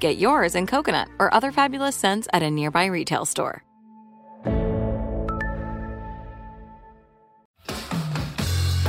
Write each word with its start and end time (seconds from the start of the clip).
Get 0.00 0.18
yours 0.18 0.54
in 0.54 0.66
coconut 0.66 1.08
or 1.18 1.32
other 1.34 1.50
fabulous 1.52 1.96
scents 1.96 2.28
at 2.32 2.42
a 2.42 2.50
nearby 2.50 2.86
retail 2.86 3.24
store. 3.24 3.62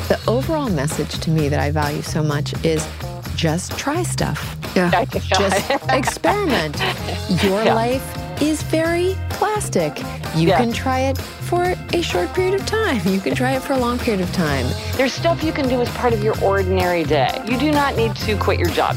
The 0.08 0.20
overall 0.28 0.70
message 0.70 1.20
to 1.20 1.30
me 1.32 1.50
that 1.50 1.60
I 1.60 1.72
value 1.72 2.02
so 2.02 2.24
much 2.24 2.54
is 2.66 2.88
just 3.36 3.78
try 3.78 4.04
stuff. 4.04 4.56
Yeah. 4.76 5.06
Just 5.20 5.72
experiment. 5.90 6.78
Your 7.44 7.64
Yeah. 7.64 7.74
life 7.74 8.42
is 8.42 8.62
very 8.64 9.16
plastic. 9.30 9.98
You 10.36 10.50
Yeah. 10.50 10.58
can 10.58 10.72
try 10.72 11.00
it 11.02 11.18
for 11.18 11.74
a 11.94 12.02
short 12.04 12.32
period 12.36 12.54
of 12.54 12.66
time. 12.68 13.02
You 13.06 13.20
can 13.20 13.34
try 13.34 13.54
it 13.54 13.64
for 13.64 13.74
a 13.74 13.78
long 13.78 13.98
period 13.98 14.22
of 14.22 14.32
time. 14.34 14.68
There's 14.96 15.14
stuff 15.14 15.44
you 15.44 15.52
can 15.52 15.68
do 15.68 15.82
as 15.82 15.90
part 15.98 16.14
of 16.14 16.24
your 16.24 16.36
ordinary 16.44 17.04
day. 17.04 17.42
You 17.50 17.58
do 17.58 17.72
not 17.72 17.96
need 17.96 18.16
to 18.18 18.38
quit 18.38 18.60
your 18.60 18.70
job. 18.70 18.96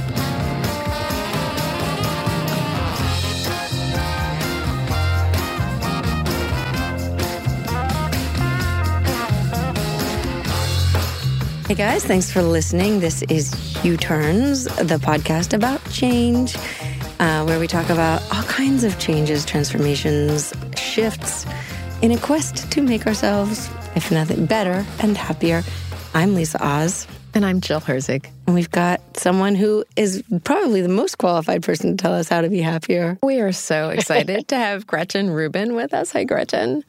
Hey 11.70 11.76
guys, 11.76 12.04
thanks 12.04 12.32
for 12.32 12.42
listening. 12.42 12.98
This 12.98 13.22
is 13.28 13.54
U 13.84 13.96
Turns, 13.96 14.64
the 14.64 14.98
podcast 14.98 15.52
about 15.52 15.80
change, 15.92 16.56
uh, 17.20 17.44
where 17.44 17.60
we 17.60 17.68
talk 17.68 17.88
about 17.90 18.20
all 18.34 18.42
kinds 18.42 18.82
of 18.82 18.98
changes, 18.98 19.46
transformations, 19.46 20.52
shifts 20.76 21.46
in 22.02 22.10
a 22.10 22.18
quest 22.18 22.72
to 22.72 22.82
make 22.82 23.06
ourselves, 23.06 23.70
if 23.94 24.10
nothing 24.10 24.46
better 24.46 24.84
and 24.98 25.16
happier. 25.16 25.62
I'm 26.12 26.34
Lisa 26.34 26.60
Oz. 26.60 27.06
And 27.34 27.46
I'm 27.46 27.60
Jill 27.60 27.80
Herzig. 27.80 28.28
And 28.48 28.56
we've 28.56 28.72
got 28.72 29.00
someone 29.16 29.54
who 29.54 29.84
is 29.94 30.24
probably 30.42 30.80
the 30.80 30.88
most 30.88 31.18
qualified 31.18 31.62
person 31.62 31.96
to 31.96 32.02
tell 32.02 32.12
us 32.12 32.28
how 32.28 32.40
to 32.40 32.48
be 32.48 32.60
happier. 32.60 33.16
We 33.22 33.38
are 33.38 33.52
so 33.52 33.90
excited 33.90 34.48
to 34.48 34.56
have 34.56 34.88
Gretchen 34.88 35.30
Rubin 35.30 35.76
with 35.76 35.94
us. 35.94 36.10
Hi, 36.10 36.24
Gretchen. 36.24 36.82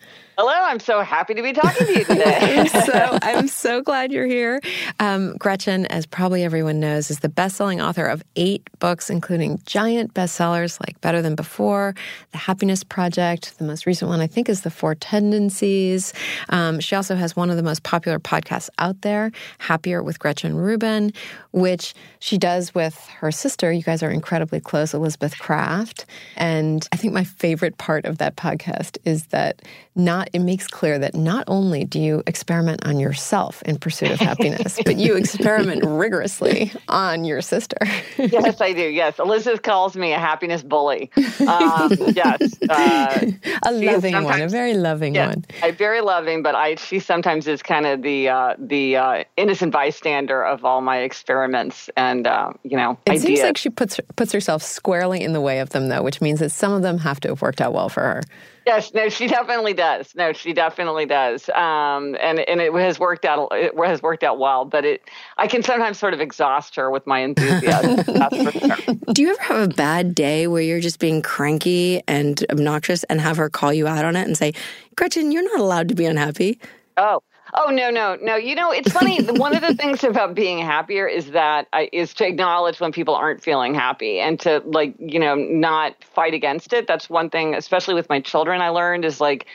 Hello, 0.43 0.55
I'm 0.55 0.79
so 0.79 1.01
happy 1.01 1.35
to 1.35 1.43
be 1.43 1.53
talking 1.53 1.85
to 1.85 1.99
you 1.99 2.03
today. 2.03 2.67
So 2.81 3.19
I'm 3.21 3.47
so 3.47 3.81
glad 3.81 4.11
you're 4.11 4.25
here. 4.25 4.59
Um, 4.99 5.35
Gretchen, 5.37 5.85
as 5.87 6.07
probably 6.07 6.43
everyone 6.43 6.79
knows, 6.79 7.11
is 7.11 7.19
the 7.19 7.29
best-selling 7.29 7.79
author 7.79 8.05
of 8.05 8.23
eight 8.35 8.67
books, 8.79 9.09
including 9.09 9.61
giant 9.65 10.15
bestsellers 10.15 10.79
like 10.79 10.99
Better 11.01 11.21
Than 11.21 11.35
Before, 11.35 11.93
The 12.31 12.39
Happiness 12.39 12.83
Project. 12.83 13.59
The 13.59 13.65
most 13.65 13.85
recent 13.85 14.09
one, 14.09 14.19
I 14.19 14.25
think, 14.25 14.49
is 14.49 14.61
The 14.61 14.71
Four 14.71 14.95
Tendencies. 14.95 16.11
Um, 16.49 16.79
she 16.79 16.95
also 16.95 17.15
has 17.15 17.35
one 17.35 17.51
of 17.51 17.55
the 17.55 17.63
most 17.63 17.83
popular 17.83 18.19
podcasts 18.19 18.69
out 18.79 19.01
there, 19.01 19.31
Happier 19.59 20.01
with 20.01 20.17
Gretchen 20.17 20.55
Rubin, 20.55 21.13
which 21.51 21.93
she 22.19 22.37
does 22.37 22.73
with 22.73 22.97
her 23.19 23.31
sister. 23.31 23.71
You 23.71 23.83
guys 23.83 24.01
are 24.01 24.09
incredibly 24.09 24.59
close, 24.59 24.93
Elizabeth 24.93 25.37
Craft. 25.37 26.05
And 26.35 26.87
I 26.91 26.95
think 26.95 27.13
my 27.13 27.25
favorite 27.25 27.77
part 27.77 28.05
of 28.05 28.17
that 28.17 28.37
podcast 28.37 28.97
is 29.05 29.27
that 29.27 29.61
not 29.95 30.29
it 30.33 30.39
makes 30.39 30.67
clear 30.67 30.99
that 30.99 31.15
not 31.15 31.43
only 31.47 31.85
do 31.85 31.99
you 31.99 32.23
experiment 32.27 32.85
on 32.85 32.99
yourself 32.99 33.61
in 33.63 33.77
pursuit 33.77 34.11
of 34.11 34.19
happiness, 34.19 34.79
but 34.85 34.97
you 34.97 35.15
experiment 35.15 35.83
rigorously 35.85 36.71
on 36.87 37.23
your 37.23 37.41
sister. 37.41 37.77
yes, 38.17 38.61
I 38.61 38.73
do. 38.73 38.81
Yes, 38.81 39.19
Elizabeth 39.19 39.61
calls 39.61 39.95
me 39.95 40.13
a 40.13 40.19
happiness 40.19 40.63
bully. 40.63 41.11
Um, 41.47 41.91
yes, 42.15 42.57
uh, 42.69 43.25
a 43.65 43.71
loving 43.71 44.23
one, 44.23 44.41
a 44.41 44.47
very 44.47 44.73
loving 44.73 45.15
yeah, 45.15 45.27
one. 45.27 45.45
I 45.61 45.71
very 45.71 46.01
loving, 46.01 46.43
but 46.43 46.55
I 46.55 46.75
she 46.75 46.99
sometimes 46.99 47.47
is 47.47 47.61
kind 47.61 47.85
of 47.85 48.01
the 48.01 48.29
uh, 48.29 48.55
the 48.57 48.97
uh, 48.97 49.23
innocent 49.37 49.71
bystander 49.71 50.43
of 50.43 50.63
all 50.65 50.81
my 50.81 50.99
experiments 50.99 51.89
and 51.97 52.27
uh, 52.27 52.53
you 52.63 52.77
know 52.77 52.97
It 53.05 53.11
ideas. 53.11 53.23
seems 53.23 53.41
like 53.41 53.57
she 53.57 53.69
puts 53.69 53.99
puts 54.15 54.31
herself 54.31 54.63
squarely 54.63 55.21
in 55.23 55.33
the 55.33 55.41
way 55.41 55.59
of 55.59 55.69
them, 55.69 55.89
though, 55.89 56.01
which 56.03 56.21
means 56.21 56.39
that 56.39 56.51
some 56.51 56.73
of 56.73 56.81
them 56.81 56.97
have 56.99 57.19
to 57.21 57.29
have 57.29 57.41
worked 57.41 57.61
out 57.61 57.73
well 57.73 57.89
for 57.89 58.01
her. 58.01 58.21
Yes, 58.65 58.93
no, 58.93 59.09
she 59.09 59.27
definitely 59.27 59.73
does. 59.73 60.13
No, 60.15 60.33
she 60.33 60.53
definitely 60.53 61.07
does. 61.07 61.49
Um, 61.49 62.15
and 62.19 62.39
and 62.39 62.61
it 62.61 62.71
has 62.73 62.99
worked 62.99 63.25
out. 63.25 63.49
It 63.51 63.73
has 63.75 64.01
worked 64.03 64.23
out 64.23 64.37
well. 64.37 64.65
But 64.65 64.85
it, 64.85 65.01
I 65.37 65.47
can 65.47 65.63
sometimes 65.63 65.97
sort 65.97 66.13
of 66.13 66.21
exhaust 66.21 66.75
her 66.75 66.91
with 66.91 67.07
my 67.07 67.19
enthusiasm. 67.19 68.03
sure. 68.05 68.95
Do 69.13 69.21
you 69.21 69.31
ever 69.31 69.41
have 69.41 69.71
a 69.71 69.73
bad 69.73 70.13
day 70.13 70.45
where 70.47 70.61
you're 70.61 70.79
just 70.79 70.99
being 70.99 71.21
cranky 71.23 72.01
and 72.07 72.43
obnoxious 72.51 73.03
and 73.05 73.19
have 73.19 73.37
her 73.37 73.49
call 73.49 73.73
you 73.73 73.87
out 73.87 74.05
on 74.05 74.15
it 74.15 74.27
and 74.27 74.37
say, 74.37 74.53
Gretchen, 74.95 75.31
you're 75.31 75.43
not 75.43 75.59
allowed 75.59 75.89
to 75.89 75.95
be 75.95 76.05
unhappy? 76.05 76.59
Oh. 76.97 77.23
Oh 77.53 77.69
no 77.69 77.89
no 77.89 78.17
no! 78.21 78.35
You 78.35 78.55
know 78.55 78.71
it's 78.71 78.91
funny. 78.91 79.21
One 79.21 79.55
of 79.55 79.61
the 79.61 79.73
things 79.81 80.03
about 80.03 80.35
being 80.35 80.59
happier 80.59 81.07
is 81.07 81.31
that 81.31 81.67
I, 81.73 81.89
is 81.91 82.13
to 82.15 82.27
acknowledge 82.27 82.79
when 82.79 82.91
people 82.91 83.15
aren't 83.15 83.43
feeling 83.43 83.73
happy 83.73 84.19
and 84.19 84.39
to 84.41 84.61
like 84.65 84.95
you 84.99 85.19
know 85.19 85.35
not 85.35 86.01
fight 86.03 86.33
against 86.33 86.73
it. 86.73 86.87
That's 86.87 87.09
one 87.09 87.29
thing, 87.29 87.55
especially 87.55 87.93
with 87.93 88.09
my 88.09 88.21
children. 88.21 88.61
I 88.61 88.69
learned 88.69 89.05
is 89.05 89.19
like 89.19 89.47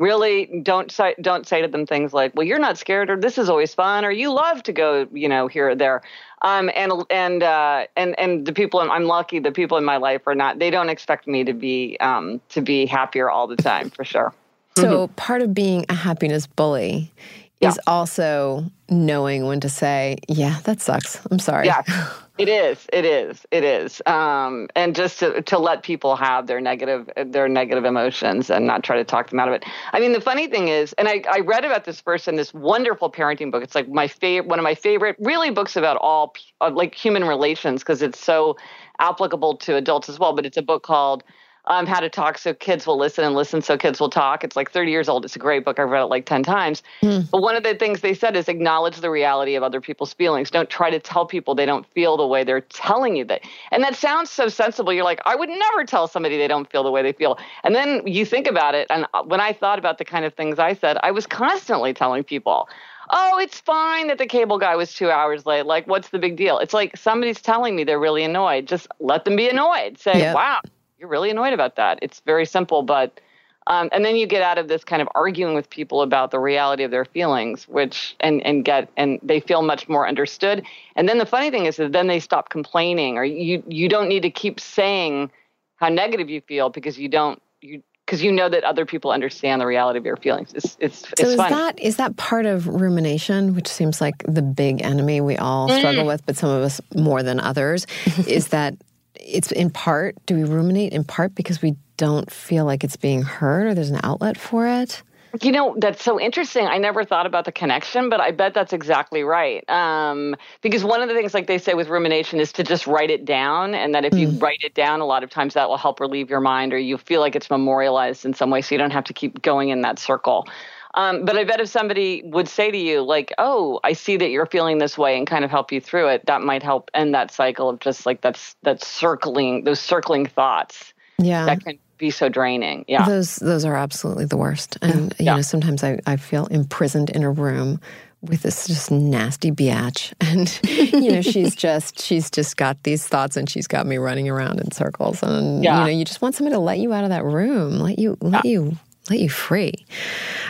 really 0.00 0.62
don't 0.62 0.90
say 0.90 1.14
don't 1.20 1.46
say 1.46 1.60
to 1.60 1.68
them 1.68 1.84
things 1.86 2.12
like 2.14 2.34
well 2.34 2.46
you're 2.46 2.58
not 2.58 2.78
scared 2.78 3.10
or 3.10 3.20
this 3.20 3.36
is 3.36 3.50
always 3.50 3.74
fun 3.74 4.02
or 4.02 4.10
you 4.10 4.32
love 4.32 4.62
to 4.62 4.72
go 4.72 5.06
you 5.12 5.28
know 5.28 5.46
here 5.46 5.68
or 5.68 5.74
there 5.74 6.00
um 6.40 6.70
and 6.74 6.90
and 7.10 7.42
uh 7.42 7.84
and 7.96 8.18
and 8.18 8.46
the 8.46 8.52
people 8.52 8.80
I'm 8.80 9.04
lucky 9.04 9.38
the 9.40 9.52
people 9.52 9.76
in 9.76 9.84
my 9.84 9.98
life 9.98 10.22
are 10.26 10.34
not 10.34 10.58
they 10.58 10.70
don't 10.70 10.88
expect 10.88 11.28
me 11.28 11.44
to 11.44 11.52
be 11.52 11.98
um 12.00 12.40
to 12.48 12.62
be 12.62 12.86
happier 12.86 13.28
all 13.28 13.46
the 13.46 13.56
time 13.56 13.90
for 13.90 14.04
sure 14.04 14.32
So 14.76 15.08
part 15.16 15.42
of 15.42 15.52
being 15.52 15.84
a 15.90 15.94
happiness 15.94 16.46
bully 16.46 17.12
is 17.60 17.80
also 17.86 18.64
knowing 18.88 19.46
when 19.46 19.60
to 19.60 19.68
say, 19.68 20.18
"Yeah, 20.28 20.58
that 20.64 20.80
sucks. 20.80 21.20
I'm 21.30 21.38
sorry." 21.38 21.66
Yeah, 21.66 21.82
it 22.38 22.48
is. 22.48 22.86
It 22.92 23.04
is. 23.04 23.46
It 23.50 23.64
is. 23.64 24.00
Um, 24.06 24.68
and 24.74 24.96
just 24.96 25.18
to, 25.20 25.42
to 25.42 25.58
let 25.58 25.82
people 25.82 26.16
have 26.16 26.46
their 26.46 26.60
negative 26.60 27.10
their 27.26 27.48
negative 27.48 27.84
emotions 27.84 28.50
and 28.50 28.66
not 28.66 28.82
try 28.82 28.96
to 28.96 29.04
talk 29.04 29.30
them 29.30 29.40
out 29.40 29.48
of 29.48 29.54
it. 29.54 29.64
I 29.92 30.00
mean, 30.00 30.12
the 30.12 30.20
funny 30.20 30.46
thing 30.48 30.68
is, 30.68 30.92
and 30.94 31.06
I, 31.06 31.22
I 31.30 31.40
read 31.40 31.64
about 31.64 31.84
this 31.84 32.00
first 32.00 32.28
in 32.28 32.36
this 32.36 32.54
wonderful 32.54 33.10
parenting 33.12 33.50
book. 33.50 33.62
It's 33.62 33.74
like 33.74 33.88
my 33.88 34.08
favorite, 34.08 34.48
one 34.48 34.58
of 34.58 34.64
my 34.64 34.74
favorite, 34.74 35.16
really 35.18 35.50
books 35.50 35.76
about 35.76 35.98
all 35.98 36.34
uh, 36.60 36.70
like 36.72 36.94
human 36.94 37.24
relations 37.24 37.82
because 37.82 38.00
it's 38.00 38.18
so 38.18 38.56
applicable 38.98 39.56
to 39.58 39.76
adults 39.76 40.08
as 40.08 40.18
well. 40.18 40.34
But 40.34 40.46
it's 40.46 40.56
a 40.56 40.62
book 40.62 40.82
called 40.82 41.24
um, 41.70 41.86
How 41.86 42.00
to 42.00 42.10
Talk 42.10 42.36
So 42.36 42.52
Kids 42.52 42.86
Will 42.86 42.98
Listen 42.98 43.24
and 43.24 43.34
Listen 43.34 43.62
So 43.62 43.78
Kids 43.78 44.00
Will 44.00 44.10
Talk. 44.10 44.42
It's 44.42 44.56
like 44.56 44.70
30 44.70 44.90
years 44.90 45.08
old. 45.08 45.24
It's 45.24 45.36
a 45.36 45.38
great 45.38 45.64
book. 45.64 45.78
I've 45.78 45.88
read 45.88 46.02
it 46.02 46.06
like 46.06 46.26
10 46.26 46.42
times. 46.42 46.82
Mm. 47.02 47.30
But 47.30 47.42
one 47.42 47.54
of 47.54 47.62
the 47.62 47.76
things 47.76 48.00
they 48.00 48.12
said 48.12 48.36
is 48.36 48.48
acknowledge 48.48 48.96
the 48.96 49.08
reality 49.08 49.54
of 49.54 49.62
other 49.62 49.80
people's 49.80 50.12
feelings. 50.12 50.50
Don't 50.50 50.68
try 50.68 50.90
to 50.90 50.98
tell 50.98 51.24
people 51.24 51.54
they 51.54 51.66
don't 51.66 51.86
feel 51.86 52.16
the 52.16 52.26
way 52.26 52.42
they're 52.42 52.60
telling 52.60 53.14
you 53.14 53.24
that. 53.26 53.42
And 53.70 53.84
that 53.84 53.94
sounds 53.94 54.30
so 54.30 54.48
sensible. 54.48 54.92
You're 54.92 55.04
like, 55.04 55.20
I 55.24 55.36
would 55.36 55.48
never 55.48 55.84
tell 55.84 56.08
somebody 56.08 56.36
they 56.36 56.48
don't 56.48 56.68
feel 56.70 56.82
the 56.82 56.90
way 56.90 57.02
they 57.02 57.12
feel. 57.12 57.38
And 57.62 57.74
then 57.74 58.04
you 58.04 58.26
think 58.26 58.48
about 58.48 58.74
it. 58.74 58.88
And 58.90 59.06
uh, 59.14 59.22
when 59.22 59.40
I 59.40 59.52
thought 59.52 59.78
about 59.78 59.98
the 59.98 60.04
kind 60.04 60.24
of 60.24 60.34
things 60.34 60.58
I 60.58 60.74
said, 60.74 60.98
I 61.04 61.12
was 61.12 61.24
constantly 61.24 61.94
telling 61.94 62.24
people, 62.24 62.68
oh, 63.10 63.38
it's 63.38 63.60
fine 63.60 64.08
that 64.08 64.18
the 64.18 64.26
cable 64.26 64.58
guy 64.58 64.74
was 64.74 64.92
two 64.92 65.10
hours 65.10 65.46
late. 65.46 65.66
Like, 65.66 65.86
what's 65.86 66.08
the 66.08 66.18
big 66.18 66.36
deal? 66.36 66.58
It's 66.58 66.74
like 66.74 66.96
somebody's 66.96 67.40
telling 67.40 67.76
me 67.76 67.84
they're 67.84 68.00
really 68.00 68.24
annoyed. 68.24 68.66
Just 68.66 68.88
let 68.98 69.24
them 69.24 69.36
be 69.36 69.48
annoyed. 69.48 69.98
Say, 69.98 70.18
yep. 70.18 70.34
wow, 70.34 70.60
you're 71.00 71.08
really 71.08 71.30
annoyed 71.30 71.54
about 71.54 71.76
that. 71.76 71.98
It's 72.02 72.20
very 72.20 72.46
simple, 72.46 72.82
but. 72.82 73.20
Um, 73.66 73.90
and 73.92 74.04
then 74.04 74.16
you 74.16 74.26
get 74.26 74.42
out 74.42 74.56
of 74.56 74.68
this 74.68 74.84
kind 74.84 75.02
of 75.02 75.08
arguing 75.14 75.54
with 75.54 75.68
people 75.68 76.00
about 76.00 76.30
the 76.30 76.40
reality 76.40 76.82
of 76.82 76.90
their 76.90 77.04
feelings, 77.04 77.68
which 77.68 78.16
and 78.18 78.44
and 78.44 78.64
get 78.64 78.88
and 78.96 79.20
they 79.22 79.38
feel 79.38 79.60
much 79.60 79.86
more 79.86 80.08
understood. 80.08 80.64
And 80.96 81.08
then 81.08 81.18
the 81.18 81.26
funny 81.26 81.50
thing 81.50 81.66
is 81.66 81.76
that 81.76 81.92
then 81.92 82.06
they 82.06 82.20
stop 82.20 82.48
complaining, 82.48 83.18
or 83.18 83.24
you 83.24 83.62
you 83.68 83.88
don't 83.88 84.08
need 84.08 84.22
to 84.22 84.30
keep 84.30 84.58
saying 84.58 85.30
how 85.76 85.90
negative 85.90 86.30
you 86.30 86.40
feel 86.40 86.70
because 86.70 86.98
you 86.98 87.08
don't 87.08 87.40
you 87.60 87.82
because 88.10 88.24
you 88.24 88.32
know 88.32 88.48
that 88.48 88.64
other 88.64 88.84
people 88.84 89.12
understand 89.12 89.60
the 89.60 89.66
reality 89.66 89.96
of 89.96 90.04
your 90.04 90.16
feelings. 90.16 90.52
It's 90.52 90.76
it's, 90.80 91.08
so 91.16 91.28
is 91.28 91.36
funny. 91.36 91.54
that 91.54 91.78
is 91.78 91.96
that 91.96 92.16
part 92.16 92.44
of 92.44 92.66
rumination, 92.66 93.54
which 93.54 93.68
seems 93.68 94.00
like 94.00 94.24
the 94.26 94.42
big 94.42 94.82
enemy 94.82 95.20
we 95.20 95.36
all 95.36 95.68
mm. 95.68 95.78
struggle 95.78 96.04
with, 96.06 96.26
but 96.26 96.36
some 96.36 96.50
of 96.50 96.60
us 96.62 96.80
more 96.96 97.22
than 97.22 97.38
others, 97.38 97.86
is 98.26 98.48
that 98.48 98.74
it's 99.22 99.52
in 99.52 99.70
part. 99.70 100.16
Do 100.26 100.36
we 100.36 100.44
ruminate 100.44 100.92
in 100.92 101.04
part 101.04 101.34
because 101.34 101.62
we 101.62 101.76
don't 101.96 102.30
feel 102.30 102.64
like 102.64 102.84
it's 102.84 102.96
being 102.96 103.22
heard, 103.22 103.66
or 103.66 103.74
there's 103.74 103.90
an 103.90 104.00
outlet 104.02 104.38
for 104.38 104.66
it? 104.66 105.02
You 105.42 105.52
know, 105.52 105.76
that's 105.78 106.02
so 106.02 106.20
interesting. 106.20 106.66
I 106.66 106.78
never 106.78 107.04
thought 107.04 107.24
about 107.24 107.44
the 107.44 107.52
connection, 107.52 108.08
but 108.08 108.20
I 108.20 108.32
bet 108.32 108.52
that's 108.52 108.72
exactly 108.72 109.22
right. 109.22 109.68
Um, 109.70 110.34
because 110.60 110.82
one 110.82 111.02
of 111.02 111.08
the 111.08 111.14
things, 111.14 111.34
like 111.34 111.46
they 111.46 111.58
say 111.58 111.74
with 111.74 111.88
rumination, 111.88 112.40
is 112.40 112.52
to 112.54 112.64
just 112.64 112.88
write 112.88 113.10
it 113.10 113.24
down. 113.24 113.74
And 113.74 113.94
that 113.94 114.04
if 114.04 114.14
you 114.14 114.28
mm. 114.28 114.42
write 114.42 114.58
it 114.62 114.74
down, 114.74 115.00
a 115.00 115.06
lot 115.06 115.22
of 115.22 115.30
times 115.30 115.54
that 115.54 115.68
will 115.68 115.76
help 115.76 116.00
relieve 116.00 116.30
your 116.30 116.40
mind 116.40 116.72
or 116.72 116.78
you 116.78 116.98
feel 116.98 117.20
like 117.20 117.36
it's 117.36 117.48
memorialized 117.48 118.24
in 118.24 118.34
some 118.34 118.50
way 118.50 118.60
so 118.60 118.74
you 118.74 118.78
don't 118.78 118.90
have 118.90 119.04
to 119.04 119.12
keep 119.12 119.40
going 119.40 119.68
in 119.68 119.82
that 119.82 120.00
circle. 120.00 120.48
Um, 120.94 121.24
but 121.24 121.36
I 121.36 121.44
bet 121.44 121.60
if 121.60 121.68
somebody 121.68 122.22
would 122.24 122.48
say 122.48 122.70
to 122.70 122.76
you, 122.76 123.02
like, 123.02 123.32
oh, 123.38 123.80
I 123.84 123.92
see 123.92 124.16
that 124.16 124.30
you're 124.30 124.46
feeling 124.46 124.78
this 124.78 124.98
way 124.98 125.16
and 125.16 125.26
kind 125.26 125.44
of 125.44 125.50
help 125.50 125.70
you 125.70 125.80
through 125.80 126.08
it, 126.08 126.26
that 126.26 126.42
might 126.42 126.62
help 126.62 126.90
end 126.94 127.14
that 127.14 127.30
cycle 127.30 127.68
of 127.68 127.80
just 127.80 128.06
like 128.06 128.20
that's 128.20 128.56
that's 128.62 128.86
circling, 128.86 129.64
those 129.64 129.80
circling 129.80 130.26
thoughts. 130.26 130.92
Yeah. 131.18 131.46
That 131.46 131.64
can 131.64 131.78
be 131.98 132.10
so 132.10 132.28
draining. 132.28 132.84
Yeah. 132.88 133.06
Those 133.06 133.36
those 133.36 133.64
are 133.64 133.76
absolutely 133.76 134.24
the 134.24 134.36
worst. 134.36 134.78
And 134.82 135.14
yeah. 135.18 135.32
you 135.32 135.36
know, 135.36 135.42
sometimes 135.42 135.84
I, 135.84 136.00
I 136.06 136.16
feel 136.16 136.46
imprisoned 136.46 137.10
in 137.10 137.22
a 137.22 137.30
room 137.30 137.80
with 138.22 138.42
this 138.42 138.66
just 138.66 138.90
nasty 138.90 139.50
biatch 139.50 140.12
and 140.20 140.60
you 141.02 141.10
know 141.10 141.22
she's 141.22 141.54
just 141.56 141.98
she's 141.98 142.30
just 142.30 142.56
got 142.56 142.82
these 142.82 143.06
thoughts 143.06 143.36
and 143.36 143.48
she's 143.48 143.66
got 143.66 143.86
me 143.86 143.96
running 143.96 144.28
around 144.28 144.60
in 144.60 144.70
circles 144.72 145.22
and 145.22 145.64
yeah. 145.64 145.78
you 145.78 145.84
know 145.84 145.98
you 145.98 146.04
just 146.04 146.20
want 146.20 146.34
somebody 146.34 146.54
to 146.54 146.60
let 146.60 146.78
you 146.78 146.92
out 146.92 147.02
of 147.02 147.08
that 147.08 147.24
room 147.24 147.78
let 147.78 147.98
you 147.98 148.18
let 148.20 148.44
yeah. 148.44 148.50
you 148.50 148.76
let 149.08 149.18
you 149.18 149.30
free 149.30 149.86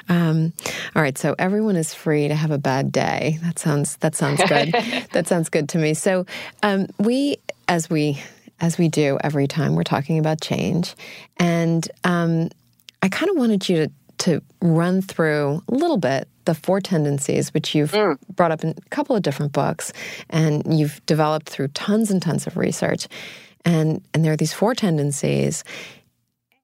um, 0.08 0.52
all 0.96 1.02
right 1.02 1.16
so 1.16 1.34
everyone 1.38 1.76
is 1.76 1.94
free 1.94 2.28
to 2.28 2.34
have 2.34 2.50
a 2.50 2.58
bad 2.58 2.90
day 2.90 3.38
that 3.42 3.58
sounds 3.58 3.96
that 3.98 4.14
sounds 4.14 4.42
good 4.48 4.72
that 5.12 5.26
sounds 5.26 5.48
good 5.48 5.68
to 5.68 5.78
me 5.78 5.94
so 5.94 6.26
um, 6.62 6.86
we 6.98 7.36
as 7.68 7.88
we 7.88 8.20
as 8.60 8.78
we 8.78 8.88
do 8.88 9.18
every 9.22 9.46
time 9.46 9.74
we're 9.74 9.82
talking 9.82 10.18
about 10.18 10.40
change. 10.40 10.94
And 11.38 11.88
um, 12.04 12.50
I 13.02 13.08
kind 13.08 13.30
of 13.30 13.36
wanted 13.36 13.68
you 13.68 13.86
to, 13.86 13.92
to 14.18 14.42
run 14.60 15.02
through 15.02 15.62
a 15.68 15.74
little 15.74 15.96
bit 15.96 16.28
the 16.44 16.54
four 16.54 16.80
tendencies, 16.80 17.52
which 17.54 17.74
you've 17.74 17.92
mm. 17.92 18.18
brought 18.34 18.52
up 18.52 18.62
in 18.62 18.70
a 18.70 18.90
couple 18.90 19.16
of 19.16 19.22
different 19.22 19.52
books 19.52 19.92
and 20.28 20.78
you've 20.78 21.04
developed 21.06 21.48
through 21.48 21.68
tons 21.68 22.10
and 22.10 22.20
tons 22.20 22.46
of 22.46 22.56
research. 22.56 23.08
And, 23.64 24.02
and 24.14 24.24
there 24.24 24.32
are 24.32 24.36
these 24.36 24.52
four 24.52 24.74
tendencies. 24.74 25.64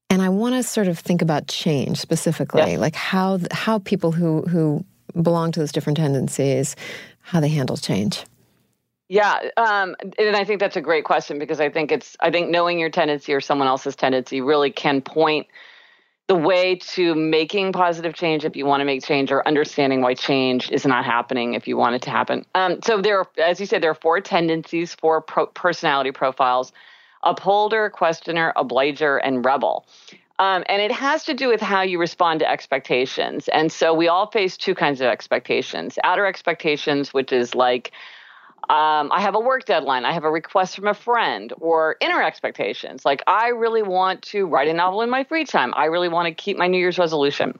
And 0.08 0.22
I 0.22 0.28
want 0.28 0.54
to 0.54 0.62
sort 0.62 0.88
of 0.88 0.98
think 0.98 1.20
about 1.20 1.48
change 1.48 1.98
specifically, 1.98 2.72
yes. 2.72 2.80
like 2.80 2.94
how 2.94 3.40
how 3.50 3.80
people 3.80 4.12
who 4.12 4.42
who 4.42 4.84
belong 5.20 5.52
to 5.52 5.60
those 5.60 5.72
different 5.72 5.96
tendencies, 5.96 6.76
how 7.20 7.40
they 7.40 7.48
handle 7.48 7.76
change. 7.76 8.24
Yeah, 9.08 9.38
um, 9.56 9.94
and 10.18 10.36
I 10.36 10.44
think 10.44 10.58
that's 10.58 10.76
a 10.76 10.80
great 10.80 11.04
question 11.04 11.38
because 11.38 11.60
I 11.60 11.70
think 11.70 11.92
it's 11.92 12.16
I 12.20 12.30
think 12.30 12.50
knowing 12.50 12.78
your 12.78 12.90
tendency 12.90 13.32
or 13.32 13.40
someone 13.40 13.68
else's 13.68 13.94
tendency 13.94 14.40
really 14.40 14.70
can 14.70 15.00
point 15.00 15.46
the 16.26 16.34
way 16.34 16.74
to 16.74 17.14
making 17.14 17.72
positive 17.72 18.14
change 18.14 18.44
if 18.44 18.56
you 18.56 18.66
want 18.66 18.80
to 18.80 18.84
make 18.84 19.04
change 19.04 19.30
or 19.30 19.46
understanding 19.46 20.00
why 20.00 20.14
change 20.14 20.72
is 20.72 20.84
not 20.84 21.04
happening 21.04 21.54
if 21.54 21.68
you 21.68 21.76
want 21.76 21.94
it 21.94 22.02
to 22.02 22.10
happen. 22.10 22.44
Um, 22.56 22.80
so 22.82 23.00
there, 23.00 23.20
are, 23.20 23.28
as 23.38 23.60
you 23.60 23.66
said, 23.66 23.80
there 23.80 23.92
are 23.92 23.94
four 23.94 24.20
tendencies, 24.20 24.92
four 24.94 25.20
pro- 25.20 25.46
personality 25.46 26.10
profiles: 26.10 26.72
upholder, 27.22 27.90
questioner, 27.90 28.52
obliger, 28.56 29.18
and 29.18 29.44
rebel. 29.44 29.86
Um, 30.38 30.64
and 30.68 30.82
it 30.82 30.92
has 30.92 31.24
to 31.24 31.34
do 31.34 31.48
with 31.48 31.60
how 31.60 31.82
you 31.82 31.98
respond 31.98 32.40
to 32.40 32.50
expectations. 32.50 33.48
And 33.48 33.72
so 33.72 33.94
we 33.94 34.08
all 34.08 34.30
face 34.30 34.56
two 34.56 34.74
kinds 34.74 35.00
of 35.00 35.06
expectations: 35.06 35.98
outer 36.04 36.26
expectations, 36.26 37.14
which 37.14 37.32
is 37.32 37.54
like 37.54 37.92
um, 38.68 39.12
I 39.12 39.20
have 39.20 39.36
a 39.36 39.40
work 39.40 39.64
deadline. 39.64 40.04
I 40.04 40.12
have 40.12 40.24
a 40.24 40.30
request 40.30 40.74
from 40.74 40.88
a 40.88 40.94
friend 40.94 41.52
or 41.60 41.96
inner 42.00 42.20
expectations. 42.20 43.04
Like, 43.04 43.22
I 43.28 43.48
really 43.48 43.82
want 43.82 44.22
to 44.22 44.44
write 44.46 44.66
a 44.66 44.72
novel 44.72 45.02
in 45.02 45.10
my 45.10 45.22
free 45.22 45.44
time. 45.44 45.72
I 45.76 45.84
really 45.84 46.08
want 46.08 46.26
to 46.26 46.34
keep 46.34 46.58
my 46.58 46.66
New 46.66 46.78
Year's 46.78 46.98
resolution. 46.98 47.56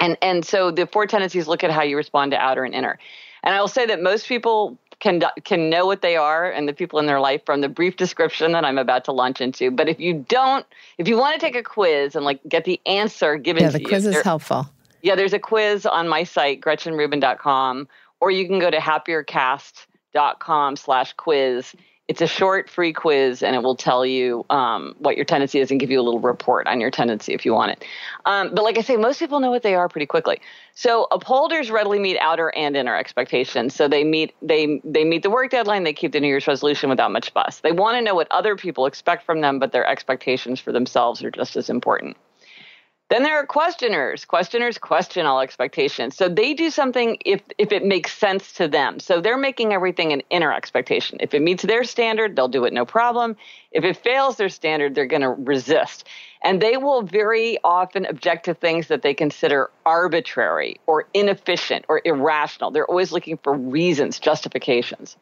And, 0.00 0.16
and 0.22 0.42
so 0.42 0.70
the 0.70 0.86
four 0.86 1.06
tendencies 1.06 1.46
look 1.46 1.62
at 1.62 1.70
how 1.70 1.82
you 1.82 1.98
respond 1.98 2.30
to 2.30 2.38
outer 2.38 2.64
and 2.64 2.74
inner. 2.74 2.98
And 3.42 3.54
I 3.54 3.60
will 3.60 3.68
say 3.68 3.84
that 3.86 4.00
most 4.00 4.26
people 4.26 4.78
can 5.02 5.20
can 5.42 5.68
know 5.68 5.84
what 5.84 6.00
they 6.00 6.16
are 6.16 6.48
and 6.48 6.68
the 6.68 6.72
people 6.72 7.00
in 7.00 7.06
their 7.06 7.20
life 7.20 7.44
from 7.44 7.60
the 7.60 7.68
brief 7.68 7.96
description 7.96 8.52
that 8.52 8.64
I'm 8.64 8.78
about 8.78 9.04
to 9.06 9.12
launch 9.12 9.40
into. 9.40 9.70
But 9.70 9.88
if 9.88 9.98
you 9.98 10.24
don't, 10.28 10.64
if 10.96 11.08
you 11.08 11.18
want 11.18 11.34
to 11.34 11.40
take 11.40 11.56
a 11.56 11.62
quiz 11.62 12.14
and 12.14 12.24
like 12.24 12.40
get 12.48 12.64
the 12.64 12.80
answer 12.86 13.36
given 13.36 13.64
yeah, 13.64 13.70
to 13.70 13.78
you, 13.80 13.84
the 13.84 13.90
quiz 13.90 14.06
is 14.06 14.22
helpful. 14.22 14.68
Yeah, 15.02 15.16
there's 15.16 15.32
a 15.32 15.40
quiz 15.40 15.84
on 15.84 16.08
my 16.08 16.22
site, 16.22 16.60
GretchenRubin.com, 16.60 17.88
or 18.20 18.30
you 18.30 18.46
can 18.46 18.60
go 18.60 18.70
to 18.70 18.78
HappierCast 18.78 19.86
dot 20.14 20.38
com 20.38 20.76
slash 20.76 21.12
quiz 21.14 21.74
it's 22.08 22.20
a 22.20 22.26
short 22.26 22.68
free 22.68 22.92
quiz 22.92 23.42
and 23.42 23.54
it 23.54 23.62
will 23.62 23.76
tell 23.76 24.04
you 24.04 24.44
um, 24.50 24.94
what 24.98 25.16
your 25.16 25.24
tendency 25.24 25.60
is 25.60 25.70
and 25.70 25.78
give 25.78 25.90
you 25.90 26.00
a 26.00 26.02
little 26.02 26.20
report 26.20 26.66
on 26.66 26.80
your 26.80 26.90
tendency 26.90 27.32
if 27.32 27.44
you 27.44 27.54
want 27.54 27.72
it. 27.72 27.84
Um, 28.24 28.50
but 28.52 28.64
like 28.64 28.76
i 28.76 28.82
say 28.82 28.96
most 28.96 29.18
people 29.18 29.40
know 29.40 29.50
what 29.50 29.62
they 29.62 29.74
are 29.74 29.88
pretty 29.88 30.06
quickly. 30.06 30.40
So 30.74 31.06
upholders 31.10 31.70
readily 31.70 31.98
meet 31.98 32.18
outer 32.18 32.52
and 32.56 32.76
inner 32.76 32.96
expectations. 32.96 33.74
So 33.74 33.88
they 33.88 34.04
meet 34.04 34.34
they 34.42 34.80
they 34.84 35.04
meet 35.04 35.22
the 35.22 35.30
work 35.30 35.50
deadline 35.50 35.84
they 35.84 35.92
keep 35.92 36.12
the 36.12 36.20
new 36.20 36.28
year's 36.28 36.46
resolution 36.46 36.90
without 36.90 37.12
much 37.12 37.30
fuss. 37.32 37.60
They 37.60 37.72
want 37.72 37.96
to 37.96 38.02
know 38.02 38.14
what 38.14 38.30
other 38.30 38.56
people 38.56 38.86
expect 38.86 39.24
from 39.24 39.40
them 39.40 39.58
but 39.58 39.72
their 39.72 39.86
expectations 39.86 40.58
for 40.58 40.72
themselves 40.72 41.22
are 41.22 41.30
just 41.30 41.56
as 41.56 41.70
important 41.70 42.16
then 43.12 43.24
there 43.24 43.36
are 43.36 43.44
questioners. 43.44 44.24
Questioners 44.24 44.78
question 44.78 45.26
all 45.26 45.40
expectations. 45.40 46.16
So 46.16 46.30
they 46.30 46.54
do 46.54 46.70
something 46.70 47.18
if 47.26 47.42
if 47.58 47.70
it 47.70 47.84
makes 47.84 48.16
sense 48.16 48.52
to 48.54 48.68
them. 48.68 49.00
So 49.00 49.20
they're 49.20 49.36
making 49.36 49.74
everything 49.74 50.14
an 50.14 50.22
inner 50.30 50.50
expectation. 50.50 51.18
If 51.20 51.34
it 51.34 51.42
meets 51.42 51.62
their 51.62 51.84
standard, 51.84 52.36
they'll 52.36 52.48
do 52.48 52.64
it 52.64 52.72
no 52.72 52.86
problem. 52.86 53.36
If 53.70 53.84
it 53.84 53.98
fails 53.98 54.36
their 54.36 54.48
standard, 54.48 54.94
they're 54.94 55.04
going 55.04 55.22
to 55.22 55.28
resist. 55.28 56.08
And 56.42 56.62
they 56.62 56.78
will 56.78 57.02
very 57.02 57.58
often 57.62 58.06
object 58.06 58.46
to 58.46 58.54
things 58.54 58.88
that 58.88 59.02
they 59.02 59.12
consider 59.12 59.70
arbitrary 59.84 60.80
or 60.86 61.06
inefficient 61.12 61.84
or 61.90 62.00
irrational. 62.06 62.70
They're 62.70 62.88
always 62.88 63.12
looking 63.12 63.36
for 63.36 63.52
reasons, 63.52 64.18
justifications. 64.18 65.18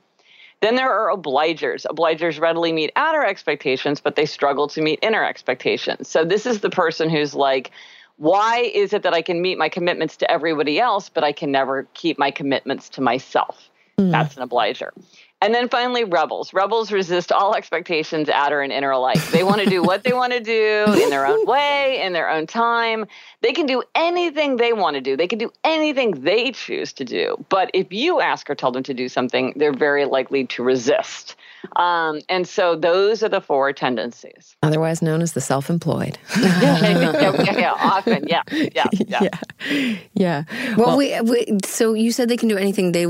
Then 0.61 0.75
there 0.75 0.91
are 0.91 1.17
obligers. 1.17 1.87
Obligers 1.87 2.39
readily 2.39 2.73
meet 2.73 2.93
outer 2.97 3.25
expectations, 3.25 4.01
but 4.01 4.17
they 4.17 4.27
struggle 4.27 4.69
to 4.69 4.83
meet 4.83 4.99
inner 5.03 5.25
expectations. 5.25 6.09
So 6.09 6.25
this 6.25 6.45
is 6.45 6.61
the 6.61 6.71
person 6.71 7.09
who's 7.09 7.35
like, 7.35 7.71
why 8.17 8.71
is 8.75 8.93
it 8.93 9.03
that 9.03 9.15
I 9.15 9.23
can 9.23 9.41
meet 9.41 9.57
my 9.57 9.71
commitments 9.71 10.19
to 10.19 10.31
everybody 10.31 10.79
else, 10.79 11.09
but 11.09 11.25
I 11.25 11.33
can 11.33 11.51
never 11.51 11.89
keep 11.95 12.19
my 12.19 12.31
commitments 12.31 12.91
to 12.91 13.01
myself? 13.01 13.71
Mm. 13.99 14.11
That's 14.11 14.37
an 14.37 14.43
obliger. 14.43 14.93
And 15.43 15.55
then 15.55 15.69
finally, 15.69 16.05
rebels. 16.05 16.53
Rebels 16.53 16.93
resist 16.93 17.33
all 17.33 17.55
expectations, 17.55 18.29
outer 18.29 18.61
and 18.61 18.71
inner 18.71 18.91
alike. 18.91 19.23
They 19.31 19.43
want 19.43 19.63
to 19.63 19.67
do 19.69 19.83
what 19.83 20.05
they 20.05 20.13
want 20.13 20.33
to 20.35 20.41
do 20.41 20.85
in 21.03 21.09
their 21.09 21.27
own 21.27 21.47
way, 21.47 22.01
in 22.03 22.13
their 22.13 22.29
own 22.29 22.47
time. 22.47 23.07
They 23.41 23.53
can 23.53 23.65
do 23.65 23.83
anything 23.95 24.57
they 24.57 24.75
want 24.75 24.97
to 24.97 25.01
do. 25.01 25.17
They 25.17 25.27
can 25.27 25.39
do 25.39 25.51
anything 25.65 26.11
they 26.23 26.53
choose 26.53 26.93
to 26.95 27.05
do. 27.05 27.43
But 27.49 27.71
if 27.73 27.91
you 27.91 28.21
ask 28.21 28.51
or 28.51 28.55
tell 28.55 28.71
them 28.71 28.83
to 28.83 28.93
do 28.93 29.09
something, 29.09 29.55
they're 29.57 29.73
very 29.73 30.05
likely 30.05 30.47
to 30.49 30.63
resist. 30.63 31.37
Um, 31.77 32.21
and 32.29 32.47
so 32.47 32.77
those 32.77 33.23
are 33.23 33.29
the 33.29 33.41
four 33.41 33.73
tendencies. 33.73 34.57
Otherwise 34.63 35.03
known 35.03 35.23
as 35.23 35.33
the 35.33 35.41
self 35.41 35.71
employed. 35.71 36.19
yeah, 36.41 36.81
yeah, 36.81 37.59
yeah, 37.59 37.73
often. 37.79 38.27
Yeah. 38.29 38.43
Yeah. 38.51 38.87
Yeah. 39.11 39.29
yeah. 40.15 40.45
Well, 40.77 40.89
well 40.89 40.97
we, 40.97 41.21
we, 41.23 41.59
so 41.65 41.95
you 41.95 42.13
said 42.13 42.29
they 42.29 42.37
can 42.37 42.49
do 42.49 42.57
anything 42.57 42.93
they 42.93 43.07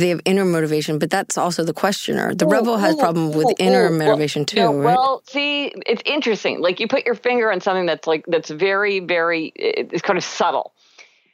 they 0.00 0.08
have 0.08 0.20
inner 0.24 0.44
motivation, 0.44 0.98
but 0.98 1.10
that's 1.10 1.38
also 1.38 1.64
the 1.64 1.72
questioner. 1.72 2.34
The 2.34 2.46
ooh, 2.46 2.50
rebel 2.50 2.76
has 2.76 2.94
ooh, 2.94 2.98
problem 2.98 3.32
with 3.32 3.48
ooh, 3.48 3.54
inner 3.58 3.90
motivation 3.90 4.44
too. 4.44 4.56
No, 4.56 4.74
right? 4.74 4.96
Well, 4.96 5.22
see, 5.26 5.72
it's 5.86 6.02
interesting. 6.04 6.60
Like 6.60 6.80
you 6.80 6.88
put 6.88 7.06
your 7.06 7.14
finger 7.14 7.52
on 7.52 7.60
something 7.60 7.86
that's 7.86 8.06
like 8.06 8.24
that's 8.26 8.50
very, 8.50 9.00
very, 9.00 9.52
it's 9.56 10.02
kind 10.02 10.16
of 10.16 10.24
subtle. 10.24 10.74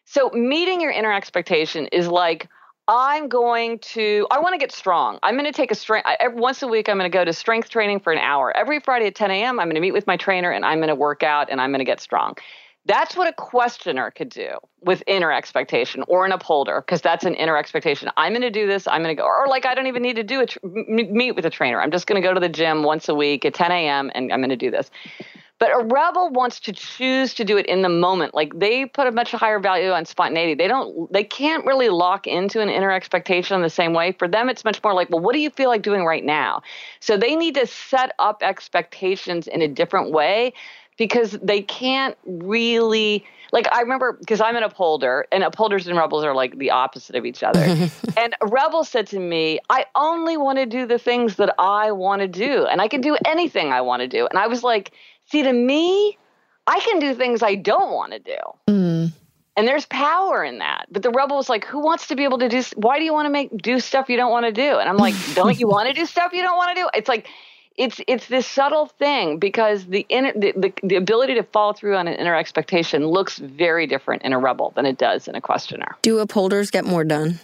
So 0.05 0.31
meeting 0.31 0.81
your 0.81 0.91
inner 0.91 1.13
expectation 1.13 1.87
is 1.87 2.09
like 2.09 2.49
I'm 2.89 3.29
going 3.29 3.79
to, 3.79 4.27
I 4.33 4.41
want 4.41 4.55
to 4.55 4.59
get 4.59 4.73
strong. 4.73 5.21
I'm 5.23 5.35
going 5.35 5.45
to 5.45 5.53
take 5.53 5.71
a 5.71 5.77
strength, 5.77 6.09
once 6.35 6.61
a 6.63 6.67
week, 6.67 6.89
I'm 6.89 6.99
going 6.99 7.09
to 7.09 7.17
go 7.17 7.25
to 7.25 7.33
strength 7.33 7.69
training 7.69 8.01
for 8.01 8.13
an 8.13 8.19
hour. 8.19 8.53
Every 8.57 8.81
Friday 8.81 9.07
at 9.07 9.15
10 9.15 9.31
a.m., 9.31 9.61
I'm 9.61 9.67
going 9.67 9.77
to 9.77 9.81
meet 9.81 9.93
with 9.93 10.09
my 10.09 10.17
trainer 10.17 10.51
and 10.51 10.65
I'm 10.65 10.79
going 10.79 10.89
to 10.89 10.97
work 10.97 11.23
out 11.23 11.51
and 11.51 11.61
I'm 11.61 11.71
going 11.71 11.79
to 11.79 11.85
get 11.85 12.01
strong. 12.01 12.35
That's 12.87 13.15
what 13.15 13.29
a 13.29 13.33
questioner 13.33 14.11
could 14.11 14.31
do 14.31 14.53
with 14.81 15.03
inner 15.07 15.31
expectation 15.31 16.03
or 16.09 16.25
an 16.25 16.33
upholder, 16.33 16.81
because 16.81 17.03
that's 17.03 17.25
an 17.25 17.35
inner 17.35 17.57
expectation. 17.57 18.11
I'm 18.17 18.33
going 18.33 18.43
to 18.43 18.51
do 18.51 18.67
this. 18.67 18.89
I'm 18.89 19.03
going 19.03 19.15
to 19.15 19.21
go, 19.21 19.27
or 19.27 19.47
like 19.49 19.67
I 19.67 19.75
don't 19.75 19.87
even 19.87 20.03
need 20.03 20.17
to 20.17 20.23
do 20.23 20.41
a 20.41 20.47
tr- 20.47 20.59
meet 20.65 21.33
with 21.33 21.45
a 21.45 21.51
trainer. 21.51 21.81
I'm 21.81 21.91
just 21.91 22.07
going 22.07 22.21
to 22.21 22.27
go 22.27 22.33
to 22.33 22.41
the 22.41 22.49
gym 22.49 22.83
once 22.83 23.09
a 23.09 23.15
week 23.15 23.45
at 23.45 23.55
10 23.55 23.71
a.m. 23.71 24.11
and 24.15 24.33
I'm 24.33 24.41
going 24.41 24.51
to 24.51 24.57
do 24.57 24.71
this. 24.71 24.91
But 25.61 25.73
a 25.75 25.85
rebel 25.85 26.31
wants 26.31 26.59
to 26.61 26.73
choose 26.73 27.35
to 27.35 27.45
do 27.45 27.59
it 27.59 27.67
in 27.67 27.83
the 27.83 27.91
moment. 27.91 28.33
Like 28.33 28.59
they 28.59 28.87
put 28.87 29.07
a 29.07 29.13
much 29.13 29.31
higher 29.33 29.61
value 29.61 29.91
on 29.91 30.07
spontaneity. 30.07 30.55
They 30.55 30.67
don't 30.67 31.13
they 31.13 31.23
can't 31.23 31.67
really 31.67 31.91
lock 31.91 32.27
into 32.27 32.63
an 32.63 32.71
inner 32.71 32.91
expectation 32.91 33.57
in 33.57 33.63
the 33.63 33.69
same 33.69 33.93
way. 33.93 34.13
For 34.13 34.27
them 34.27 34.49
it's 34.49 34.65
much 34.65 34.83
more 34.83 34.95
like, 34.95 35.11
well, 35.11 35.21
what 35.21 35.35
do 35.35 35.39
you 35.39 35.51
feel 35.51 35.69
like 35.69 35.83
doing 35.83 36.07
right 36.07 36.25
now? 36.25 36.63
So 37.01 37.19
they 37.19 37.37
need 37.37 37.57
to 37.57 37.67
set 37.67 38.13
up 38.19 38.43
expectations 38.43 39.47
in 39.47 39.61
a 39.61 39.69
different 39.69 40.13
way 40.13 40.55
because 41.01 41.33
they 41.43 41.63
can't 41.63 42.17
really 42.25 43.25
like 43.51 43.67
I 43.73 43.81
remember 43.81 44.17
because 44.21 44.41
I'm 44.41 44.55
an 44.55 44.63
upholder 44.63 45.27
and 45.33 45.43
upholders 45.43 45.89
and 45.89 45.99
rebels 45.99 46.23
are 46.23 46.35
like 46.35 46.59
the 46.59 46.71
opposite 46.71 47.17
of 47.17 47.27
each 47.27 47.43
other. 47.43 47.61
and 48.17 48.37
a 48.41 48.47
rebel 48.47 48.85
said 48.85 49.09
to 49.09 49.19
me, 49.19 49.59
I 49.69 49.87
only 49.97 50.37
want 50.37 50.59
to 50.59 50.67
do 50.67 50.87
the 50.87 50.99
things 50.99 51.37
that 51.37 51.53
I 51.59 51.91
want 51.91 52.21
to 52.21 52.29
do 52.29 52.67
and 52.67 52.81
I 52.81 52.87
can 52.87 53.01
do 53.01 53.17
anything 53.27 53.73
I 53.73 53.81
want 53.81 54.03
to 54.03 54.09
do. 54.09 54.29
And 54.29 54.39
I 54.39 54.47
was 54.47 54.63
like, 54.63 54.93
See, 55.31 55.43
to 55.43 55.53
me, 55.53 56.19
I 56.67 56.81
can 56.81 56.99
do 56.99 57.15
things 57.15 57.43
I 57.43 57.55
don't 57.55 57.93
want 57.93 58.13
to 58.13 58.19
do. 58.19 58.37
Mm. 58.69 59.13
And 59.57 59.69
there's 59.69 59.87
power 59.87 60.43
in 60.43 60.59
that. 60.59 60.87
But 60.91 61.03
the 61.03 61.11
rebel 61.11 61.37
was 61.37 61.49
like, 61.49 61.65
who 61.65 61.81
wants 61.81 62.09
to 62.09 62.17
be 62.17 62.25
able 62.25 62.39
to 62.39 62.49
do, 62.49 62.63
why 62.77 62.99
do 62.99 63.05
you 63.05 63.13
want 63.13 63.27
to 63.27 63.31
make, 63.31 63.57
do 63.57 63.79
stuff 63.79 64.09
you 64.09 64.17
don't 64.17 64.31
want 64.31 64.47
to 64.47 64.53
do? 64.53 64.79
And 64.79 64.89
I'm 64.89 64.97
like, 64.97 65.15
don't 65.35 65.59
you 65.59 65.69
want 65.69 65.89
to 65.89 65.95
do 65.95 66.05
stuff 66.05 66.33
you 66.33 66.43
don't 66.43 66.57
want 66.57 66.77
to 66.77 66.83
do? 66.83 66.89
It's 66.95 67.09
like, 67.09 67.29
it's 67.77 68.01
it's 68.07 68.29
this 68.29 68.47
subtle 68.47 68.87
thing 68.87 69.39
because 69.39 69.87
the, 69.87 70.05
inner, 70.09 70.33
the, 70.35 70.53
the 70.57 70.73
the 70.83 70.97
ability 70.97 71.35
to 71.35 71.43
follow 71.43 71.73
through 71.73 71.97
on 71.97 72.09
an 72.09 72.15
inner 72.15 72.37
expectation 72.37 73.07
looks 73.07 73.39
very 73.39 73.87
different 73.87 74.23
in 74.23 74.33
a 74.33 74.39
rebel 74.39 74.73
than 74.77 74.87
it 74.87 74.99
does 74.99 75.29
in 75.29 75.35
a 75.35 75.41
questioner. 75.41 75.97
Do 76.03 76.19
upholders 76.19 76.71
get 76.71 76.85
more 76.85 77.05
done? 77.05 77.39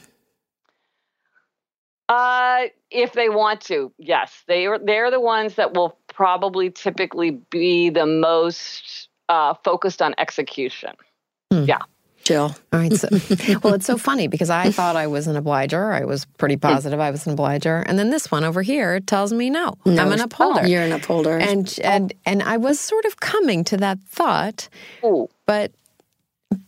Uh, 2.08 2.66
if 2.90 3.14
they 3.14 3.28
want 3.28 3.60
to, 3.62 3.92
yes, 3.98 4.44
they 4.46 4.66
are. 4.66 4.78
They're 4.78 5.10
the 5.10 5.20
ones 5.20 5.56
that 5.56 5.74
will 5.74 5.98
probably 6.08 6.70
typically 6.70 7.30
be 7.30 7.90
the 7.90 8.06
most 8.06 9.08
uh, 9.28 9.54
focused 9.64 10.00
on 10.00 10.14
execution. 10.18 10.94
Hmm. 11.52 11.64
Yeah. 11.64 11.78
Jill. 12.26 12.56
All 12.72 12.80
right. 12.80 12.92
So, 12.92 13.08
well, 13.62 13.74
it's 13.74 13.86
so 13.86 13.96
funny 13.96 14.26
because 14.26 14.50
I 14.50 14.72
thought 14.72 14.96
I 14.96 15.06
was 15.06 15.28
an 15.28 15.36
obliger. 15.36 15.92
I 15.92 16.04
was 16.04 16.24
pretty 16.38 16.56
positive 16.56 16.98
I 16.98 17.12
was 17.12 17.24
an 17.24 17.34
obliger, 17.34 17.84
and 17.86 17.96
then 17.98 18.10
this 18.10 18.32
one 18.32 18.42
over 18.42 18.62
here 18.62 18.98
tells 18.98 19.32
me 19.32 19.48
no, 19.48 19.74
no 19.84 20.02
I'm 20.02 20.10
an 20.10 20.20
upholder. 20.20 20.62
Oh, 20.64 20.66
you're 20.66 20.82
an 20.82 20.90
upholder, 20.90 21.38
and 21.38 21.72
and 21.84 22.12
and 22.24 22.42
I 22.42 22.56
was 22.56 22.80
sort 22.80 23.04
of 23.04 23.20
coming 23.20 23.62
to 23.64 23.76
that 23.76 23.98
thought, 24.08 24.68
Ooh. 25.04 25.28
but 25.46 25.70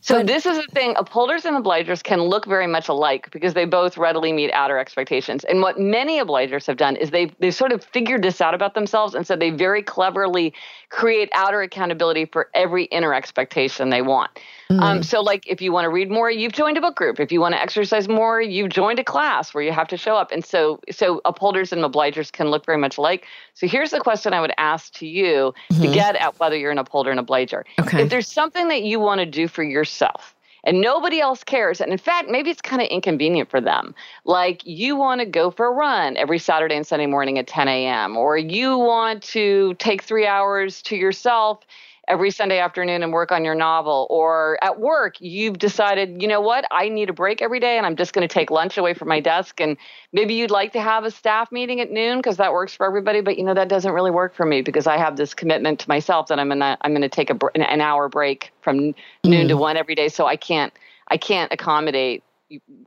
so 0.00 0.18
but, 0.18 0.26
this 0.26 0.44
is 0.44 0.56
the 0.56 0.72
thing: 0.72 0.94
upholders 0.96 1.44
and 1.44 1.56
obligers 1.56 2.02
can 2.02 2.22
look 2.22 2.46
very 2.46 2.66
much 2.66 2.88
alike 2.88 3.30
because 3.30 3.54
they 3.54 3.64
both 3.64 3.96
readily 3.96 4.32
meet 4.32 4.50
outer 4.52 4.78
expectations. 4.78 5.44
And 5.44 5.60
what 5.60 5.78
many 5.78 6.20
obligers 6.20 6.66
have 6.66 6.76
done 6.76 6.96
is 6.96 7.10
they've 7.10 7.34
they 7.38 7.50
sort 7.52 7.72
of 7.72 7.84
figured 7.84 8.22
this 8.22 8.40
out 8.40 8.54
about 8.54 8.74
themselves, 8.74 9.14
and 9.14 9.26
so 9.26 9.36
they 9.36 9.50
very 9.50 9.82
cleverly 9.82 10.52
create 10.90 11.28
outer 11.32 11.62
accountability 11.62 12.24
for 12.24 12.48
every 12.54 12.84
inner 12.84 13.14
expectation 13.14 13.90
they 13.90 14.02
want. 14.02 14.30
Mm. 14.70 14.80
Um, 14.80 15.02
so, 15.02 15.22
like, 15.22 15.46
if 15.46 15.62
you 15.62 15.72
want 15.72 15.84
to 15.84 15.90
read 15.90 16.10
more, 16.10 16.30
you've 16.30 16.52
joined 16.52 16.76
a 16.76 16.80
book 16.80 16.94
group. 16.94 17.20
If 17.20 17.32
you 17.32 17.40
want 17.40 17.54
to 17.54 17.60
exercise 17.60 18.06
more, 18.06 18.40
you've 18.40 18.68
joined 18.68 18.98
a 18.98 19.04
class 19.04 19.54
where 19.54 19.64
you 19.64 19.72
have 19.72 19.88
to 19.88 19.96
show 19.96 20.16
up. 20.16 20.30
And 20.30 20.44
so, 20.44 20.80
so 20.90 21.22
upholders 21.24 21.72
and 21.72 21.82
obligers 21.82 22.30
can 22.30 22.48
look 22.48 22.66
very 22.66 22.78
much 22.78 22.98
alike. 22.98 23.24
So, 23.54 23.66
here's 23.66 23.92
the 23.92 24.00
question 24.00 24.34
I 24.34 24.40
would 24.40 24.52
ask 24.58 24.92
to 24.94 25.06
you 25.06 25.54
mm-hmm. 25.72 25.82
to 25.82 25.88
get 25.92 26.16
at 26.16 26.38
whether 26.38 26.56
you're 26.56 26.70
an 26.70 26.78
upholder 26.78 27.10
and 27.10 27.18
obliger. 27.18 27.64
Okay. 27.80 28.02
If 28.02 28.10
there's 28.10 28.28
something 28.28 28.68
that 28.68 28.82
you 28.82 29.00
want 29.00 29.20
to 29.20 29.26
do 29.26 29.48
for 29.48 29.62
yourself, 29.70 30.34
and 30.64 30.80
nobody 30.80 31.20
else 31.20 31.44
cares. 31.44 31.80
And 31.80 31.92
in 31.92 31.98
fact, 31.98 32.28
maybe 32.28 32.50
it's 32.50 32.62
kind 32.62 32.82
of 32.82 32.88
inconvenient 32.88 33.50
for 33.50 33.60
them. 33.60 33.94
Like 34.24 34.62
you 34.64 34.96
want 34.96 35.20
to 35.20 35.26
go 35.26 35.50
for 35.50 35.66
a 35.66 35.72
run 35.72 36.16
every 36.16 36.38
Saturday 36.38 36.76
and 36.76 36.86
Sunday 36.86 37.06
morning 37.06 37.38
at 37.38 37.46
10 37.46 37.68
a.m., 37.68 38.16
or 38.16 38.36
you 38.36 38.78
want 38.78 39.22
to 39.24 39.74
take 39.74 40.02
three 40.02 40.26
hours 40.26 40.82
to 40.82 40.96
yourself 40.96 41.60
every 42.08 42.30
Sunday 42.30 42.58
afternoon 42.58 43.02
and 43.02 43.12
work 43.12 43.30
on 43.30 43.44
your 43.44 43.54
novel, 43.54 44.06
or 44.10 44.58
at 44.62 44.80
work, 44.80 45.16
you've 45.20 45.58
decided, 45.58 46.20
you 46.22 46.28
know 46.28 46.40
what, 46.40 46.64
I 46.70 46.88
need 46.88 47.10
a 47.10 47.12
break 47.12 47.42
every 47.42 47.60
day 47.60 47.76
and 47.76 47.86
I'm 47.86 47.96
just 47.96 48.12
going 48.12 48.26
to 48.26 48.32
take 48.32 48.50
lunch 48.50 48.78
away 48.78 48.94
from 48.94 49.08
my 49.08 49.20
desk. 49.20 49.60
And 49.60 49.76
maybe 50.12 50.34
you'd 50.34 50.50
like 50.50 50.72
to 50.72 50.80
have 50.80 51.04
a 51.04 51.10
staff 51.10 51.52
meeting 51.52 51.80
at 51.80 51.90
noon 51.90 52.18
because 52.18 52.38
that 52.38 52.52
works 52.52 52.74
for 52.74 52.86
everybody, 52.86 53.20
but 53.20 53.38
you 53.38 53.44
know, 53.44 53.54
that 53.54 53.68
doesn't 53.68 53.92
really 53.92 54.10
work 54.10 54.34
for 54.34 54.46
me 54.46 54.62
because 54.62 54.86
I 54.86 54.96
have 54.96 55.16
this 55.16 55.34
commitment 55.34 55.80
to 55.80 55.88
myself 55.88 56.28
that 56.28 56.38
I'm 56.38 56.48
going 56.48 56.60
to, 56.60 56.78
I'm 56.80 56.92
going 56.92 57.02
to 57.02 57.08
take 57.08 57.30
a, 57.30 57.38
an 57.54 57.80
hour 57.80 58.08
break 58.08 58.52
from 58.62 58.78
mm. 58.78 58.94
noon 59.24 59.48
to 59.48 59.54
mm. 59.54 59.60
one 59.60 59.76
every 59.76 59.94
day. 59.94 60.08
So 60.08 60.26
I 60.26 60.36
can't, 60.36 60.72
I 61.08 61.16
can't 61.16 61.52
accommodate 61.52 62.24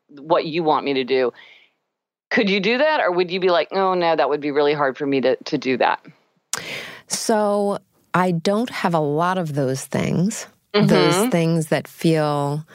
what 0.10 0.46
you 0.46 0.64
want 0.64 0.86
me 0.86 0.94
to 0.96 1.04
do. 1.04 1.32
Could 2.32 2.50
you 2.50 2.60
do 2.60 2.78
that? 2.78 3.02
Or 3.02 3.12
would 3.12 3.30
you 3.30 3.40
be 3.40 3.50
like, 3.50 3.68
oh, 3.72 3.94
no, 3.94 4.16
that 4.16 4.30
would 4.30 4.42
be 4.42 4.52
really 4.52 4.74
hard 4.74 4.98
for 4.98 5.06
me 5.06 5.22
to, 5.22 5.36
to 5.36 5.58
do 5.58 5.78
that? 5.78 6.06
So 7.08 7.78
I 8.14 8.32
don't 8.32 8.70
have 8.70 8.94
a 8.94 9.00
lot 9.00 9.38
of 9.38 9.56
those 9.56 9.86
things, 9.86 10.48
mm-hmm. 10.74 10.88
those 10.88 11.30
things 11.30 11.68
that 11.68 11.88
feel 11.88 12.66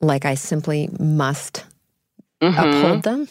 like 0.00 0.24
I 0.24 0.34
simply 0.34 0.88
must 0.98 1.64
mm-hmm. 2.40 2.58
uphold 2.58 3.02
them. 3.02 3.26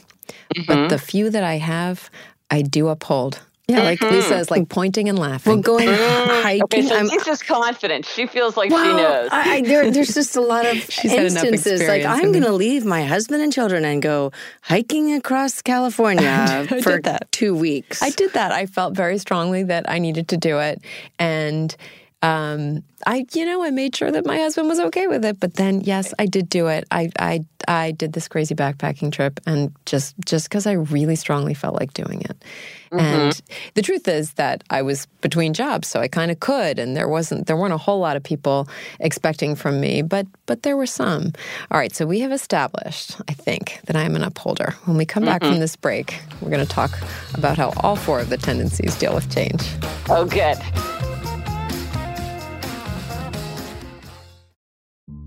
Mm-hmm. 0.55 0.63
But 0.67 0.89
the 0.89 0.99
few 0.99 1.29
that 1.29 1.43
I 1.43 1.57
have, 1.57 2.09
I 2.51 2.61
do 2.61 2.89
uphold. 2.89 3.39
Yeah, 3.69 3.83
like 3.83 3.99
mm-hmm. 3.99 4.15
Lisa 4.15 4.37
is 4.37 4.49
like 4.49 4.69
pointing 4.69 5.09
and 5.09 5.19
laughing. 5.19 5.55
Well, 5.55 5.61
going 5.61 5.89
mm-hmm. 5.89 6.41
hiking. 6.41 6.63
Okay, 6.63 6.81
so 6.83 6.95
I'm, 6.95 7.07
Lisa's 7.07 7.43
confident. 7.43 8.05
She 8.05 8.25
feels 8.25 8.55
like 8.55 8.71
well, 8.71 8.85
she 8.85 8.93
knows. 8.93 9.29
I, 9.29 9.61
there, 9.61 9.91
there's 9.91 10.13
just 10.13 10.37
a 10.37 10.41
lot 10.41 10.65
of 10.65 10.75
instances. 11.03 11.85
Like 11.85 12.05
I'm 12.05 12.31
going 12.31 12.45
to 12.45 12.53
leave 12.53 12.85
my 12.85 13.03
husband 13.03 13.41
and 13.41 13.51
children 13.51 13.83
and 13.83 14.01
go 14.01 14.31
hiking 14.61 15.13
across 15.13 15.61
California 15.73 16.65
for 16.81 17.01
two 17.31 17.55
weeks. 17.55 18.01
I 18.01 18.09
did 18.11 18.31
that. 18.33 18.53
I 18.53 18.67
felt 18.67 18.95
very 18.95 19.17
strongly 19.17 19.63
that 19.63 19.89
I 19.89 19.99
needed 19.99 20.29
to 20.29 20.37
do 20.37 20.59
it, 20.59 20.81
and 21.19 21.75
um, 22.21 22.83
I, 23.05 23.25
you 23.33 23.45
know, 23.45 23.63
I 23.63 23.69
made 23.69 23.95
sure 23.95 24.11
that 24.11 24.25
my 24.25 24.37
husband 24.37 24.67
was 24.67 24.79
okay 24.79 25.07
with 25.07 25.23
it. 25.23 25.39
But 25.39 25.53
then, 25.53 25.81
yes, 25.81 26.13
I 26.17 26.25
did 26.25 26.49
do 26.49 26.67
it. 26.67 26.85
I, 26.89 27.11
I, 27.19 27.45
I 27.67 27.91
did 27.91 28.13
this 28.13 28.27
crazy 28.27 28.55
backpacking 28.55 29.11
trip, 29.11 29.39
and 29.45 29.71
just, 29.85 30.15
just 30.25 30.49
because 30.49 30.65
I 30.65 30.73
really 30.73 31.15
strongly 31.15 31.53
felt 31.53 31.75
like 31.75 31.93
doing 31.93 32.21
it. 32.21 32.43
Mm-hmm. 32.91 32.99
And 32.99 33.41
the 33.75 33.81
truth 33.81 34.07
is 34.07 34.33
that 34.33 34.63
I 34.69 34.81
was 34.81 35.05
between 35.21 35.53
jobs, 35.53 35.87
so 35.87 35.99
I 35.99 36.07
kind 36.07 36.31
of 36.31 36.39
could, 36.39 36.79
and 36.79 36.97
there 36.97 37.07
wasn't, 37.07 37.45
there 37.45 37.57
weren't 37.57 37.73
a 37.73 37.77
whole 37.77 37.99
lot 37.99 38.15
of 38.15 38.23
people 38.23 38.67
expecting 38.99 39.55
from 39.55 39.79
me, 39.79 40.01
but, 40.01 40.25
but 40.45 40.63
there 40.63 40.77
were 40.77 40.87
some. 40.87 41.33
All 41.69 41.77
right, 41.77 41.93
so 41.93 42.05
we 42.05 42.21
have 42.21 42.31
established, 42.31 43.19
I 43.27 43.33
think, 43.33 43.79
that 43.85 43.95
I 43.95 44.03
am 44.03 44.15
an 44.15 44.23
upholder. 44.23 44.73
When 44.85 44.97
we 44.97 45.05
come 45.05 45.23
mm-hmm. 45.23 45.33
back 45.33 45.43
from 45.43 45.59
this 45.59 45.75
break, 45.75 46.19
we're 46.41 46.49
going 46.49 46.65
to 46.65 46.73
talk 46.73 46.97
about 47.35 47.57
how 47.57 47.73
all 47.77 47.95
four 47.95 48.19
of 48.19 48.29
the 48.29 48.37
tendencies 48.37 48.95
deal 48.97 49.13
with 49.13 49.31
change. 49.31 49.61
Oh, 50.09 50.25
good. 50.25 50.57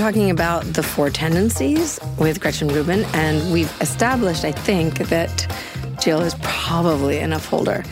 Talking 0.00 0.30
about 0.30 0.64
the 0.64 0.82
four 0.82 1.10
tendencies 1.10 2.00
with 2.18 2.40
Gretchen 2.40 2.68
Rubin, 2.68 3.04
and 3.12 3.52
we've 3.52 3.70
established, 3.82 4.46
I 4.46 4.52
think, 4.52 4.96
that 5.10 5.46
Jill 6.00 6.22
is 6.22 6.34
probably 6.40 7.18
an 7.18 7.34
upholder. 7.34 7.84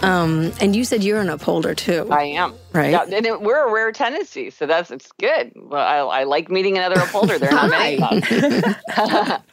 Um, 0.00 0.52
and 0.60 0.76
you 0.76 0.84
said 0.84 1.02
you're 1.02 1.20
an 1.20 1.28
upholder 1.28 1.74
too. 1.74 2.06
I 2.08 2.22
am. 2.22 2.54
Right. 2.72 2.92
Yeah, 2.92 3.02
and 3.02 3.26
it, 3.26 3.40
we're 3.40 3.66
a 3.66 3.72
rare 3.72 3.90
tendency, 3.90 4.50
so 4.50 4.66
that's 4.66 4.92
it's 4.92 5.10
good. 5.18 5.54
Well, 5.56 5.84
I, 5.84 6.20
I 6.20 6.22
like 6.22 6.48
meeting 6.48 6.78
another 6.78 7.00
upholder. 7.00 7.36
There 7.36 7.50
are 7.50 7.68
not 7.68 7.70
many. 7.70 7.96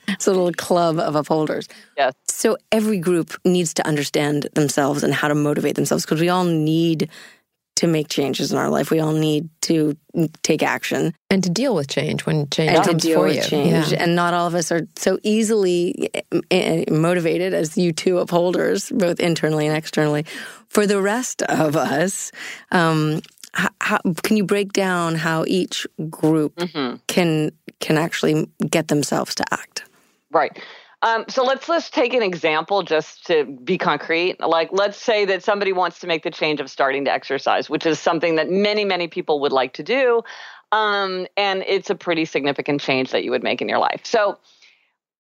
it's 0.09 0.27
a 0.27 0.31
little 0.31 0.53
club 0.53 0.99
of 0.99 1.15
upholders. 1.15 1.67
Yes. 1.97 2.13
So 2.27 2.57
every 2.71 2.99
group 2.99 3.33
needs 3.43 3.73
to 3.73 3.87
understand 3.87 4.49
themselves 4.53 5.01
and 5.01 5.15
how 5.15 5.29
to 5.29 5.35
motivate 5.35 5.73
themselves 5.75 6.05
because 6.05 6.21
we 6.21 6.29
all 6.29 6.43
need 6.43 7.09
to 7.75 7.87
make 7.87 8.07
changes 8.07 8.51
in 8.51 8.57
our 8.57 8.69
life. 8.69 8.91
We 8.91 8.99
all 8.99 9.13
need 9.13 9.49
to 9.63 9.97
take 10.43 10.61
action 10.61 11.13
and 11.29 11.43
to 11.43 11.49
deal 11.49 11.73
with 11.73 11.87
change 11.87 12.25
when 12.25 12.47
change 12.49 12.71
and 12.71 12.83
comes 12.85 12.87
to 13.01 13.07
deal 13.07 13.19
for 13.19 13.25
with 13.25 13.35
you. 13.37 13.41
change. 13.41 13.91
Yeah. 13.91 14.03
And 14.03 14.15
not 14.15 14.33
all 14.33 14.47
of 14.47 14.55
us 14.55 14.71
are 14.71 14.87
so 14.95 15.17
easily 15.23 16.09
eh, 16.13 16.21
eh, 16.51 16.85
motivated 16.91 17.53
as 17.53 17.77
you 17.77 17.91
two 17.91 18.19
upholders, 18.19 18.89
both 18.91 19.19
internally 19.19 19.65
and 19.67 19.75
externally. 19.75 20.25
For 20.69 20.85
the 20.85 21.01
rest 21.01 21.41
of 21.43 21.75
us, 21.75 22.31
um, 22.71 23.21
how, 23.53 23.69
how, 23.81 23.99
can 24.23 24.37
you 24.37 24.43
break 24.43 24.73
down 24.73 25.15
how 25.15 25.45
each 25.47 25.87
group 26.09 26.55
Mm-hmm. 26.55 26.97
can 27.07 27.51
can 27.79 27.97
actually 27.97 28.47
get 28.69 28.87
themselves 28.87 29.35
to 29.35 29.43
act? 29.51 29.83
Right. 30.31 30.57
Um, 31.03 31.25
so 31.27 31.43
let's 31.43 31.67
let's 31.67 31.89
take 31.89 32.13
an 32.13 32.23
example 32.23 32.81
just 32.81 33.27
to 33.27 33.43
be 33.43 33.77
concrete. 33.77 34.39
Like 34.39 34.69
let's 34.71 34.97
say 34.97 35.25
that 35.25 35.43
somebody 35.43 35.73
wants 35.73 35.99
to 35.99 36.07
make 36.07 36.23
the 36.23 36.31
change 36.31 36.61
of 36.61 36.69
starting 36.69 37.03
to 37.05 37.11
exercise, 37.11 37.69
which 37.69 37.85
is 37.85 37.99
something 37.99 38.37
that 38.37 38.49
many 38.49 38.85
many 38.85 39.09
people 39.09 39.41
would 39.41 39.51
like 39.51 39.73
to 39.73 39.83
do, 39.83 40.23
um, 40.71 41.27
and 41.35 41.63
it's 41.67 41.89
a 41.89 41.95
pretty 41.95 42.23
significant 42.23 42.79
change 42.79 43.11
that 43.11 43.25
you 43.25 43.31
would 43.31 43.43
make 43.43 43.61
in 43.61 43.67
your 43.67 43.79
life. 43.79 43.99
So 44.05 44.39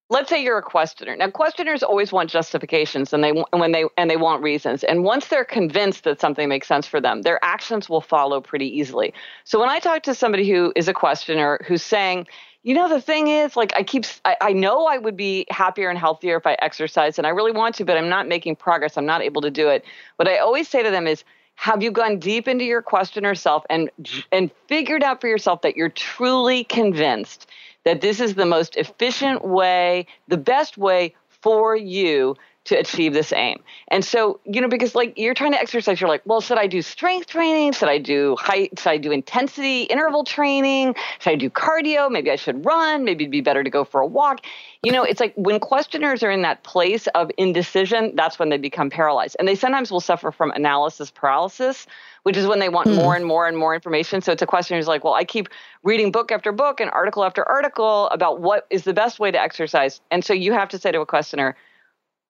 let's 0.09 0.29
say 0.29 0.41
you're 0.41 0.57
a 0.57 0.63
questioner. 0.63 1.17
Now 1.17 1.29
questioners 1.29 1.83
always 1.83 2.13
want 2.13 2.29
justifications 2.29 3.11
and 3.11 3.21
they 3.21 3.31
when 3.51 3.73
they 3.73 3.83
and 3.97 4.09
they 4.09 4.17
want 4.17 4.41
reasons. 4.41 4.85
And 4.85 5.03
once 5.03 5.27
they're 5.27 5.43
convinced 5.43 6.05
that 6.05 6.21
something 6.21 6.47
makes 6.47 6.67
sense 6.67 6.87
for 6.87 7.01
them, 7.01 7.23
their 7.23 7.43
actions 7.43 7.89
will 7.89 7.99
follow 7.99 8.39
pretty 8.39 8.67
easily. 8.67 9.13
So 9.43 9.59
when 9.59 9.67
I 9.67 9.79
talk 9.79 10.03
to 10.03 10.15
somebody 10.15 10.49
who 10.49 10.71
is 10.77 10.87
a 10.87 10.93
questioner 10.93 11.59
who's 11.67 11.83
saying, 11.83 12.27
you 12.63 12.73
know, 12.73 12.87
the 12.87 13.01
thing 13.01 13.27
is, 13.27 13.55
like, 13.55 13.73
I 13.75 13.83
keep, 13.83 14.05
I, 14.23 14.37
I 14.39 14.53
know 14.53 14.85
I 14.85 14.97
would 14.97 15.17
be 15.17 15.45
happier 15.49 15.89
and 15.89 15.99
healthier 15.99 16.37
if 16.37 16.47
I 16.47 16.53
exercised, 16.61 17.17
and 17.17 17.27
I 17.27 17.31
really 17.31 17.51
want 17.51 17.75
to, 17.75 17.85
but 17.85 17.97
I'm 17.97 18.09
not 18.09 18.27
making 18.27 18.55
progress. 18.55 18.97
I'm 18.97 19.05
not 19.05 19.21
able 19.21 19.41
to 19.41 19.51
do 19.51 19.67
it. 19.67 19.83
What 20.15 20.27
I 20.29 20.37
always 20.37 20.69
say 20.69 20.81
to 20.81 20.89
them 20.89 21.05
is, 21.05 21.23
have 21.55 21.83
you 21.83 21.91
gone 21.91 22.19
deep 22.19 22.47
into 22.47 22.65
your 22.65 22.81
questioner 22.81 23.35
self 23.35 23.63
and 23.69 23.91
and 24.31 24.49
figured 24.67 25.03
out 25.03 25.21
for 25.21 25.27
yourself 25.27 25.61
that 25.61 25.77
you're 25.77 25.89
truly 25.89 26.63
convinced 26.63 27.47
that 27.83 28.01
this 28.01 28.19
is 28.19 28.35
the 28.35 28.45
most 28.45 28.75
efficient 28.75 29.45
way, 29.45 30.07
the 30.27 30.37
best 30.37 30.77
way 30.77 31.13
for 31.27 31.75
you 31.75 32.35
to 32.65 32.75
achieve 32.75 33.13
this 33.13 33.33
aim. 33.33 33.61
And 33.89 34.05
so, 34.05 34.39
you 34.45 34.61
know, 34.61 34.69
because 34.69 34.95
like 34.95 35.17
you're 35.17 35.33
trying 35.33 35.51
to 35.51 35.59
exercise, 35.59 35.99
you're 35.99 36.09
like, 36.09 36.21
well, 36.25 36.39
should 36.39 36.57
I 36.57 36.67
do 36.67 36.81
strength 36.81 37.27
training? 37.27 37.73
Should 37.73 37.89
I 37.89 37.97
do 37.97 38.37
height? 38.39 38.79
Should 38.79 38.89
I 38.89 38.97
do 38.97 39.11
intensity 39.11 39.83
interval 39.83 40.23
training? 40.23 40.95
Should 41.19 41.31
I 41.31 41.35
do 41.35 41.49
cardio? 41.49 42.09
Maybe 42.09 42.31
I 42.31 42.37
should 42.37 42.65
run. 42.65 43.03
Maybe 43.03 43.25
it'd 43.25 43.31
be 43.31 43.41
better 43.41 43.63
to 43.63 43.69
go 43.69 43.83
for 43.83 43.99
a 43.99 44.07
walk. 44.07 44.41
You 44.81 44.91
know, 44.91 45.03
it's 45.03 45.19
like 45.19 45.33
when 45.35 45.59
questioners 45.59 46.23
are 46.23 46.31
in 46.31 46.41
that 46.43 46.63
place 46.63 47.07
of 47.07 47.31
indecision, 47.37 48.15
that's 48.15 48.39
when 48.39 48.49
they 48.49 48.57
become 48.57 48.89
paralyzed. 48.89 49.35
And 49.39 49.47
they 49.47 49.55
sometimes 49.55 49.91
will 49.91 50.01
suffer 50.01 50.31
from 50.31 50.51
analysis 50.51 51.11
paralysis, 51.11 51.85
which 52.23 52.37
is 52.37 52.47
when 52.47 52.59
they 52.59 52.69
want 52.69 52.87
mm. 52.87 52.95
more 52.95 53.15
and 53.15 53.25
more 53.25 53.45
and 53.45 53.57
more 53.57 53.75
information. 53.75 54.21
So 54.21 54.31
it's 54.31 54.41
a 54.41 54.47
question 54.47 54.77
who's 54.77 54.87
like, 54.87 55.03
well, 55.03 55.15
I 55.15 55.25
keep 55.25 55.49
reading 55.83 56.11
book 56.11 56.31
after 56.31 56.53
book 56.53 56.79
and 56.79 56.89
article 56.91 57.25
after 57.25 57.47
article 57.47 58.07
about 58.09 58.39
what 58.39 58.67
is 58.69 58.83
the 58.83 58.93
best 58.93 59.19
way 59.19 59.31
to 59.31 59.41
exercise. 59.41 59.99
And 60.11 60.23
so 60.23 60.33
you 60.33 60.53
have 60.53 60.69
to 60.69 60.79
say 60.79 60.91
to 60.91 61.01
a 61.01 61.05
questioner, 61.05 61.57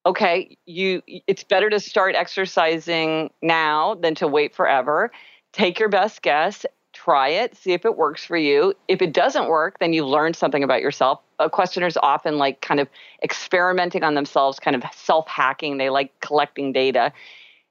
okay, 0.06 0.58
you 0.66 1.02
it's 1.08 1.44
better 1.44 1.70
to 1.70 1.80
start 1.80 2.16
exercising 2.16 3.30
now 3.42 3.96
than 3.96 4.16
to 4.16 4.28
wait 4.28 4.56
forever. 4.56 5.12
Take 5.54 5.80
your 5.80 5.89
best 5.89 6.22
guess, 6.22 6.66
try 6.94 7.30
it, 7.30 7.56
see 7.56 7.74
if 7.74 7.86
it 7.86 7.98
works 7.98 8.26
for 8.26 8.38
you. 8.38 8.74
If 8.88 9.02
it 9.02 9.13
doesn't 9.13 9.48
work, 9.48 9.80
then 9.80 9.94
you've 9.94 10.08
learned 10.08 10.36
something 10.36 10.63
about 10.63 10.82
yourself. 10.82 11.20
Uh, 11.39 11.50
questioners 11.50 11.98
often 12.02 12.38
like 12.38 12.62
kind 12.62 12.80
of 12.80 12.88
experimenting 13.24 14.04
on 14.04 14.16
themselves, 14.16 14.60
kind 14.60 14.76
of 14.76 14.84
self-hacking. 14.94 15.78
They 15.78 15.89
like 15.89 16.20
collecting 16.22 16.74
data. 16.74 17.13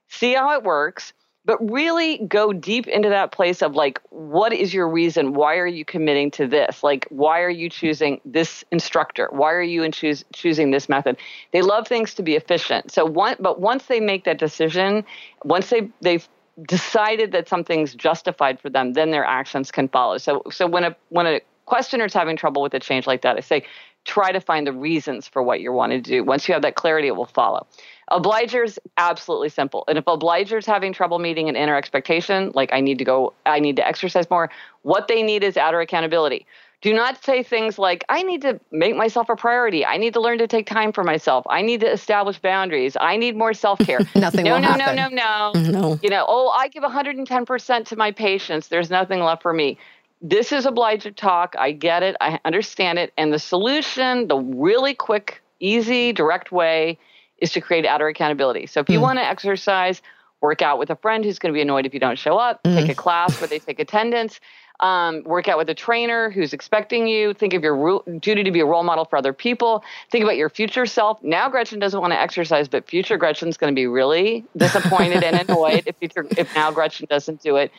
See 0.09 0.33
how 0.33 0.53
it 0.53 0.63
works 0.63 1.13
but 1.45 1.57
really 1.71 2.19
go 2.19 2.53
deep 2.53 2.87
into 2.87 3.09
that 3.09 3.31
place 3.31 3.61
of 3.61 3.75
like 3.75 3.99
what 4.09 4.53
is 4.53 4.73
your 4.73 4.87
reason? 4.87 5.33
Why 5.33 5.57
are 5.57 5.67
you 5.67 5.83
committing 5.83 6.31
to 6.31 6.47
this? 6.47 6.83
Like 6.83 7.05
why 7.09 7.41
are 7.41 7.49
you 7.49 7.69
choosing 7.69 8.21
this 8.25 8.63
instructor? 8.71 9.27
Why 9.31 9.53
are 9.53 9.61
you 9.61 9.83
in 9.83 9.91
choosing 9.91 10.71
this 10.71 10.87
method? 10.87 11.17
They 11.51 11.61
love 11.61 11.87
things 11.87 12.13
to 12.15 12.23
be 12.23 12.35
efficient. 12.35 12.91
So 12.91 13.05
one 13.05 13.35
but 13.39 13.59
once 13.59 13.85
they 13.85 13.99
make 13.99 14.23
that 14.25 14.39
decision 14.39 15.05
once 15.43 15.69
they 15.69 15.89
they've 16.01 16.27
decided 16.67 17.31
that 17.31 17.49
something's 17.49 17.95
justified 17.95 18.59
for 18.59 18.69
them 18.69 18.93
then 18.93 19.11
their 19.11 19.25
actions 19.25 19.71
can 19.71 19.87
follow. 19.89 20.17
So 20.17 20.43
so 20.49 20.67
when 20.67 20.83
a 20.83 20.95
when 21.09 21.27
a 21.27 21.41
questioner's 21.65 22.13
having 22.13 22.35
trouble 22.35 22.61
with 22.61 22.73
a 22.73 22.79
change 22.79 23.07
like 23.07 23.21
that 23.21 23.37
i 23.37 23.39
say 23.39 23.63
try 24.05 24.31
to 24.31 24.39
find 24.39 24.67
the 24.67 24.73
reasons 24.73 25.27
for 25.27 25.41
what 25.41 25.61
you're 25.61 25.73
wanting 25.73 26.03
to 26.03 26.09
do. 26.09 26.23
Once 26.23 26.47
you 26.47 26.53
have 26.53 26.61
that 26.63 26.75
clarity, 26.75 27.07
it 27.07 27.15
will 27.15 27.25
follow. 27.25 27.65
Obligers, 28.11 28.77
absolutely 28.97 29.49
simple. 29.49 29.83
And 29.87 29.97
if 29.97 30.05
obligers 30.05 30.65
having 30.65 30.93
trouble 30.93 31.19
meeting 31.19 31.49
an 31.49 31.55
inner 31.55 31.75
expectation, 31.75 32.51
like 32.53 32.71
I 32.73 32.81
need 32.81 32.97
to 32.99 33.05
go, 33.05 33.33
I 33.45 33.59
need 33.59 33.77
to 33.77 33.87
exercise 33.87 34.29
more, 34.29 34.49
what 34.81 35.07
they 35.07 35.23
need 35.23 35.43
is 35.43 35.57
outer 35.57 35.79
accountability. 35.79 36.45
Do 36.81 36.93
not 36.93 37.23
say 37.23 37.43
things 37.43 37.79
like, 37.79 38.03
I 38.09 38.23
need 38.23 38.41
to 38.41 38.59
make 38.69 38.93
myself 38.97 39.29
a 39.29 39.37
priority. 39.37 39.85
I 39.85 39.95
need 39.95 40.13
to 40.15 40.19
learn 40.19 40.37
to 40.39 40.47
take 40.47 40.67
time 40.67 40.91
for 40.91 41.05
myself. 41.05 41.45
I 41.49 41.61
need 41.61 41.79
to 41.79 41.89
establish 41.89 42.39
boundaries. 42.39 42.97
I 42.99 43.15
need 43.15 43.37
more 43.37 43.53
self 43.53 43.79
care. 43.79 43.99
nothing 44.15 44.43
no, 44.43 44.55
will 44.55 44.59
no, 44.59 44.67
happen. 44.67 44.97
no, 44.97 45.07
no, 45.07 45.53
no, 45.53 45.71
No. 45.71 45.99
You 46.03 46.09
know, 46.09 46.25
oh, 46.27 46.49
I 46.49 46.67
give 46.67 46.83
110% 46.83 47.85
to 47.85 47.95
my 47.95 48.11
patients. 48.11 48.67
There's 48.67 48.89
nothing 48.89 49.21
left 49.21 49.43
for 49.43 49.53
me. 49.53 49.77
This 50.25 50.53
is 50.53 50.65
obliger 50.65 51.11
talk. 51.11 51.53
I 51.59 51.73
get 51.73 52.01
it. 52.01 52.15
I 52.21 52.39
understand 52.45 52.97
it. 52.97 53.11
And 53.17 53.33
the 53.33 53.39
solution, 53.39 54.29
the 54.29 54.37
really 54.37 54.93
quick, 54.93 55.43
easy, 55.59 56.13
direct 56.13 56.49
way 56.49 56.97
is 57.39 57.51
to 57.51 57.61
create 57.61 57.85
outer 57.85 58.07
accountability. 58.07 58.67
So 58.67 58.79
if 58.79 58.89
you 58.89 59.01
want 59.01 59.19
to 59.19 59.25
exercise, 59.25 60.01
work 60.39 60.61
out 60.61 60.79
with 60.79 60.89
a 60.89 60.95
friend 60.95 61.25
who's 61.25 61.39
going 61.39 61.51
to 61.51 61.57
be 61.57 61.61
annoyed 61.61 61.85
if 61.85 61.93
you 61.93 61.99
don't 61.99 62.17
show 62.17 62.37
up, 62.37 62.63
take 62.63 62.89
a 62.89 62.95
class 62.95 63.39
where 63.41 63.49
they 63.49 63.59
take 63.59 63.79
attendance, 63.79 64.39
um, 64.79 65.23
work 65.23 65.49
out 65.49 65.57
with 65.57 65.69
a 65.69 65.73
trainer 65.73 66.29
who's 66.29 66.53
expecting 66.53 67.05
you, 67.05 67.33
think 67.33 67.53
of 67.53 67.61
your 67.61 68.01
duty 68.19 68.43
to 68.43 68.51
be 68.51 68.61
a 68.61 68.65
role 68.65 68.83
model 68.83 69.03
for 69.03 69.17
other 69.17 69.33
people, 69.33 69.83
think 70.09 70.23
about 70.23 70.37
your 70.37 70.49
future 70.49 70.85
self. 70.85 71.21
Now 71.21 71.49
Gretchen 71.49 71.79
doesn't 71.79 71.99
want 71.99 72.13
to 72.13 72.19
exercise, 72.19 72.69
but 72.69 72.87
future 72.87 73.17
Gretchen's 73.17 73.57
going 73.57 73.73
to 73.73 73.75
be 73.75 73.87
really 73.87 74.45
disappointed 74.55 75.21
and 75.21 75.35
annoyed 75.49 75.83
if 75.85 75.97
future 75.97 76.25
if 76.37 76.53
now 76.55 76.71
Gretchen 76.71 77.07
doesn't 77.09 77.41
do 77.41 77.57
it. 77.57 77.71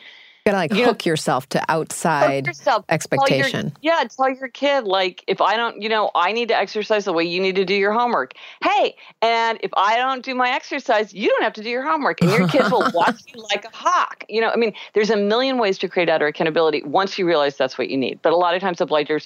You 0.47 0.51
gotta 0.51 0.61
like 0.61 0.73
You 0.75 0.81
know- 0.81 0.89
hook 0.89 1.07
yourself 1.07 1.49
to 1.49 1.63
outside 1.69 2.45
yourself, 2.45 2.85
tell 2.85 2.85
your- 2.87 2.93
expectation. 2.93 3.73
yeah, 3.81 4.03
tell 4.15 4.29
your 4.29 4.47
kid 4.47 4.83
like 4.83 5.23
if 5.25 5.41
I 5.41 5.55
don't, 5.57 5.81
you 5.81 5.89
know, 5.89 6.11
I 6.13 6.33
need 6.33 6.49
to 6.49 6.55
exercise 6.55 7.05
the 7.05 7.13
way 7.13 7.23
you 7.23 7.41
need 7.41 7.55
to 7.55 7.65
do 7.65 7.73
your 7.73 7.91
homework. 7.93 8.33
Hey, 8.63 8.95
and 9.23 9.57
if 9.63 9.71
I 9.75 9.97
don't 9.97 10.23
do 10.23 10.35
my 10.35 10.51
exercise, 10.51 11.15
you 11.15 11.29
don't 11.29 11.41
have 11.41 11.53
to 11.53 11.63
do 11.63 11.69
your 11.71 11.81
homework, 11.81 12.21
and 12.21 12.29
your 12.29 12.47
kids 12.47 12.69
will 12.69 12.85
watch 12.93 13.21
you 13.33 13.41
like 13.51 13.65
a 13.65 13.75
hawk. 13.75 14.23
You 14.29 14.39
know, 14.41 14.49
I 14.51 14.55
mean, 14.55 14.73
there's 14.93 15.09
a 15.09 15.17
million 15.17 15.57
ways 15.57 15.79
to 15.79 15.87
create 15.89 16.09
outer 16.09 16.27
accountability 16.27 16.83
once 16.83 17.17
you 17.17 17.25
realize 17.25 17.57
that's 17.57 17.79
what 17.79 17.89
you 17.89 17.97
need. 17.97 18.19
But 18.21 18.31
a 18.31 18.37
lot 18.37 18.53
of 18.53 18.61
times, 18.61 18.77
obligers 18.77 19.25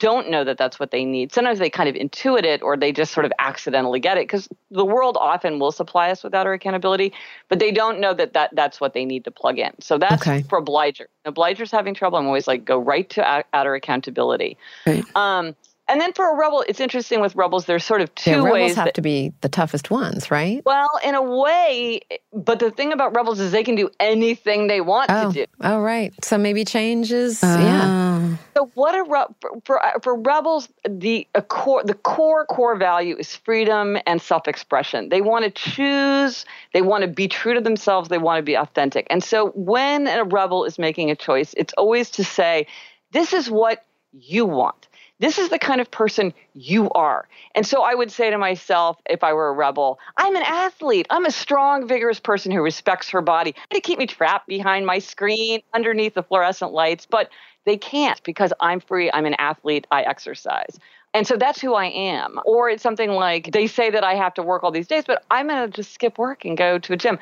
don't 0.00 0.30
know 0.30 0.42
that 0.42 0.58
that's 0.58 0.80
what 0.80 0.90
they 0.90 1.04
need. 1.04 1.32
Sometimes 1.32 1.58
they 1.60 1.70
kind 1.70 1.88
of 1.88 1.94
intuit 1.94 2.44
it 2.44 2.62
or 2.62 2.76
they 2.76 2.90
just 2.90 3.12
sort 3.12 3.26
of 3.26 3.32
accidentally 3.38 4.00
get 4.00 4.16
it 4.16 4.24
because 4.24 4.48
the 4.70 4.84
world 4.84 5.16
often 5.20 5.60
will 5.60 5.70
supply 5.70 6.10
us 6.10 6.24
with 6.24 6.34
outer 6.34 6.52
accountability, 6.52 7.12
but 7.48 7.60
they 7.60 7.70
don't 7.70 8.00
know 8.00 8.12
that, 8.14 8.32
that 8.32 8.50
that's 8.54 8.80
what 8.80 8.94
they 8.94 9.04
need 9.04 9.24
to 9.24 9.30
plug 9.30 9.58
in. 9.58 9.70
So 9.80 9.98
that's 9.98 10.22
Okay. 10.22 10.42
for 10.48 10.58
obliger. 10.58 11.06
Obligers 11.26 11.70
having 11.70 11.94
trouble, 11.94 12.18
I'm 12.18 12.26
always 12.26 12.48
like, 12.48 12.64
go 12.64 12.78
right 12.78 13.08
to 13.10 13.44
outer 13.52 13.74
accountability. 13.74 14.56
Right. 14.86 15.04
Um, 15.14 15.54
and 15.90 16.00
then 16.00 16.12
for 16.12 16.30
a 16.32 16.36
rebel, 16.36 16.64
it's 16.68 16.80
interesting 16.80 17.20
with 17.20 17.34
rebels, 17.34 17.66
there's 17.66 17.84
sort 17.84 18.00
of 18.00 18.14
two 18.14 18.30
Yeah, 18.30 18.36
rebels 18.36 18.52
ways 18.52 18.74
have 18.76 18.86
that, 18.86 18.94
to 18.94 19.02
be 19.02 19.32
the 19.40 19.48
toughest 19.48 19.90
ones, 19.90 20.30
right? 20.30 20.62
well, 20.64 20.88
in 21.04 21.14
a 21.14 21.22
way, 21.22 22.00
but 22.32 22.58
the 22.60 22.70
thing 22.70 22.92
about 22.92 23.14
rebels 23.14 23.40
is 23.40 23.52
they 23.52 23.64
can 23.64 23.74
do 23.74 23.90
anything 23.98 24.68
they 24.68 24.80
want 24.80 25.10
Oh, 25.10 25.32
to 25.32 25.40
do. 25.40 25.46
oh, 25.62 25.80
right. 25.80 26.12
So 26.24 26.38
maybe 26.38 26.64
changes. 26.64 27.42
yeah. 27.42 27.90
Oh. 27.92 28.38
So 28.56 28.70
what 28.74 28.94
a 28.94 29.04
for, 29.40 29.50
for 29.64 29.84
uh, 29.84 29.98
for 30.02 30.14
rebels 30.20 30.68
the 30.88 31.26
a 31.34 31.42
core 31.42 31.82
the 31.84 31.94
core 31.94 32.44
core 32.46 32.76
value 32.76 33.16
is 33.18 33.34
freedom 33.36 33.96
and 34.06 34.20
self-expression. 34.20 35.08
They 35.08 35.20
want 35.20 35.44
to 35.44 35.50
choose, 35.50 36.44
they 36.74 36.82
want 36.82 37.02
to 37.02 37.08
be 37.08 37.28
true 37.28 37.54
to 37.54 37.60
themselves, 37.60 38.08
they 38.08 38.18
want 38.18 38.38
to 38.38 38.42
be 38.42 38.54
authentic. 38.54 39.06
And 39.08 39.22
so 39.22 39.48
when 39.54 40.06
a 40.08 40.24
rebel 40.24 40.64
is 40.64 40.78
making 40.78 41.10
a 41.10 41.16
choice, 41.16 41.54
it's 41.56 41.72
always 41.74 42.10
to 42.10 42.24
say 42.24 42.66
this 43.12 43.32
is 43.32 43.50
what 43.50 43.84
you 44.12 44.44
want. 44.46 44.88
This 45.20 45.38
is 45.38 45.50
the 45.50 45.58
kind 45.58 45.80
of 45.80 45.90
person 45.90 46.32
you 46.54 46.90
are. 46.90 47.28
And 47.54 47.66
so 47.66 47.82
I 47.82 47.94
would 47.94 48.10
say 48.10 48.30
to 48.30 48.38
myself, 48.38 48.98
if 49.08 49.22
I 49.22 49.34
were 49.34 49.48
a 49.48 49.52
rebel, 49.52 49.98
I'm 50.16 50.34
an 50.34 50.42
athlete. 50.42 51.06
I'm 51.10 51.26
a 51.26 51.30
strong, 51.30 51.86
vigorous 51.86 52.18
person 52.18 52.50
who 52.50 52.62
respects 52.62 53.10
her 53.10 53.20
body. 53.20 53.54
They 53.70 53.80
keep 53.80 53.98
me 53.98 54.06
trapped 54.06 54.48
behind 54.48 54.86
my 54.86 54.98
screen 54.98 55.60
underneath 55.74 56.14
the 56.14 56.22
fluorescent 56.22 56.72
lights, 56.72 57.06
but 57.06 57.28
they 57.66 57.76
can't 57.76 58.22
because 58.24 58.52
I'm 58.60 58.80
free. 58.80 59.10
I'm 59.12 59.26
an 59.26 59.34
athlete. 59.34 59.86
I 59.90 60.02
exercise. 60.02 60.78
And 61.12 61.26
so 61.26 61.36
that's 61.36 61.60
who 61.60 61.74
I 61.74 61.86
am. 61.86 62.40
Or 62.46 62.70
it's 62.70 62.82
something 62.82 63.10
like 63.10 63.52
they 63.52 63.66
say 63.66 63.90
that 63.90 64.04
I 64.04 64.14
have 64.14 64.32
to 64.34 64.42
work 64.42 64.62
all 64.62 64.70
these 64.70 64.86
days, 64.86 65.04
but 65.06 65.24
I'm 65.30 65.48
going 65.48 65.70
to 65.70 65.76
just 65.76 65.92
skip 65.92 66.18
work 66.18 66.44
and 66.44 66.56
go 66.56 66.78
to 66.78 66.92
a 66.94 66.96
gym. 66.96 67.18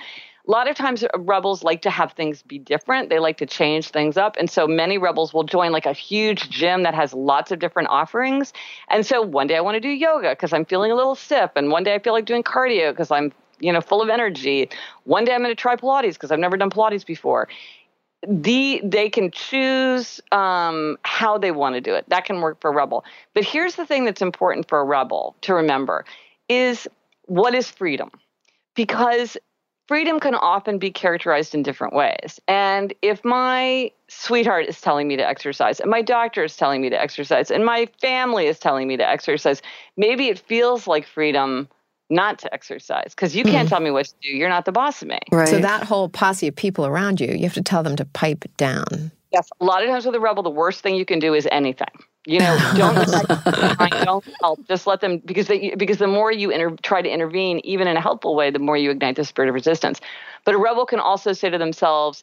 A 0.48 0.50
lot 0.50 0.68
of 0.68 0.76
times, 0.76 1.04
uh, 1.04 1.08
rebels 1.18 1.62
like 1.62 1.82
to 1.82 1.90
have 1.90 2.12
things 2.12 2.40
be 2.42 2.58
different. 2.58 3.10
They 3.10 3.18
like 3.18 3.36
to 3.38 3.46
change 3.46 3.90
things 3.90 4.16
up. 4.16 4.36
And 4.38 4.48
so 4.48 4.66
many 4.66 4.96
rebels 4.96 5.34
will 5.34 5.44
join 5.44 5.72
like 5.72 5.84
a 5.84 5.92
huge 5.92 6.48
gym 6.48 6.84
that 6.84 6.94
has 6.94 7.12
lots 7.12 7.52
of 7.52 7.58
different 7.58 7.90
offerings. 7.90 8.54
And 8.88 9.04
so 9.04 9.20
one 9.20 9.46
day 9.46 9.56
I 9.56 9.60
want 9.60 9.74
to 9.74 9.80
do 9.80 9.90
yoga 9.90 10.30
because 10.30 10.54
I'm 10.54 10.64
feeling 10.64 10.90
a 10.90 10.94
little 10.94 11.14
stiff. 11.14 11.50
And 11.54 11.70
one 11.70 11.84
day 11.84 11.94
I 11.94 11.98
feel 11.98 12.14
like 12.14 12.24
doing 12.24 12.42
cardio 12.42 12.92
because 12.92 13.10
I'm, 13.10 13.30
you 13.60 13.72
know, 13.72 13.82
full 13.82 14.00
of 14.00 14.08
energy. 14.08 14.70
One 15.04 15.26
day 15.26 15.34
I'm 15.34 15.42
going 15.42 15.50
to 15.50 15.54
try 15.54 15.76
Pilates 15.76 16.14
because 16.14 16.30
I've 16.30 16.38
never 16.38 16.56
done 16.56 16.70
Pilates 16.70 17.04
before 17.04 17.48
the 18.26 18.80
they 18.82 19.08
can 19.08 19.30
choose 19.30 20.20
um, 20.32 20.98
how 21.02 21.38
they 21.38 21.50
want 21.50 21.74
to 21.74 21.80
do 21.80 21.94
it. 21.94 22.08
That 22.08 22.24
can 22.24 22.40
work 22.40 22.60
for 22.60 22.70
a 22.70 22.74
rebel. 22.74 23.04
But 23.34 23.44
here's 23.44 23.76
the 23.76 23.86
thing 23.86 24.04
that's 24.04 24.22
important 24.22 24.68
for 24.68 24.80
a 24.80 24.84
rebel 24.84 25.36
to 25.42 25.54
remember 25.54 26.04
is 26.48 26.88
what 27.26 27.54
is 27.54 27.70
freedom? 27.70 28.10
Because 28.74 29.36
freedom 29.88 30.20
can 30.20 30.34
often 30.34 30.78
be 30.78 30.90
characterized 30.90 31.54
in 31.54 31.62
different 31.62 31.94
ways. 31.94 32.38
And 32.46 32.94
if 33.02 33.24
my 33.24 33.90
sweetheart 34.08 34.66
is 34.66 34.80
telling 34.80 35.08
me 35.08 35.16
to 35.16 35.26
exercise, 35.26 35.80
and 35.80 35.90
my 35.90 36.02
doctor 36.02 36.44
is 36.44 36.56
telling 36.56 36.82
me 36.82 36.90
to 36.90 37.00
exercise, 37.00 37.50
and 37.50 37.64
my 37.64 37.88
family 38.00 38.46
is 38.46 38.58
telling 38.58 38.86
me 38.86 38.96
to 38.98 39.08
exercise, 39.08 39.62
maybe 39.96 40.28
it 40.28 40.38
feels 40.38 40.86
like 40.86 41.06
freedom 41.06 41.68
not 42.10 42.38
to 42.38 42.54
exercise 42.54 43.14
because 43.14 43.34
you 43.34 43.44
can't 43.44 43.56
mm-hmm. 43.56 43.68
tell 43.68 43.80
me 43.80 43.90
what 43.90 44.06
to 44.06 44.14
do. 44.22 44.28
You're 44.28 44.48
not 44.48 44.64
the 44.64 44.72
boss 44.72 45.02
of 45.02 45.08
me. 45.08 45.18
Right. 45.30 45.48
So 45.48 45.58
that 45.58 45.82
whole 45.82 46.08
posse 46.08 46.48
of 46.48 46.56
people 46.56 46.86
around 46.86 47.20
you, 47.20 47.32
you 47.32 47.42
have 47.42 47.54
to 47.54 47.62
tell 47.62 47.82
them 47.82 47.96
to 47.96 48.04
pipe 48.04 48.44
down. 48.56 49.10
Yes, 49.32 49.48
a 49.60 49.64
lot 49.64 49.82
of 49.82 49.90
times 49.90 50.06
with 50.06 50.14
a 50.14 50.20
rebel, 50.20 50.42
the 50.42 50.50
worst 50.50 50.80
thing 50.80 50.94
you 50.94 51.04
can 51.04 51.18
do 51.18 51.34
is 51.34 51.46
anything. 51.50 51.86
You 52.28 52.40
know, 52.40 52.58
don't 52.76 53.08
don't 54.04 54.24
help. 54.42 54.60
Just 54.68 54.86
let 54.86 55.00
them 55.00 55.16
because 55.24 55.46
they 55.46 55.74
because 55.74 55.96
the 55.96 56.06
more 56.06 56.30
you 56.30 56.50
inter, 56.50 56.76
try 56.82 57.00
to 57.00 57.08
intervene, 57.08 57.60
even 57.64 57.88
in 57.88 57.96
a 57.96 58.02
helpful 58.02 58.36
way, 58.36 58.50
the 58.50 58.58
more 58.58 58.76
you 58.76 58.90
ignite 58.90 59.16
the 59.16 59.24
spirit 59.24 59.48
of 59.48 59.54
resistance. 59.54 59.98
But 60.44 60.54
a 60.54 60.58
rebel 60.58 60.84
can 60.84 61.00
also 61.00 61.32
say 61.32 61.48
to 61.48 61.56
themselves, 61.56 62.22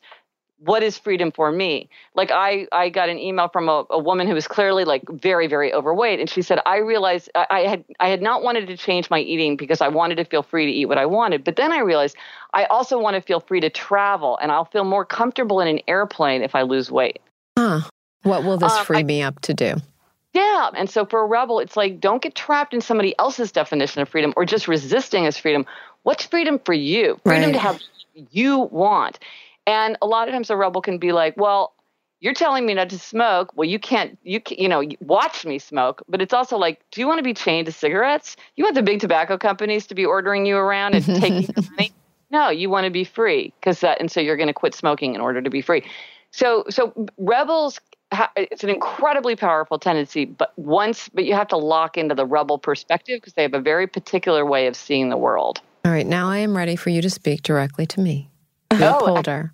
"What 0.60 0.84
is 0.84 0.96
freedom 0.96 1.32
for 1.32 1.52
me?" 1.52 1.90
Like 2.14 2.30
I 2.30 2.68
I 2.72 2.90
got 2.90 3.10
an 3.10 3.18
email 3.18 3.48
from 3.48 3.68
a, 3.68 3.84
a 3.90 3.98
woman 3.98 4.28
who 4.28 4.36
was 4.36 4.48
clearly 4.48 4.86
like 4.86 5.02
very 5.10 5.48
very 5.48 5.74
overweight, 5.74 6.20
and 6.20 6.30
she 6.30 6.44
said, 6.44 6.60
"I 6.68 6.78
realized 6.78 7.32
I, 7.34 7.48
I 7.50 7.60
had 7.62 7.84
I 8.00 8.10
had 8.10 8.22
not 8.22 8.44
wanted 8.44 8.68
to 8.68 8.78
change 8.78 9.10
my 9.10 9.20
eating 9.20 9.58
because 9.58 9.82
I 9.82 9.88
wanted 9.88 10.18
to 10.18 10.26
feel 10.26 10.44
free 10.44 10.68
to 10.68 10.72
eat 10.72 10.86
what 10.86 11.00
I 11.00 11.08
wanted, 11.08 11.44
but 11.44 11.56
then 11.56 11.72
I 11.72 11.80
realized 11.80 12.16
I 12.54 12.66
also 12.66 13.00
want 13.00 13.16
to 13.16 13.22
feel 13.22 13.40
free 13.40 13.60
to 13.62 13.72
travel, 13.72 14.38
and 14.40 14.52
I'll 14.52 14.66
feel 14.66 14.84
more 14.84 15.04
comfortable 15.04 15.62
in 15.62 15.68
an 15.68 15.80
airplane 15.88 16.44
if 16.44 16.54
I 16.54 16.62
lose 16.62 16.92
weight." 16.92 17.20
Huh. 17.58 17.82
What 18.22 18.44
will 18.44 18.58
this 18.58 18.72
Um, 18.72 18.86
free 18.86 18.98
I- 19.00 19.04
me 19.04 19.24
up 19.24 19.40
to 19.42 19.54
do? 19.56 19.76
Yeah. 20.36 20.70
And 20.76 20.90
so 20.90 21.06
for 21.06 21.22
a 21.22 21.26
rebel, 21.26 21.60
it's 21.60 21.78
like 21.78 22.02
don't 22.02 22.22
get 22.22 22.36
trapped 22.36 22.74
in 22.74 22.82
somebody 22.82 23.18
else's 23.18 23.54
definition 23.54 24.02
of 24.02 24.10
freedom 24.10 24.34
or 24.36 24.44
just 24.44 24.68
resisting 24.68 25.26
as 25.26 25.38
freedom. 25.38 25.66
What's 26.04 26.26
freedom 26.26 26.60
for 26.60 26.74
you? 26.74 27.18
Freedom 27.24 27.54
to 27.54 27.60
have 27.60 27.80
you 28.32 28.60
want. 28.60 29.18
And 29.66 29.98
a 30.02 30.06
lot 30.06 30.28
of 30.28 30.34
times 30.34 30.50
a 30.50 30.58
rebel 30.58 30.82
can 30.82 30.98
be 30.98 31.14
like, 31.14 31.38
well, 31.38 31.74
you're 32.20 32.34
telling 32.34 32.66
me 32.66 32.74
not 32.74 32.90
to 32.90 33.00
smoke. 33.00 33.54
Well, 33.56 33.68
you 33.68 33.80
can't, 33.80 34.20
you 34.24 34.42
can, 34.42 34.58
you 34.58 34.68
know, 34.68 34.84
watch 35.00 35.46
me 35.46 35.58
smoke. 35.58 36.04
But 36.10 36.22
it's 36.22 36.34
also 36.34 36.58
like, 36.58 36.82
do 36.92 37.00
you 37.00 37.08
want 37.08 37.20
to 37.20 37.24
be 37.24 37.34
chained 37.34 37.68
to 37.68 37.72
cigarettes? 37.72 38.36
You 38.58 38.66
want 38.66 38.76
the 38.76 38.84
big 38.84 39.00
tobacco 39.00 39.38
companies 39.38 39.88
to 39.88 39.96
be 39.96 40.06
ordering 40.06 40.46
you 40.46 40.58
around 40.58 40.96
and 40.96 41.06
taking 41.22 41.44
your 41.44 41.72
money? 41.72 41.94
No, 42.30 42.50
you 42.50 42.70
want 42.70 42.84
to 42.84 42.92
be 42.92 43.06
free 43.06 43.54
because 43.60 43.80
that, 43.80 44.02
and 44.02 44.12
so 44.12 44.20
you're 44.20 44.36
going 44.36 44.48
to 44.48 44.54
quit 44.54 44.76
smoking 44.76 45.16
in 45.16 45.22
order 45.22 45.42
to 45.42 45.50
be 45.50 45.62
free. 45.62 45.84
So, 46.32 46.66
so 46.70 46.94
rebels, 47.18 47.80
it's 48.36 48.64
an 48.64 48.70
incredibly 48.70 49.36
powerful 49.36 49.80
tendency, 49.80 50.26
but 50.26 50.54
once, 50.58 51.10
but 51.10 51.26
you 51.26 51.34
have 51.34 51.48
to 51.50 51.58
lock 51.58 51.98
into 51.98 52.16
the 52.16 52.26
rebel 52.26 52.58
perspective 52.58 53.18
because 53.18 53.34
they 53.34 53.42
have 53.42 53.54
a 53.54 53.60
very 53.60 53.88
particular 53.88 54.46
way 54.46 54.68
of 54.68 54.76
seeing 54.76 55.10
the 55.10 55.18
world. 55.18 55.62
All 55.84 55.92
right, 55.92 56.06
now 56.06 56.30
I 56.30 56.38
am 56.38 56.56
ready 56.56 56.76
for 56.76 56.90
you 56.90 57.02
to 57.02 57.10
speak 57.10 57.44
directly 57.44 57.86
to 57.88 58.00
me. 58.00 58.30
The 58.72 58.94
Oh, 58.94 58.98
upholder. 59.00 59.54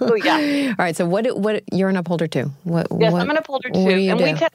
Oh, 0.00 0.14
yeah. 0.14 0.74
All 0.78 0.84
right, 0.84 0.94
so 0.94 1.06
what? 1.06 1.38
What? 1.38 1.62
You're 1.72 1.88
an 1.88 1.96
upholder 1.96 2.26
too. 2.26 2.52
What? 2.64 2.86
Yes, 2.98 3.12
what, 3.12 3.22
I'm 3.22 3.30
an 3.30 3.36
upholder 3.36 3.70
too. 3.70 3.78
and 3.78 4.18
do? 4.18 4.24
we 4.24 4.32
tend 4.34 4.50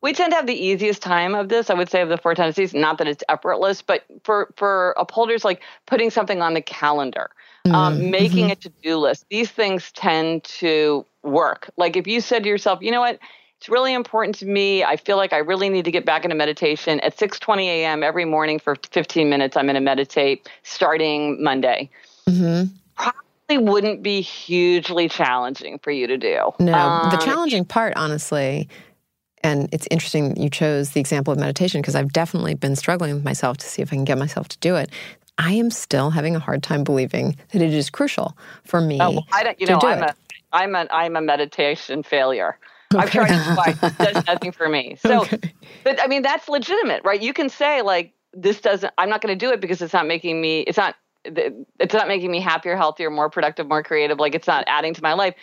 we 0.00 0.12
tend 0.12 0.32
to 0.32 0.36
have 0.36 0.46
the 0.46 0.54
easiest 0.54 1.02
time 1.02 1.34
of 1.34 1.48
this, 1.48 1.68
I 1.68 1.74
would 1.74 1.90
say, 1.90 2.00
of 2.00 2.08
the 2.08 2.16
four 2.16 2.34
tendencies. 2.34 2.72
Not 2.74 2.98
that 2.98 3.08
it's 3.08 3.24
effortless, 3.28 3.82
but 3.82 4.04
for 4.24 4.52
for 4.56 4.94
upholders, 4.96 5.44
like 5.44 5.62
putting 5.86 6.10
something 6.10 6.40
on 6.42 6.54
the 6.54 6.62
calendar, 6.62 7.30
Mm-hmm. 7.66 7.74
um, 7.74 8.10
making 8.10 8.50
a 8.50 8.56
to 8.56 8.72
do 8.82 8.96
list. 8.96 9.24
These 9.30 9.50
things 9.50 9.90
tend 9.92 10.44
to 10.44 11.04
work. 11.22 11.70
Like 11.76 11.96
if 11.96 12.06
you 12.06 12.20
said 12.20 12.42
to 12.44 12.48
yourself, 12.48 12.80
you 12.82 12.90
know 12.90 13.00
what. 13.00 13.18
It's 13.58 13.70
really 13.70 13.94
important 13.94 14.36
to 14.36 14.44
me. 14.46 14.84
I 14.84 14.98
feel 14.98 15.16
like 15.16 15.32
I 15.32 15.38
really 15.38 15.70
need 15.70 15.86
to 15.86 15.90
get 15.90 16.04
back 16.04 16.24
into 16.24 16.36
meditation 16.36 17.00
at 17.00 17.16
6:20 17.16 17.64
a.m. 17.68 18.02
every 18.02 18.26
morning 18.26 18.58
for 18.58 18.76
15 18.92 19.30
minutes. 19.30 19.56
I'm 19.56 19.64
going 19.64 19.76
to 19.76 19.80
meditate 19.80 20.46
starting 20.62 21.42
Monday. 21.42 21.88
Mhm. 22.28 22.68
Probably 22.96 23.56
wouldn't 23.72 24.02
be 24.02 24.20
hugely 24.20 25.08
challenging 25.08 25.78
for 25.78 25.90
you 25.90 26.06
to 26.06 26.18
do. 26.18 26.52
No, 26.58 27.00
the 27.08 27.16
Um, 27.16 27.20
challenging 27.20 27.64
part, 27.64 27.94
honestly, 27.96 28.68
and 29.42 29.70
it's 29.72 29.88
interesting 29.90 30.28
that 30.28 30.38
you 30.38 30.50
chose 30.50 30.90
the 30.90 31.00
example 31.00 31.32
of 31.32 31.38
meditation 31.38 31.80
because 31.80 31.94
I've 31.94 32.12
definitely 32.12 32.54
been 32.54 32.76
struggling 32.76 33.14
with 33.14 33.24
myself 33.24 33.56
to 33.56 33.66
see 33.66 33.80
if 33.80 33.90
I 33.90 33.96
can 33.96 34.04
get 34.04 34.18
myself 34.18 34.48
to 34.48 34.58
do 34.58 34.76
it. 34.76 34.90
I 35.38 35.52
am 35.52 35.70
still 35.70 36.10
having 36.10 36.34
a 36.34 36.38
hard 36.38 36.62
time 36.62 36.84
believing 36.84 37.36
that 37.52 37.60
it 37.60 37.72
is 37.72 37.90
crucial 37.90 38.36
for 38.64 38.80
me. 38.80 38.98
Oh, 39.00 39.10
well, 39.10 39.26
I 39.32 39.42
don't, 39.42 39.60
you 39.60 39.66
know, 39.66 39.78
I'm 39.82 40.02
a, 40.02 40.14
I'm 40.52 40.74
a, 40.74 40.86
I'm 40.90 41.16
a 41.16 41.20
meditation 41.20 42.02
failure. 42.02 42.58
Okay. 42.94 43.02
I've 43.02 43.10
tried 43.10 43.74
to. 43.74 43.86
It 43.86 43.98
does 43.98 44.26
nothing 44.26 44.52
for 44.52 44.68
me. 44.68 44.96
So, 44.98 45.22
okay. 45.22 45.38
but 45.84 46.00
I 46.02 46.06
mean, 46.06 46.22
that's 46.22 46.48
legitimate, 46.48 47.02
right? 47.04 47.20
You 47.20 47.32
can 47.32 47.48
say 47.48 47.82
like, 47.82 48.12
this 48.32 48.60
doesn't, 48.60 48.92
I'm 48.98 49.08
not 49.08 49.20
going 49.20 49.36
to 49.36 49.46
do 49.46 49.52
it 49.52 49.60
because 49.60 49.82
it's 49.82 49.92
not 49.92 50.06
making 50.06 50.40
me, 50.40 50.60
it's 50.60 50.78
not, 50.78 50.94
it's 51.24 51.94
not 51.94 52.08
making 52.08 52.30
me 52.30 52.40
happier, 52.40 52.76
healthier, 52.76 53.10
more 53.10 53.28
productive, 53.28 53.66
more 53.66 53.82
creative. 53.82 54.18
Like 54.18 54.34
it's 54.34 54.46
not 54.46 54.64
adding 54.66 54.94
to 54.94 55.02
my 55.02 55.14
life. 55.14 55.34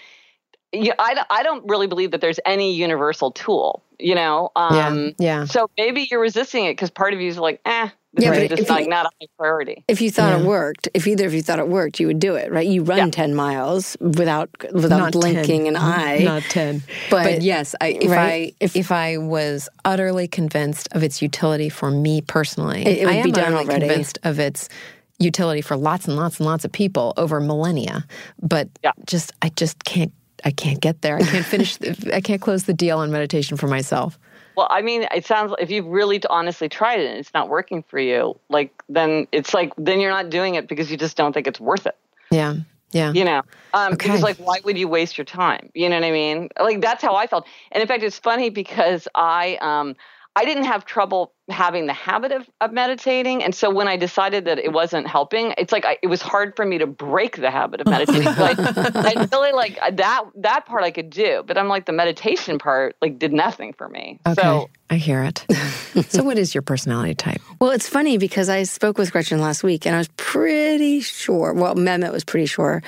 Yeah, 0.72 0.94
I, 0.98 1.24
I 1.30 1.44
don't 1.44 1.68
really 1.70 1.86
believe 1.86 2.12
that 2.12 2.22
there's 2.22 2.40
any 2.46 2.74
universal 2.74 3.30
tool, 3.30 3.84
you 4.00 4.16
know? 4.16 4.52
Um, 4.56 5.14
yeah, 5.20 5.42
yeah. 5.42 5.46
So 5.46 5.70
maybe 5.78 6.08
you're 6.10 6.20
resisting 6.20 6.66
it 6.66 6.72
because 6.72 6.90
part 6.90 7.14
of 7.14 7.22
you 7.22 7.30
is 7.30 7.38
like, 7.38 7.62
eh, 7.66 7.90
this 8.14 8.26
yeah, 8.26 8.34
is 8.34 8.50
just 8.50 8.70
like 8.70 8.84
you, 8.86 8.90
not 8.90 9.08
a 9.08 9.10
high 9.20 9.28
priority. 9.40 9.84
If 9.88 10.00
you 10.00 10.12
thought 10.12 10.38
yeah. 10.38 10.44
it 10.44 10.46
worked, 10.46 10.88
if 10.94 11.08
either 11.08 11.26
of 11.26 11.34
you 11.34 11.42
thought 11.42 11.58
it 11.58 11.68
worked, 11.68 12.00
you 12.00 12.06
would 12.06 12.20
do 12.20 12.36
it, 12.36 12.52
right? 12.52 12.66
You 12.66 12.84
run 12.84 12.98
yeah. 12.98 13.10
ten 13.10 13.34
miles 13.34 13.98
without 14.00 14.50
without 14.72 15.00
not 15.00 15.14
blinking 15.14 15.64
10. 15.64 15.76
an 15.76 15.76
eye. 15.76 16.20
Not 16.20 16.44
ten, 16.44 16.84
but, 17.10 17.24
but 17.24 17.42
yes, 17.42 17.74
I, 17.82 17.88
if 17.88 18.12
right? 18.12 18.54
I 18.54 18.54
if, 18.60 18.76
if 18.76 18.92
I 18.92 19.18
was 19.18 19.68
utterly 19.84 20.28
convinced 20.28 20.90
of 20.92 21.02
its 21.02 21.24
utility 21.24 21.70
for 21.70 21.90
me 21.90 22.22
personally, 22.22 22.86
it, 22.86 23.00
it 23.00 23.06
would 23.06 23.16
I 23.16 23.24
be 23.24 23.32
done 23.32 23.54
already. 23.54 23.88
convinced 23.88 24.20
of 24.24 24.40
its 24.40 24.70
utility 25.18 25.62
for 25.62 25.76
lots 25.76 26.08
and 26.08 26.16
lots 26.16 26.38
and 26.38 26.46
lots 26.46 26.66
of 26.66 26.72
people 26.72 27.14
over 27.18 27.40
millennia. 27.40 28.06
But 28.42 28.70
just 29.08 29.32
I 29.42 29.50
just 29.50 29.84
can't 29.86 30.12
I 30.46 30.52
can't 30.52 30.80
get 30.80 31.02
there. 31.02 31.18
I 31.18 31.24
can't 31.24 31.46
finish. 31.46 31.78
I 32.14 32.22
can't 32.22 32.42
close 32.42 32.64
the 32.66 32.74
deal 32.74 33.00
on 33.00 33.12
meditation 33.12 33.58
for 33.58 33.68
myself. 33.68 34.20
Well, 34.56 34.68
I 34.70 34.82
mean, 34.82 35.08
it 35.14 35.26
sounds 35.26 35.52
like 35.52 35.62
if 35.62 35.72
you've 35.72 35.86
really 35.86 36.22
honestly 36.30 36.70
tried 36.70 37.00
it 37.00 37.10
and 37.10 37.18
it's 37.18 37.34
not 37.34 37.50
working 37.50 37.84
for 37.84 38.00
you, 38.00 38.40
like 38.50 38.72
then 38.90 39.28
it's 39.32 39.54
like 39.54 39.74
then 39.78 40.00
you're 40.00 40.12
not 40.12 40.30
doing 40.30 40.56
it 40.56 40.68
because 40.68 40.92
you 40.92 40.98
just 40.98 41.18
don't 41.18 41.34
think 41.34 41.48
it's 41.48 41.60
worth 41.60 41.86
it. 41.86 41.98
Yeah. 42.32 42.56
Yeah. 42.92 43.12
You 43.12 43.26
know, 43.26 43.42
um, 43.74 43.94
okay. 43.94 44.06
because 44.06 44.22
like, 44.22 44.38
why 44.38 44.60
would 44.64 44.78
you 44.78 44.88
waste 44.88 45.18
your 45.18 45.26
time? 45.26 45.72
You 45.74 45.90
know 45.90 45.96
what 45.96 46.06
I 46.06 46.12
mean? 46.12 46.50
Like 46.60 46.80
that's 46.80 47.02
how 47.02 47.16
I 47.16 47.26
felt. 47.26 47.48
And 47.72 47.82
in 47.82 47.88
fact, 47.88 48.04
it's 48.04 48.20
funny 48.20 48.52
because 48.52 49.08
I, 49.16 49.58
um, 49.62 49.96
I 50.36 50.46
didn't 50.46 50.64
have 50.64 50.86
trouble 50.86 51.34
having 51.50 51.86
the 51.86 51.94
habit 51.94 52.32
of, 52.32 52.50
of 52.60 52.72
meditating. 52.72 53.44
And 53.44 53.54
so 53.54 53.70
when 53.70 53.88
I 53.88 53.98
decided 53.98 54.46
that 54.46 54.58
it 54.58 54.72
wasn't 54.72 55.08
helping, 55.08 55.54
it's 55.58 55.72
like 55.72 55.86
I, 55.86 55.98
it 56.02 56.08
was 56.08 56.22
hard 56.22 56.56
for 56.56 56.66
me 56.66 56.80
to 56.80 56.88
break 56.88 57.38
the 57.38 57.52
habit 57.52 57.82
of 57.82 57.88
meditating. 57.88 58.26
like 58.26 58.58
I 58.60 59.28
really 59.32 59.52
like 59.52 59.78
uh, 59.82 59.92
that 59.92 60.24
that 60.38 60.66
part 60.66 60.84
I 60.84 60.92
could 60.92 61.12
do, 61.12 61.44
but 61.46 61.58
I'm 61.58 61.68
like 61.68 61.86
the 61.86 61.92
meditation 61.92 62.58
part 62.58 62.96
like 63.02 63.20
did 63.20 63.32
nothing 63.32 63.74
for 63.74 63.88
me. 63.88 64.20
Okay. 64.26 64.42
So 64.42 64.70
I 64.90 64.96
hear 64.96 65.24
it. 65.24 65.46
so 66.10 66.24
what 66.24 66.40
is 66.40 66.56
your 66.56 66.64
personality 66.64 67.14
type? 67.14 67.42
Well, 67.60 67.72
it's 67.72 67.88
funny 67.88 68.18
because 68.18 68.50
I 68.50 68.64
spoke 68.64 68.98
with 68.98 69.12
Gretchen 69.12 69.40
last 69.40 69.64
week 69.64 69.86
and 69.86 69.94
I 69.96 70.00
was 70.00 70.10
pretty 70.18 71.02
sure, 71.02 71.54
well, 71.54 71.76
Mehmet 71.76 72.12
was 72.12 72.24
pretty 72.24 72.48
sure 72.48 72.82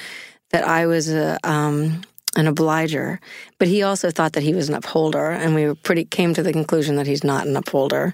that 0.51 0.63
I 0.63 0.87
was 0.87 1.11
a 1.11 1.37
um, 1.43 2.01
an 2.35 2.47
obliger, 2.47 3.19
but 3.59 3.67
he 3.67 3.83
also 3.83 4.11
thought 4.11 4.33
that 4.33 4.43
he 4.43 4.53
was 4.53 4.69
an 4.69 4.75
upholder, 4.75 5.31
and 5.31 5.55
we 5.55 5.73
pretty 5.75 6.05
came 6.05 6.33
to 6.33 6.43
the 6.43 6.53
conclusion 6.53 6.95
that 6.97 7.07
he's 7.07 7.23
not 7.23 7.47
an 7.47 7.55
upholder. 7.55 8.13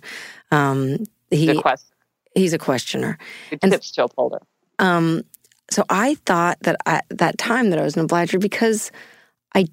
Um, 0.51 1.05
he, 1.29 1.47
he's, 1.47 1.49
a 1.49 1.77
he's 2.35 2.53
a 2.53 2.57
questioner. 2.57 3.17
He 3.49 3.57
and, 3.61 3.71
tips 3.71 3.91
to 3.91 4.05
upholder. 4.05 4.39
Um, 4.79 5.23
so 5.69 5.85
I 5.89 6.15
thought 6.25 6.59
that 6.61 6.77
at 6.85 7.05
that 7.09 7.37
time 7.37 7.69
that 7.69 7.79
I 7.79 7.83
was 7.83 7.95
an 7.95 8.03
obliger 8.03 8.39
because 8.39 8.91
I 9.55 9.67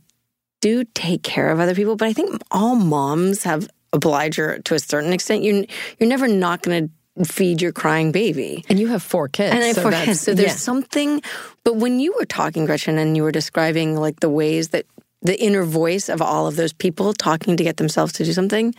do 0.60 0.84
take 0.84 1.22
care 1.22 1.50
of 1.50 1.60
other 1.60 1.74
people, 1.74 1.96
but 1.96 2.08
I 2.08 2.12
think 2.12 2.40
all 2.50 2.76
moms 2.76 3.42
have 3.42 3.68
obliger 3.92 4.58
to 4.60 4.74
a 4.74 4.78
certain 4.78 5.12
extent. 5.12 5.42
You 5.42 5.66
you're 5.98 6.08
never 6.08 6.28
not 6.28 6.62
going 6.62 6.88
to 6.88 6.92
feed 7.24 7.62
your 7.62 7.72
crying 7.72 8.12
baby. 8.12 8.64
And 8.68 8.78
you 8.78 8.88
have 8.88 9.02
four 9.02 9.28
kids. 9.28 9.54
And 9.54 9.62
I 9.62 9.68
have 9.68 9.76
so 9.76 9.82
four 9.82 9.92
kids. 9.92 10.20
So 10.20 10.34
there's 10.34 10.48
yeah. 10.48 10.56
something, 10.56 11.22
but 11.64 11.76
when 11.76 12.00
you 12.00 12.14
were 12.18 12.26
talking, 12.26 12.66
Gretchen, 12.66 12.98
and 12.98 13.16
you 13.16 13.22
were 13.22 13.32
describing 13.32 13.96
like 13.96 14.20
the 14.20 14.30
ways 14.30 14.68
that 14.68 14.86
the 15.22 15.40
inner 15.40 15.64
voice 15.64 16.08
of 16.08 16.22
all 16.22 16.46
of 16.46 16.56
those 16.56 16.72
people 16.72 17.12
talking 17.12 17.56
to 17.56 17.64
get 17.64 17.76
themselves 17.76 18.12
to 18.14 18.24
do 18.24 18.32
something, 18.32 18.74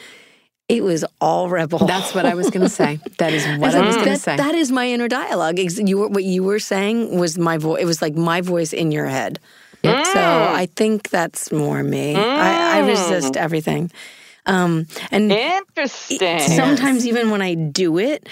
it 0.70 0.84
was 0.84 1.04
all 1.20 1.50
rebel. 1.50 1.80
That's 1.80 2.14
what 2.14 2.26
I 2.26 2.36
was 2.36 2.50
going 2.50 2.62
to 2.62 2.70
say. 2.70 3.00
That 3.18 3.34
is 3.34 3.44
what 3.60 3.76
I, 3.76 3.80
I 3.80 3.86
was 3.86 3.96
going 3.96 4.10
to 4.10 4.18
say. 4.18 4.38
That 4.38 4.54
is 4.54 4.72
my 4.72 4.88
inner 4.88 5.08
dialogue. 5.08 5.58
You 5.58 5.98
were, 5.98 6.08
what 6.08 6.24
you 6.24 6.44
were 6.44 6.60
saying 6.60 7.18
was 7.20 7.38
my 7.38 7.58
voice. 7.58 7.82
It 7.82 7.86
was 7.86 8.02
like 8.02 8.16
my 8.16 8.42
voice 8.42 8.72
in 8.72 8.92
your 8.92 9.08
head. 9.08 9.40
Mm. 9.84 10.06
So 10.14 10.20
I 10.22 10.68
think 10.76 11.10
that's 11.10 11.52
more 11.52 11.82
me. 11.82 12.14
Mm. 12.14 12.20
I, 12.20 12.78
I 12.78 12.88
resist 12.88 13.36
everything. 13.36 13.92
Um, 14.46 14.88
and 15.12 15.32
interesting. 15.32 16.40
Sometimes 16.40 17.06
even 17.06 17.30
when 17.30 17.42
I 17.42 17.54
do 17.54 17.98
it, 17.98 18.28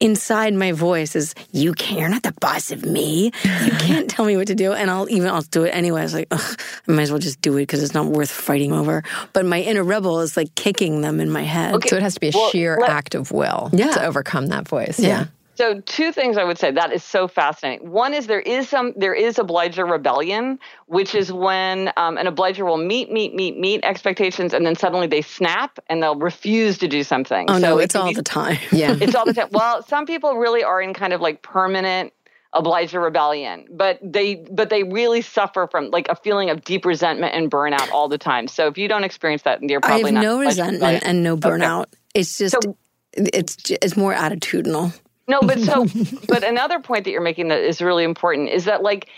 inside 0.00 0.52
my 0.52 0.72
voice 0.72 1.14
is 1.14 1.34
you 1.52 1.72
can't 1.72 2.00
you're 2.00 2.08
not 2.08 2.22
the 2.24 2.34
boss 2.40 2.72
of 2.72 2.84
me 2.84 3.26
you 3.64 3.70
can't 3.78 4.10
tell 4.10 4.24
me 4.24 4.36
what 4.36 4.48
to 4.48 4.54
do 4.54 4.72
and 4.72 4.90
i'll 4.90 5.08
even 5.08 5.30
i'll 5.30 5.40
do 5.42 5.62
it 5.62 5.70
anyway 5.70 6.00
i 6.00 6.02
was 6.02 6.12
like 6.12 6.26
i 6.30 6.56
might 6.88 7.02
as 7.02 7.10
well 7.10 7.20
just 7.20 7.40
do 7.40 7.56
it 7.56 7.62
because 7.62 7.82
it's 7.82 7.94
not 7.94 8.06
worth 8.06 8.30
fighting 8.30 8.72
over 8.72 9.02
but 9.32 9.46
my 9.46 9.60
inner 9.60 9.84
rebel 9.84 10.20
is 10.20 10.36
like 10.36 10.52
kicking 10.56 11.00
them 11.00 11.20
in 11.20 11.30
my 11.30 11.42
head 11.42 11.74
okay. 11.74 11.88
so 11.88 11.96
it 11.96 12.02
has 12.02 12.14
to 12.14 12.20
be 12.20 12.28
a 12.28 12.32
well, 12.34 12.50
sheer 12.50 12.76
let, 12.80 12.90
act 12.90 13.14
of 13.14 13.30
will 13.30 13.70
yeah. 13.72 13.92
to 13.92 14.04
overcome 14.04 14.48
that 14.48 14.66
voice 14.66 14.98
yeah. 14.98 15.08
yeah. 15.08 15.26
So 15.56 15.80
two 15.80 16.12
things 16.12 16.36
I 16.36 16.44
would 16.44 16.58
say 16.58 16.70
that 16.72 16.92
is 16.92 17.04
so 17.04 17.28
fascinating. 17.28 17.90
One 17.90 18.12
is 18.14 18.26
there 18.26 18.40
is 18.40 18.68
some 18.68 18.92
there 18.96 19.14
is 19.14 19.38
obliger 19.38 19.86
rebellion, 19.86 20.58
which 20.86 21.14
is 21.14 21.32
when 21.32 21.92
um, 21.96 22.18
an 22.18 22.26
obliger 22.26 22.64
will 22.64 22.76
meet 22.76 23.10
meet 23.10 23.34
meet 23.34 23.58
meet 23.58 23.84
expectations 23.84 24.52
and 24.52 24.66
then 24.66 24.74
suddenly 24.74 25.06
they 25.06 25.22
snap 25.22 25.78
and 25.88 26.02
they'll 26.02 26.18
refuse 26.18 26.78
to 26.78 26.88
do 26.88 27.04
something. 27.04 27.46
Oh 27.48 27.54
so 27.54 27.58
no, 27.58 27.78
it's 27.78 27.94
all 27.94 28.08
be, 28.08 28.14
the 28.14 28.22
time. 28.22 28.58
Yeah, 28.72 28.96
it's 29.00 29.14
all 29.14 29.24
the 29.24 29.34
time. 29.34 29.48
Well, 29.52 29.82
some 29.82 30.06
people 30.06 30.34
really 30.34 30.64
are 30.64 30.80
in 30.80 30.94
kind 30.94 31.12
of 31.12 31.20
like 31.20 31.42
permanent 31.42 32.12
obliger 32.52 33.00
rebellion, 33.00 33.66
but 33.70 33.98
they 34.02 34.36
but 34.36 34.70
they 34.70 34.82
really 34.82 35.22
suffer 35.22 35.68
from 35.70 35.90
like 35.90 36.08
a 36.08 36.16
feeling 36.16 36.50
of 36.50 36.64
deep 36.64 36.84
resentment 36.84 37.34
and 37.34 37.50
burnout 37.50 37.90
all 37.92 38.08
the 38.08 38.18
time. 38.18 38.48
So 38.48 38.66
if 38.68 38.78
you 38.78 38.88
don't 38.88 39.04
experience 39.04 39.42
that, 39.42 39.62
you're 39.62 39.80
probably 39.80 40.10
I 40.10 40.14
have 40.14 40.22
no 40.22 40.40
resentment 40.40 41.02
and 41.04 41.22
no 41.22 41.36
burnout. 41.36 41.82
Okay. 41.82 41.90
It's 42.14 42.38
just 42.38 42.56
so, 42.62 42.76
it's 43.12 43.56
it's 43.70 43.96
more 43.96 44.14
attitudinal. 44.14 44.92
No, 45.26 45.40
but 45.40 45.58
so, 45.60 45.86
but 46.28 46.44
another 46.44 46.80
point 46.80 47.04
that 47.04 47.10
you're 47.10 47.20
making 47.20 47.48
that 47.48 47.60
is 47.60 47.80
really 47.80 48.04
important 48.04 48.50
is 48.50 48.64
that 48.64 48.82
like 48.82 49.08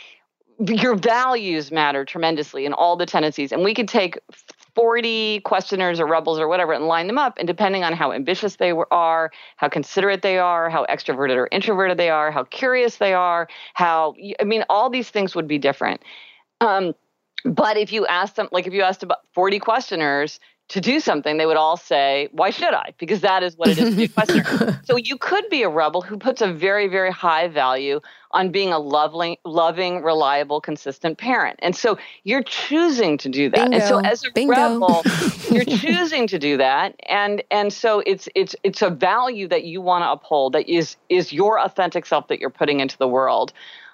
your 0.58 0.94
values 0.94 1.70
matter 1.70 2.04
tremendously 2.04 2.64
in 2.64 2.72
all 2.72 2.96
the 2.96 3.06
tendencies. 3.06 3.52
And 3.52 3.62
we 3.62 3.74
could 3.74 3.88
take 3.88 4.18
40 4.74 5.40
questioners 5.40 6.00
or 6.00 6.06
rebels 6.06 6.38
or 6.38 6.48
whatever 6.48 6.72
and 6.72 6.86
line 6.86 7.06
them 7.06 7.18
up. 7.18 7.36
And 7.38 7.46
depending 7.46 7.84
on 7.84 7.92
how 7.92 8.12
ambitious 8.12 8.56
they 8.56 8.72
are, 8.90 9.30
how 9.56 9.68
considerate 9.68 10.22
they 10.22 10.38
are, 10.38 10.70
how 10.70 10.86
extroverted 10.86 11.36
or 11.36 11.48
introverted 11.52 11.98
they 11.98 12.10
are, 12.10 12.30
how 12.30 12.44
curious 12.44 12.96
they 12.96 13.12
are, 13.12 13.48
how, 13.74 14.14
I 14.40 14.44
mean, 14.44 14.64
all 14.68 14.88
these 14.88 15.10
things 15.10 15.34
would 15.34 15.48
be 15.48 15.58
different. 15.58 16.02
Um, 16.60 16.94
but 17.44 17.76
if 17.76 17.92
you 17.92 18.06
ask 18.06 18.34
them, 18.34 18.48
like 18.50 18.66
if 18.66 18.72
you 18.72 18.82
asked 18.82 19.02
about 19.02 19.18
40 19.32 19.58
questioners, 19.58 20.40
to 20.68 20.80
do 20.80 20.98
something, 20.98 21.36
they 21.36 21.46
would 21.46 21.56
all 21.56 21.76
say, 21.76 22.28
Why 22.32 22.50
should 22.50 22.74
I? 22.74 22.92
Because 22.98 23.20
that 23.20 23.42
is 23.42 23.56
what 23.56 23.68
it 23.68 23.78
is 23.78 23.90
to 23.90 23.96
be 23.96 24.04
a 24.04 24.08
questioner. 24.08 24.80
so 24.84 24.96
you 24.96 25.16
could 25.16 25.48
be 25.48 25.62
a 25.62 25.68
rebel 25.68 26.02
who 26.02 26.18
puts 26.18 26.42
a 26.42 26.52
very, 26.52 26.88
very 26.88 27.12
high 27.12 27.46
value 27.46 28.00
on 28.32 28.50
being 28.50 28.72
a 28.72 28.78
loving, 28.78 29.36
loving, 29.44 30.02
reliable, 30.02 30.60
consistent 30.60 31.18
parent. 31.18 31.58
And 31.62 31.76
so 31.76 31.96
you're 32.24 32.42
choosing 32.42 33.16
to 33.18 33.28
do 33.28 33.48
that. 33.50 33.70
Bingo. 33.70 33.76
And 33.76 33.84
so 33.84 33.98
as 34.00 34.24
a 34.24 34.32
Bingo. 34.32 34.52
rebel, 34.52 35.02
you're 35.50 35.64
choosing 35.64 36.26
to 36.26 36.38
do 36.38 36.56
that. 36.56 36.96
And 37.08 37.44
and 37.52 37.72
so 37.72 38.02
it's 38.04 38.28
it's 38.34 38.56
it's 38.64 38.82
a 38.82 38.90
value 38.90 39.46
that 39.48 39.64
you 39.64 39.80
want 39.80 40.02
to 40.02 40.10
uphold 40.10 40.54
that 40.54 40.68
is 40.68 40.96
is 41.08 41.32
your 41.32 41.60
authentic 41.60 42.06
self 42.06 42.26
that 42.26 42.40
you're 42.40 42.50
putting 42.50 42.80
into 42.80 42.98
the 42.98 43.08
world. 43.08 43.52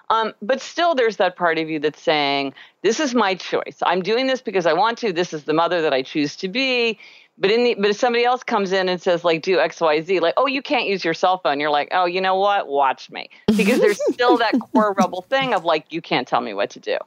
Um, 0.09 0.33
but 0.41 0.61
still, 0.61 0.95
there's 0.95 1.17
that 1.17 1.35
part 1.35 1.57
of 1.57 1.69
you 1.69 1.79
that's 1.79 2.01
saying, 2.01 2.53
"This 2.81 2.99
is 2.99 3.15
my 3.15 3.35
choice. 3.35 3.77
I'm 3.83 4.01
doing 4.01 4.27
this 4.27 4.41
because 4.41 4.65
I 4.65 4.73
want 4.73 4.97
to. 4.99 5.13
This 5.13 5.33
is 5.33 5.45
the 5.45 5.53
mother 5.53 5.81
that 5.81 5.93
I 5.93 6.01
choose 6.01 6.35
to 6.37 6.47
be." 6.47 6.99
But 7.37 7.49
in 7.49 7.63
the 7.63 7.75
but 7.75 7.89
if 7.89 7.97
somebody 7.97 8.25
else 8.25 8.43
comes 8.43 8.71
in 8.71 8.89
and 8.89 9.01
says 9.01 9.23
like 9.23 9.41
do 9.41 9.59
X 9.59 9.81
Y 9.81 10.01
Z, 10.01 10.19
like 10.19 10.35
oh 10.37 10.45
you 10.45 10.61
can't 10.61 10.85
use 10.85 11.03
your 11.03 11.15
cell 11.15 11.39
phone, 11.39 11.59
you're 11.59 11.71
like 11.71 11.89
oh 11.91 12.05
you 12.05 12.21
know 12.21 12.35
what, 12.35 12.67
watch 12.67 13.09
me, 13.09 13.29
because 13.55 13.79
there's 13.79 13.99
still 14.13 14.37
that 14.37 14.59
core 14.59 14.93
rebel 14.93 15.23
thing 15.23 15.53
of 15.53 15.65
like 15.65 15.91
you 15.91 16.01
can't 16.01 16.27
tell 16.27 16.41
me 16.41 16.53
what 16.53 16.69
to 16.71 16.79
do 16.79 16.97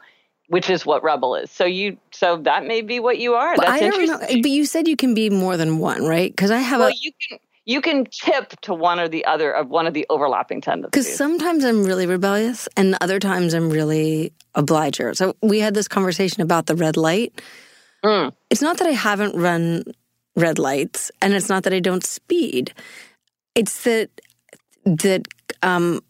which 0.49 0.71
is 0.71 0.87
what 0.87 1.03
rebel 1.03 1.35
is. 1.35 1.51
So 1.51 1.65
you, 1.65 1.97
so 2.13 2.37
that 2.39 2.67
may 2.67 2.83
be 2.83 3.01
what 3.01 3.19
you 3.19 3.35
are. 3.35 3.57
That's 3.57 3.69
I 3.69 3.81
don't 3.81 4.07
know. 4.07 4.19
But 4.19 4.51
you 4.51 4.65
said 4.65 4.87
you 4.87 4.97
can 4.97 5.15
be 5.15 5.31
more 5.31 5.57
than 5.57 5.79
one, 5.79 6.05
right? 6.05 6.31
Because 6.31 6.51
I 6.51 6.59
have 6.59 6.81
well, 6.81 6.89
a. 6.89 6.93
You 7.01 7.11
can 7.29 7.39
you 7.67 7.81
can 7.81 8.07
tip 8.07 8.59
to 8.63 8.73
one 8.73 9.01
or 9.01 9.09
the 9.09 9.25
other 9.25 9.51
of 9.51 9.69
one 9.69 9.87
of 9.87 9.93
the 9.93 10.07
overlapping 10.09 10.61
tendencies. 10.61 10.91
Because 10.91 11.17
sometimes 11.17 11.65
I'm 11.65 11.85
really 11.85 12.07
rebellious, 12.07 12.69
and 12.77 12.97
other 13.01 13.19
times 13.19 13.53
I'm 13.53 13.71
really 13.71 14.33
obliger. 14.55 15.13
So 15.15 15.35
we 15.43 15.59
had 15.59 15.75
this 15.75 15.89
conversation 15.89 16.43
about 16.43 16.67
the 16.67 16.77
red 16.77 16.97
light. 16.97 17.41
Mm. 18.05 18.33
It's 18.51 18.63
not 18.63 18.79
that 18.79 18.87
I 18.87 18.93
haven't 18.93 19.35
run 19.35 19.83
red 20.37 20.59
lights, 20.61 21.11
and 21.21 21.35
it's 21.35 21.49
not 21.49 21.65
that 21.65 21.73
I 21.73 21.81
don't 21.81 22.05
speed. 22.05 22.73
It's 23.57 23.83
that 23.83 24.11
that 24.85 25.27
um, 25.63 26.01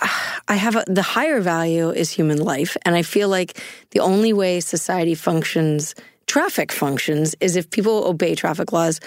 I 0.48 0.54
have 0.54 0.76
a, 0.76 0.84
the 0.86 1.02
higher 1.02 1.40
value 1.40 1.90
is 1.90 2.10
human 2.10 2.38
life, 2.38 2.76
and 2.84 2.94
I 2.94 3.00
feel 3.00 3.30
like 3.30 3.58
the 3.92 4.00
only 4.00 4.34
way 4.34 4.60
society 4.60 5.14
functions 5.14 5.94
traffic 6.26 6.72
functions 6.72 7.34
is 7.40 7.56
if 7.56 7.70
people 7.70 8.04
obey 8.04 8.34
traffic 8.34 8.72
laws. 8.72 9.00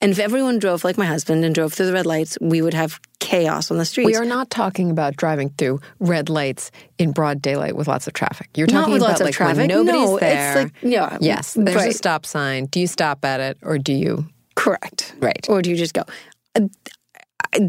And 0.00 0.12
if 0.12 0.18
everyone 0.20 0.58
drove 0.60 0.84
like 0.84 0.96
my 0.96 1.06
husband 1.06 1.44
and 1.44 1.52
drove 1.54 1.72
through 1.72 1.86
the 1.86 1.92
red 1.92 2.06
lights, 2.06 2.38
we 2.40 2.62
would 2.62 2.74
have 2.74 3.00
chaos 3.18 3.70
on 3.70 3.78
the 3.78 3.84
streets. 3.84 4.06
We 4.06 4.14
are 4.16 4.24
not 4.24 4.48
talking 4.48 4.90
about 4.90 5.16
driving 5.16 5.50
through 5.58 5.80
red 5.98 6.28
lights 6.28 6.70
in 6.98 7.10
broad 7.10 7.42
daylight 7.42 7.74
with 7.74 7.88
lots 7.88 8.06
of 8.06 8.12
traffic. 8.12 8.48
You're 8.56 8.68
talking 8.68 8.80
Not 8.80 8.90
with 8.92 9.02
about 9.02 9.08
lots 9.08 9.20
of 9.20 9.24
like 9.26 9.34
traffic. 9.34 9.56
when 9.58 9.68
nobody's 9.68 10.00
No, 10.00 10.16
it's 10.18 10.56
like- 10.56 10.72
yeah, 10.82 11.18
Yes, 11.20 11.54
there's 11.54 11.82
a 11.84 11.92
stop 11.92 12.24
sign. 12.26 12.66
Do 12.66 12.78
you 12.78 12.86
stop 12.86 13.24
at 13.24 13.40
it 13.40 13.58
or 13.62 13.76
do 13.78 13.92
you? 13.92 14.26
Correct. 14.54 15.14
Right. 15.18 15.44
Or 15.48 15.62
do 15.62 15.70
you 15.70 15.76
just 15.76 15.94
go? 15.94 16.04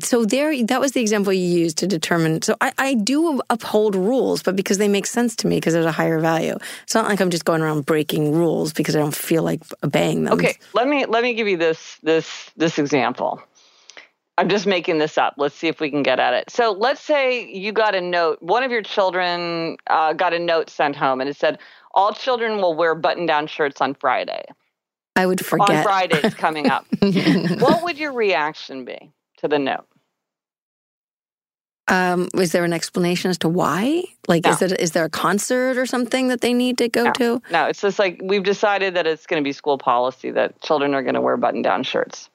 So 0.04 0.26
there, 0.26 0.64
that 0.66 0.80
was 0.80 0.92
the 0.92 1.02
example 1.02 1.32
you 1.32 1.60
used 1.60 1.78
to 1.78 1.88
determine. 1.88 2.42
So 2.42 2.56
I, 2.62 2.74
I 2.78 2.94
do 2.96 3.42
uphold 3.50 3.96
rules, 3.96 4.44
but 4.44 4.56
because 4.56 4.78
they 4.78 4.88
make 4.88 5.06
sense 5.06 5.36
to 5.38 5.48
me, 5.48 5.58
because 5.58 5.74
there's 5.74 5.86
a 5.86 5.92
higher 5.92 6.20
value. 6.20 6.58
It's 6.84 6.96
not 6.96 7.06
like 7.06 7.22
I'm 7.22 7.30
just 7.30 7.46
going 7.46 7.62
around 7.62 7.86
breaking 7.86 8.34
rules 8.34 8.74
because 8.74 8.96
I 8.96 9.00
don't 9.00 9.16
feel 9.16 9.44
like 9.44 9.62
obeying 9.84 10.26
them. 10.26 10.34
Okay, 10.34 10.56
let 10.74 10.88
me 10.88 11.06
let 11.06 11.24
me 11.24 11.34
give 11.34 11.48
you 11.48 11.58
this 11.58 11.98
this 12.04 12.50
this 12.58 12.78
example. 12.78 13.42
I'm 14.38 14.50
just 14.50 14.66
making 14.66 15.00
this 15.00 15.18
up. 15.18 15.34
Let's 15.38 15.56
see 15.56 15.68
if 15.68 15.82
we 15.82 15.90
can 15.90 16.02
get 16.02 16.20
at 16.20 16.34
it. 16.34 16.50
So 16.50 16.72
let's 16.72 17.02
say 17.02 17.46
you 17.52 17.74
got 17.74 17.94
a 17.94 18.02
note. 18.02 18.42
One 18.42 18.64
of 18.64 18.72
your 18.72 18.82
children 18.82 19.76
uh, 19.88 20.14
got 20.14 20.34
a 20.34 20.40
note 20.40 20.70
sent 20.70 20.96
home, 20.96 21.22
and 21.22 21.30
it 21.30 21.36
said, 21.36 21.60
"All 21.94 22.14
children 22.14 22.58
will 22.58 22.76
wear 22.76 22.96
button-down 22.96 23.48
shirts 23.48 23.82
on 23.82 23.94
Friday." 23.96 24.44
I 25.16 25.26
would 25.26 25.46
forget. 25.46 25.70
On 25.70 25.84
Fridays 25.84 26.34
coming 26.36 26.70
up. 26.70 26.86
what 27.02 27.84
would 27.84 27.98
your 27.98 28.14
reaction 28.14 28.86
be 28.86 29.12
to 29.40 29.48
the 29.48 29.60
note? 29.60 29.86
Um, 31.88 32.30
is 32.36 32.52
there 32.52 32.64
an 32.64 32.74
explanation 32.74 33.32
as 33.32 33.40
to 33.40 33.50
why? 33.50 34.04
Like, 34.28 34.46
is 34.46 34.62
it 34.62 34.80
is 34.80 34.92
there 34.92 35.06
a 35.06 35.10
concert 35.10 35.76
or 35.76 35.88
something 35.88 36.28
that 36.28 36.42
they 36.42 36.54
need 36.54 36.78
to 36.78 36.88
go 36.88 37.06
No. 37.06 37.12
to? 37.14 37.42
No, 37.52 37.66
it's 37.66 37.82
just 37.82 37.98
like 37.98 38.20
we've 38.24 38.44
decided 38.44 38.94
that 38.96 39.08
it's 39.08 39.26
going 39.26 39.42
to 39.42 39.48
be 39.48 39.54
school 39.54 39.80
policy 39.80 40.30
that 40.32 40.62
children 40.62 40.94
are 40.94 41.02
going 41.02 41.16
to 41.16 41.22
wear 41.22 41.36
button-down 41.36 41.82
shirts. 41.84 42.30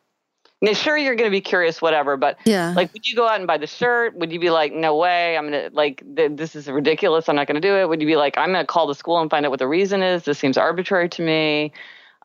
Now, 0.61 0.73
sure, 0.73 0.97
you're 0.97 1.15
going 1.15 1.29
to 1.29 1.35
be 1.35 1.43
curious, 1.43 1.81
whatever, 1.83 2.17
but 2.17 2.39
Yeah. 2.47 2.73
like, 2.75 2.93
would 2.95 3.07
you 3.07 3.15
go 3.15 3.29
out 3.29 3.39
and 3.39 3.47
buy 3.47 3.59
the 3.59 3.67
shirt? 3.67 4.17
Would 4.17 4.33
you 4.33 4.41
be 4.41 4.51
like, 4.51 4.73
no 4.73 4.97
way, 4.97 5.37
I'm 5.37 5.51
going 5.51 5.71
to 5.71 5.77
like, 5.77 6.03
th- 6.17 6.33
this 6.35 6.57
is 6.57 6.69
ridiculous, 6.69 7.29
I'm 7.29 7.37
not 7.37 7.47
going 7.47 7.61
to 7.61 7.69
do 7.69 7.77
it? 7.77 7.89
Would 7.89 8.01
you 8.01 8.07
be 8.07 8.17
like, 8.17 8.37
I'm 8.39 8.51
going 8.51 8.63
to 8.63 8.67
call 8.67 8.87
the 8.87 8.95
school 8.95 9.21
and 9.21 9.31
find 9.31 9.45
out 9.45 9.51
what 9.51 9.59
the 9.59 9.69
reason 9.69 10.03
is? 10.03 10.25
This 10.25 10.39
seems 10.39 10.57
arbitrary 10.57 11.11
to 11.11 11.23
me. 11.23 11.73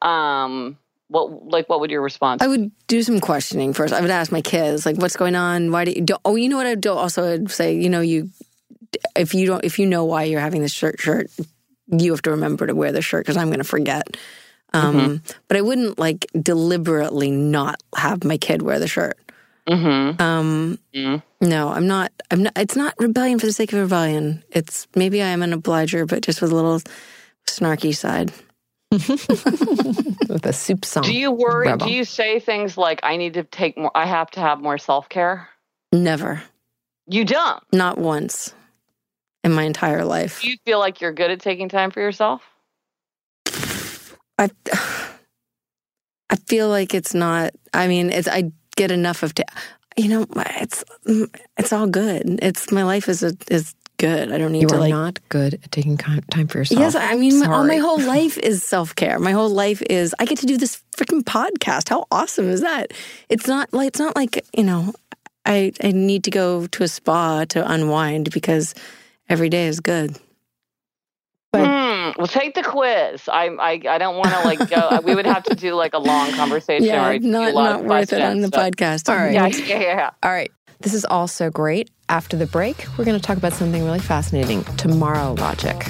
Um, 0.01 0.77
what 1.10 1.48
like, 1.48 1.67
what 1.69 1.80
would 1.82 1.91
your 1.91 2.02
response? 2.02 2.41
I 2.41 2.48
would 2.48 2.72
do 2.88 3.04
some 3.04 3.19
questioning 3.19 3.74
first. 3.74 3.93
I 3.93 4.02
would 4.02 4.10
ask 4.10 4.32
my 4.32 4.41
kids, 4.41 4.86
like, 4.86 4.98
what's 4.98 5.17
going 5.17 5.36
on? 5.36 5.72
Why 5.72 5.86
do 5.86 5.91
you? 5.91 6.02
Do, 6.02 6.15
oh, 6.24 6.36
you 6.36 6.50
know 6.50 6.58
what? 6.58 6.67
I 6.67 6.72
would 6.72 6.82
do 6.82 6.93
also 6.93 7.34
I'd 7.34 7.52
say, 7.52 7.76
you 7.76 7.89
know, 7.89 8.02
you 8.02 8.30
if 9.15 9.34
you 9.34 9.45
don't, 9.45 9.63
if 9.63 9.80
you 9.80 9.86
know 9.86 10.06
why 10.06 10.24
you're 10.24 10.39
having 10.39 10.62
this 10.62 10.74
shirt, 10.74 11.00
shirt, 11.00 11.30
you 11.88 12.12
have 12.12 12.22
to 12.24 12.32
remember 12.32 12.67
to 12.67 12.76
wear 12.76 12.91
the 12.91 13.02
shirt 13.02 13.26
because 13.26 13.38
I'm 13.38 13.48
going 13.48 13.60
to 13.60 13.63
forget. 13.63 14.17
Um, 14.74 15.22
But 15.48 15.58
I 15.58 15.62
wouldn't 15.62 15.98
like 15.98 16.28
deliberately 16.39 17.32
not 17.32 17.82
have 17.95 18.24
my 18.24 18.38
kid 18.38 18.62
wear 18.62 18.80
the 18.80 18.88
shirt. 18.88 19.17
mm-hmm. 19.67 20.22
Um, 20.22 20.80
No, 21.41 21.69
I'm 21.69 21.88
not. 21.88 22.12
I'm 22.30 22.43
not. 22.43 22.54
It's 22.56 22.76
not 22.76 22.93
rebellion 23.00 23.39
for 23.39 23.45
the 23.45 23.54
sake 23.54 23.74
of 23.74 23.80
rebellion. 23.80 24.43
It's 24.52 24.88
maybe 24.95 25.24
I 25.24 25.28
am 25.28 25.41
an 25.41 25.54
obliger, 25.54 26.06
but 26.06 26.22
just 26.22 26.41
with 26.41 26.52
a 26.52 26.56
little 26.56 26.82
snarky 27.48 27.95
side. 27.95 28.32
with 28.91 30.45
a 30.45 30.54
soup 30.54 30.84
song. 30.84 31.04
Do 31.04 31.13
you 31.13 31.32
worry? 31.32 31.67
Rebel. 31.67 31.88
Do 31.88 31.93
you 31.93 32.04
say 32.04 32.39
things 32.39 32.78
like, 32.78 32.99
I 33.04 33.17
need 33.17 33.36
to 33.36 33.43
take 33.43 33.78
more, 33.78 33.91
I 33.95 34.06
have 34.06 34.32
to 34.32 34.39
have 34.39 34.60
more 34.62 34.78
self 34.80 35.10
care? 35.10 35.47
Never, 35.91 36.41
You 37.08 37.25
don't. 37.25 37.63
not 37.71 37.97
once 37.97 38.54
in 39.43 39.54
my 39.54 39.63
entire 39.63 40.06
life. 40.06 40.41
Do 40.41 40.49
you 40.49 40.58
feel 40.65 40.80
like 40.80 41.02
you're 41.02 41.13
good 41.13 41.32
at 41.32 41.39
taking 41.39 41.69
time 41.69 41.91
for 41.91 41.99
yourself? 41.99 42.41
I 44.38 44.49
I 46.32 46.36
feel 46.47 46.69
like 46.69 46.93
it's 46.93 47.13
not. 47.13 47.52
I 47.73 47.88
mean, 47.88 48.10
it's 48.12 48.28
I 48.28 48.52
get 48.75 48.91
enough 48.91 49.23
of. 49.23 49.34
ta- 49.36 49.43
you 49.97 50.08
know, 50.08 50.25
it's 50.62 50.84
it's 51.58 51.73
all 51.73 51.88
good. 51.88 52.39
It's 52.41 52.71
my 52.71 52.84
life 52.84 53.10
is 53.10 53.21
a, 53.23 53.34
is 53.49 53.73
good. 53.99 54.31
I 54.31 54.39
don't 54.39 54.51
need 54.51 54.63
You 54.63 54.67
to 54.69 54.75
are 54.75 54.79
like. 54.79 54.89
not 54.89 55.19
good 55.29 55.53
at 55.53 55.71
taking 55.71 55.97
time 55.97 56.47
for 56.47 56.57
yourself. 56.57 56.79
Yes, 56.79 56.95
I 56.95 57.15
mean, 57.15 57.39
my, 57.39 57.45
all 57.45 57.63
my 57.63 57.77
whole 57.77 57.99
life 58.17 58.38
is 58.39 58.63
self 58.63 58.95
care. 58.95 59.19
My 59.19 59.31
whole 59.31 59.49
life 59.49 59.83
is 59.88 60.15
I 60.17 60.25
get 60.25 60.39
to 60.39 60.47
do 60.47 60.57
this 60.57 60.81
freaking 60.97 61.21
podcast. 61.21 61.89
How 61.89 62.07
awesome 62.12 62.49
is 62.49 62.62
that? 62.62 62.91
It's 63.29 63.47
not 63.47 63.71
like 63.71 63.89
it's 63.89 63.99
not 63.99 64.15
like 64.15 64.43
you 64.57 64.63
know, 64.63 64.93
I 65.45 65.71
I 65.83 65.91
need 65.91 66.23
to 66.23 66.31
go 66.31 66.65
to 66.65 66.83
a 66.83 66.88
spa 66.88 67.45
to 67.49 67.71
unwind 67.71 68.31
because 68.33 68.73
every 69.29 69.49
day 69.49 69.67
is 69.67 69.79
good. 69.79 70.17
Hmm. 71.55 72.12
Well, 72.17 72.27
take 72.27 72.55
the 72.55 72.63
quiz. 72.63 73.27
I 73.27 73.47
I, 73.47 73.81
I 73.88 73.97
don't 73.97 74.17
want 74.17 74.29
to 74.29 74.41
like 74.41 74.69
go. 74.69 74.99
we 75.03 75.15
would 75.15 75.25
have 75.25 75.43
to 75.43 75.55
do 75.55 75.73
like 75.73 75.93
a 75.93 75.99
long 75.99 76.31
conversation. 76.31 76.85
Yeah, 76.85 77.01
where 77.01 77.12
I 77.12 77.17
do 77.17 77.27
a 77.27 77.31
not 77.31 77.53
lot 77.53 77.63
not 77.71 77.79
of 77.81 77.85
worth 77.85 78.13
it 78.13 78.21
on 78.21 78.41
the 78.41 78.49
questions, 78.49 78.75
podcast. 78.75 79.09
All 79.12 79.15
right. 79.15 79.33
Yeah, 79.33 79.77
yeah, 79.77 79.79
yeah. 79.81 80.09
All 80.23 80.31
right. 80.31 80.51
This 80.81 80.93
is 80.93 81.03
all 81.05 81.27
so 81.27 81.49
great. 81.49 81.89
After 82.10 82.36
the 82.36 82.48
break, 82.48 82.88
we're 82.98 83.06
going 83.06 83.19
to 83.19 83.24
talk 83.24 83.38
about 83.38 83.54
something 83.54 83.86
really 83.86 84.00
fascinating 84.00 84.63
tomorrow 84.78 85.34
logic. 85.34 85.86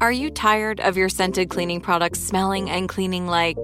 Are 0.00 0.10
you 0.10 0.30
tired 0.30 0.80
of 0.80 0.96
your 0.96 1.08
scented 1.08 1.50
cleaning 1.50 1.80
products 1.80 2.18
smelling 2.18 2.68
and 2.68 2.88
cleaning 2.88 3.28
like 3.28 3.56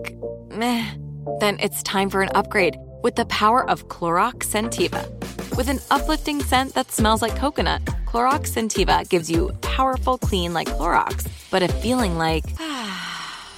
meh? 0.51 0.95
Then 1.41 1.59
it's 1.59 1.83
time 1.83 2.09
for 2.09 2.23
an 2.23 2.31
upgrade 2.37 2.77
with 3.03 3.17
the 3.17 3.27
power 3.27 3.69
of 3.69 3.89
Clorox 3.89 4.45
Scentiva. 4.45 5.09
With 5.57 5.69
an 5.69 5.81
uplifting 5.91 6.41
scent 6.41 6.75
that 6.75 6.93
smells 6.93 7.21
like 7.21 7.35
coconut, 7.35 7.85
Clorox 8.07 8.53
Scentiva 8.53 9.09
gives 9.09 9.29
you 9.29 9.51
powerful 9.61 10.19
clean 10.19 10.55
like 10.55 10.69
Clorox, 10.69 11.27
but 11.51 11.65
a 11.65 11.69
feeling 11.69 12.17
like 12.17 12.45
ah, 12.61 13.19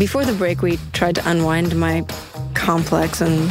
Before 0.00 0.24
the 0.24 0.32
break, 0.32 0.62
we 0.62 0.78
tried 0.94 1.16
to 1.16 1.30
unwind 1.30 1.76
my 1.76 2.06
complex 2.54 3.20
and 3.20 3.50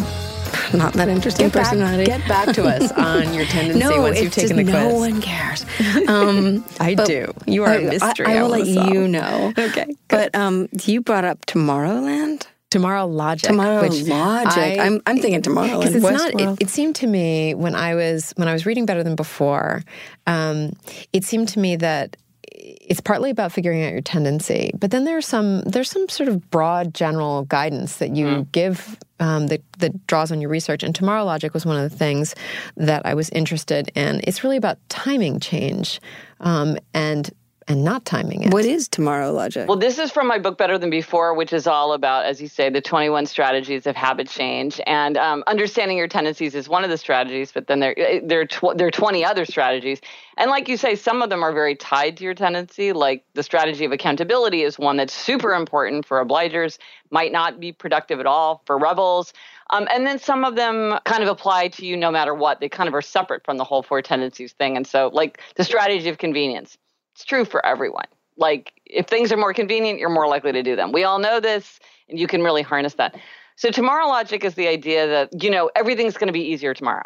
not 0.73 0.93
that 0.93 1.07
interesting 1.07 1.45
Get 1.45 1.53
back, 1.53 1.63
personality. 1.65 2.05
get 2.05 2.27
back 2.27 2.55
to 2.55 2.63
us 2.63 2.91
on 2.97 3.35
your 3.35 3.45
tendency 3.45 3.79
no, 3.79 4.01
once 4.01 4.19
you've 4.19 4.33
taken 4.33 4.57
the 4.57 4.63
quiz. 4.63 4.73
No 4.73 4.95
one 4.95 5.21
cares. 5.21 5.63
Um, 6.07 6.65
I 6.79 6.95
do. 6.95 7.31
You 7.45 7.65
are 7.65 7.73
a 7.75 7.77
I- 7.77 7.89
mystery. 7.89 8.25
I, 8.25 8.37
I 8.37 8.41
will 8.41 8.49
let 8.49 8.65
you 8.65 9.07
know. 9.07 9.53
Okay, 9.59 9.85
But 10.07 10.33
um, 10.33 10.67
you 10.85 11.01
brought 11.01 11.23
up 11.23 11.45
Tomorrowland. 11.45 12.47
Tomorrow 12.71 13.05
Logic. 13.05 13.47
Tomorrow 13.47 13.81
which 13.83 14.01
Logic. 14.07 14.57
I- 14.57 14.85
am 14.87 15.01
I'm 15.05 15.19
thinking 15.19 15.43
Tomorrowland. 15.43 15.81
because 15.81 15.95
it's 15.95 16.03
not. 16.03 16.41
It, 16.41 16.63
it 16.63 16.69
seemed 16.69 16.95
to 16.95 17.05
me 17.07 17.53
when 17.53 17.75
I 17.75 17.93
was 17.93 18.33
when 18.37 18.47
I 18.47 18.53
was 18.53 18.65
reading 18.65 18.87
Better 18.87 19.03
Than 19.03 19.15
Before, 19.15 19.83
um, 20.25 20.73
it 21.13 21.23
seemed 21.25 21.49
to 21.49 21.59
me 21.59 21.75
that 21.75 22.17
it's 22.59 22.99
partly 22.99 23.29
about 23.29 23.51
figuring 23.51 23.83
out 23.83 23.91
your 23.91 24.01
tendency, 24.01 24.71
but 24.77 24.91
then 24.91 25.05
there's 25.05 25.25
some 25.25 25.61
there's 25.61 25.89
some 25.89 26.09
sort 26.09 26.29
of 26.29 26.51
broad 26.51 26.93
general 26.93 27.43
guidance 27.43 27.97
that 27.97 28.15
you 28.15 28.47
give 28.51 28.97
um, 29.19 29.47
that 29.47 29.61
that 29.79 30.05
draws 30.07 30.31
on 30.31 30.41
your 30.41 30.49
research. 30.49 30.83
And 30.83 30.93
Tomorrow 30.93 31.23
Logic 31.23 31.53
was 31.53 31.65
one 31.65 31.77
of 31.77 31.89
the 31.89 31.97
things 31.97 32.35
that 32.75 33.05
I 33.05 33.13
was 33.13 33.29
interested 33.29 33.91
in. 33.95 34.21
It's 34.23 34.43
really 34.43 34.57
about 34.57 34.77
timing 34.89 35.39
change 35.39 36.01
um, 36.41 36.77
and 36.93 37.29
and 37.69 37.83
not 37.83 38.03
timing 38.03 38.41
it. 38.41 38.51
what 38.51 38.65
is 38.65 38.87
Tomorrow 38.87 39.31
Logic? 39.31 39.67
Well, 39.67 39.77
this 39.77 39.99
is 39.99 40.11
from 40.11 40.27
my 40.27 40.39
book 40.39 40.57
Better 40.57 40.79
Than 40.79 40.89
Before, 40.89 41.35
which 41.35 41.53
is 41.53 41.67
all 41.67 41.93
about, 41.93 42.25
as 42.25 42.41
you 42.41 42.47
say, 42.47 42.71
the 42.71 42.81
21 42.81 43.27
strategies 43.27 43.85
of 43.85 43.95
habit 43.95 44.27
change. 44.27 44.81
And 44.87 45.15
um, 45.17 45.43
understanding 45.45 45.95
your 45.95 46.07
tendencies 46.07 46.55
is 46.55 46.67
one 46.67 46.83
of 46.83 46.89
the 46.89 46.97
strategies, 46.97 47.51
but 47.51 47.67
then 47.67 47.79
there, 47.79 47.97
eh, 47.97 48.21
there, 48.23 48.41
are 48.41 48.45
tw- 48.45 48.75
there 48.75 48.87
are 48.87 48.91
20 48.91 49.23
other 49.23 49.45
strategies. 49.45 50.01
And 50.35 50.49
like 50.49 50.67
you 50.67 50.77
say, 50.77 50.95
some 50.95 51.21
of 51.21 51.29
them 51.29 51.43
are 51.43 51.53
very 51.53 51.75
tied 51.75 52.17
to 52.17 52.23
your 52.23 52.33
tendency. 52.33 52.91
Like 52.91 53.23
the 53.35 53.43
strategy 53.43 53.85
of 53.85 53.91
accountability 53.91 54.63
is 54.63 54.79
one 54.79 54.97
that's 54.97 55.13
super 55.13 55.53
important 55.53 56.07
for 56.07 56.25
obligers, 56.25 56.79
might 57.11 57.31
not 57.31 57.59
be 57.59 57.71
productive 57.71 58.19
at 58.19 58.25
all 58.25 58.63
for 58.65 58.79
rebels. 58.79 59.31
Um, 59.69 59.87
and 59.93 60.07
then 60.07 60.17
some 60.17 60.43
of 60.43 60.55
them 60.55 60.97
kind 61.05 61.21
of 61.21 61.29
apply 61.29 61.67
to 61.67 61.85
you 61.85 61.95
no 61.95 62.09
matter 62.09 62.33
what. 62.33 62.59
They 62.59 62.69
kind 62.69 62.87
of 62.87 62.95
are 62.95 63.03
separate 63.03 63.45
from 63.45 63.57
the 63.57 63.63
whole 63.63 63.83
four 63.83 64.01
tendencies 64.01 64.53
thing. 64.53 64.75
And 64.75 64.87
so, 64.87 65.11
like 65.13 65.39
the 65.55 65.63
strategy 65.63 66.09
of 66.09 66.17
convenience, 66.17 66.75
it's 67.19 67.25
true 67.25 67.43
for 67.43 67.65
everyone. 67.65 68.05
Like 68.37 68.71
if 68.85 69.07
things 69.07 69.29
are 69.33 69.37
more 69.37 69.53
convenient, 69.53 69.99
you're 69.99 70.09
more 70.09 70.25
likely 70.25 70.53
to 70.53 70.63
do 70.63 70.77
them. 70.77 70.93
We 70.93 71.03
all 71.03 71.19
know 71.19 71.41
this, 71.41 71.77
and 72.07 72.17
you 72.17 72.27
can 72.27 72.41
really 72.41 72.61
harness 72.61 72.93
that. 72.93 73.19
So 73.57 73.71
tomorrow 73.71 74.07
logic 74.07 74.45
is 74.45 74.53
the 74.53 74.69
idea 74.69 75.05
that 75.05 75.43
you 75.43 75.49
know 75.49 75.69
everything's 75.75 76.15
going 76.15 76.27
to 76.27 76.33
be 76.33 76.39
easier 76.39 76.73
tomorrow. 76.73 77.03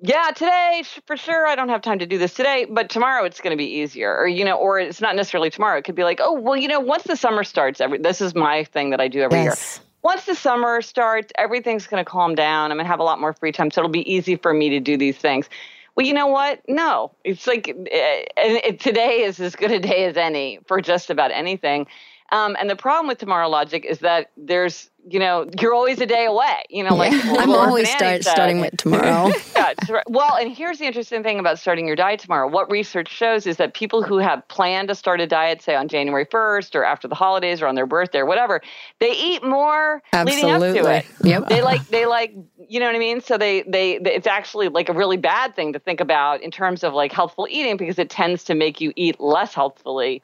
Yeah, 0.00 0.32
today 0.34 0.82
for 1.06 1.16
sure 1.16 1.46
I 1.46 1.54
don't 1.54 1.68
have 1.68 1.80
time 1.80 2.00
to 2.00 2.06
do 2.06 2.18
this 2.18 2.34
today, 2.34 2.66
but 2.68 2.90
tomorrow 2.90 3.24
it's 3.24 3.40
going 3.40 3.52
to 3.52 3.56
be 3.56 3.70
easier. 3.70 4.16
Or 4.16 4.26
you 4.26 4.44
know, 4.44 4.56
or 4.56 4.80
it's 4.80 5.00
not 5.00 5.14
necessarily 5.14 5.48
tomorrow. 5.48 5.78
It 5.78 5.84
could 5.84 5.94
be 5.94 6.02
like, 6.02 6.18
oh 6.20 6.32
well, 6.32 6.56
you 6.56 6.66
know, 6.66 6.80
once 6.80 7.04
the 7.04 7.14
summer 7.14 7.44
starts, 7.44 7.80
every 7.80 7.98
this 7.98 8.20
is 8.20 8.34
my 8.34 8.64
thing 8.64 8.90
that 8.90 9.00
I 9.00 9.06
do 9.06 9.20
every 9.20 9.38
Yes. 9.38 9.44
year. 9.44 9.84
Once 10.02 10.24
the 10.24 10.34
summer 10.34 10.82
starts, 10.82 11.32
everything's 11.38 11.86
going 11.86 12.04
to 12.04 12.08
calm 12.08 12.34
down. 12.34 12.72
I'm 12.72 12.78
going 12.78 12.84
to 12.84 12.90
have 12.90 13.00
a 13.00 13.04
lot 13.04 13.20
more 13.20 13.32
free 13.32 13.52
time, 13.52 13.70
so 13.70 13.80
it'll 13.80 13.90
be 13.90 14.12
easy 14.12 14.34
for 14.34 14.52
me 14.52 14.70
to 14.70 14.80
do 14.80 14.96
these 14.96 15.16
things. 15.16 15.48
Well, 15.96 16.06
you 16.06 16.12
know 16.12 16.26
what? 16.26 16.60
No, 16.68 17.12
it's 17.24 17.46
like 17.46 17.68
eh, 17.68 18.24
it, 18.36 18.80
today 18.80 19.22
is 19.22 19.40
as 19.40 19.56
good 19.56 19.70
a 19.72 19.80
day 19.80 20.04
as 20.04 20.16
any 20.16 20.60
for 20.66 20.80
just 20.80 21.08
about 21.10 21.30
anything. 21.32 21.86
Um, 22.32 22.56
and 22.60 22.68
the 22.68 22.76
problem 22.76 23.06
with 23.06 23.18
tomorrow 23.18 23.48
logic 23.48 23.84
is 23.84 24.00
that 24.00 24.30
there's, 24.36 24.90
you 25.08 25.18
know, 25.20 25.48
you're 25.60 25.72
always 25.72 26.00
a 26.00 26.06
day 26.06 26.26
away. 26.26 26.64
You 26.68 26.82
know, 26.82 26.94
like 26.94 27.12
I'm 27.24 27.50
always 27.50 27.88
start, 27.88 28.24
starting 28.24 28.60
with 28.60 28.76
tomorrow. 28.76 29.32
Yeah, 29.56 30.02
well, 30.08 30.36
and 30.36 30.54
here's 30.54 30.78
the 30.78 30.84
interesting 30.84 31.22
thing 31.22 31.38
about 31.38 31.58
starting 31.58 31.86
your 31.86 31.96
diet 31.96 32.20
tomorrow. 32.20 32.48
What 32.48 32.70
research 32.70 33.08
shows 33.08 33.46
is 33.46 33.56
that 33.56 33.74
people 33.74 34.02
who 34.02 34.18
have 34.18 34.46
planned 34.48 34.88
to 34.88 34.94
start 34.94 35.20
a 35.20 35.26
diet, 35.26 35.62
say 35.62 35.74
on 35.74 35.88
January 35.88 36.26
1st 36.26 36.74
or 36.74 36.84
after 36.84 37.08
the 37.08 37.14
holidays 37.14 37.62
or 37.62 37.66
on 37.66 37.74
their 37.74 37.86
birthday 37.86 38.18
or 38.18 38.26
whatever, 38.26 38.60
they 39.00 39.12
eat 39.12 39.42
more 39.42 40.02
leading 40.12 40.50
up 40.50 40.60
to 40.60 40.66
Absolutely. 40.66 40.92
it. 40.92 41.06
Yep. 41.24 41.48
They 41.48 41.62
like 41.62 41.86
they 41.88 42.06
like 42.06 42.34
you 42.68 42.80
know 42.80 42.86
what 42.86 42.94
I 42.94 42.98
mean. 42.98 43.20
So 43.20 43.38
they, 43.38 43.62
they 43.62 43.98
they 43.98 44.14
it's 44.14 44.26
actually 44.26 44.68
like 44.68 44.88
a 44.88 44.92
really 44.92 45.16
bad 45.16 45.54
thing 45.56 45.72
to 45.72 45.78
think 45.78 46.00
about 46.00 46.42
in 46.42 46.50
terms 46.50 46.84
of 46.84 46.92
like 46.92 47.12
healthful 47.12 47.46
eating 47.50 47.76
because 47.76 47.98
it 47.98 48.10
tends 48.10 48.44
to 48.44 48.54
make 48.54 48.80
you 48.80 48.92
eat 48.96 49.20
less 49.20 49.54
healthfully. 49.54 50.22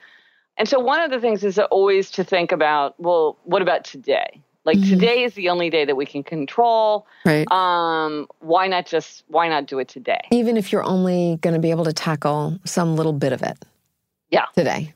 And 0.59 0.69
so 0.69 0.79
one 0.79 1.01
of 1.01 1.11
the 1.11 1.21
things 1.21 1.45
is 1.45 1.59
always 1.59 2.11
to 2.13 2.25
think 2.25 2.53
about, 2.53 2.99
well, 3.01 3.39
what 3.45 3.63
about 3.63 3.85
today? 3.85 4.43
Like 4.65 4.81
today 4.87 5.25
is 5.25 5.35
the 5.35 5.49
only 5.49 5.71
day 5.71 5.85
that 5.85 5.97
we 5.97 6.07
can 6.07 6.23
control. 6.23 7.07
right. 7.25 7.51
Um, 7.51 8.29
why 8.39 8.69
not 8.69 8.87
just 8.87 9.25
why 9.29 9.49
not 9.49 9.67
do 9.67 9.79
it 9.81 9.89
today? 9.89 10.21
Even 10.31 10.57
if 10.57 10.71
you're 10.71 10.85
only 10.85 11.39
going 11.43 11.55
to 11.55 11.61
be 11.61 11.71
able 11.71 11.85
to 11.85 11.93
tackle 11.93 12.59
some 12.65 12.95
little 12.97 13.13
bit 13.13 13.33
of 13.33 13.43
it. 13.43 13.59
Yeah. 14.31 14.47
Today. 14.55 14.95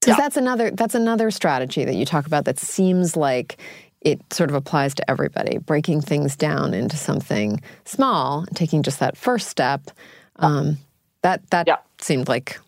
Because 0.00 0.18
Yeah. 0.18 0.22
that's 0.24 0.36
another 0.36 0.70
that's 0.70 0.94
another 0.94 1.30
strategy 1.30 1.84
that 1.84 1.94
you 1.94 2.04
talk 2.04 2.26
about 2.26 2.44
that 2.44 2.58
seems 2.58 3.16
like 3.16 3.56
it 4.02 4.20
sort 4.30 4.50
of 4.50 4.54
applies 4.56 4.94
to 4.96 5.10
everybody, 5.10 5.56
breaking 5.56 6.02
things 6.02 6.36
down 6.36 6.74
into 6.74 6.96
something 6.98 7.62
small, 7.86 8.44
taking 8.54 8.82
just 8.82 9.00
that 9.00 9.16
first 9.16 9.48
step. 9.48 9.90
Um, 10.36 10.76
that 11.22 11.48
that 11.50 11.66
Yeah. 11.66 11.76
seemed 12.02 12.28
like 12.28 12.60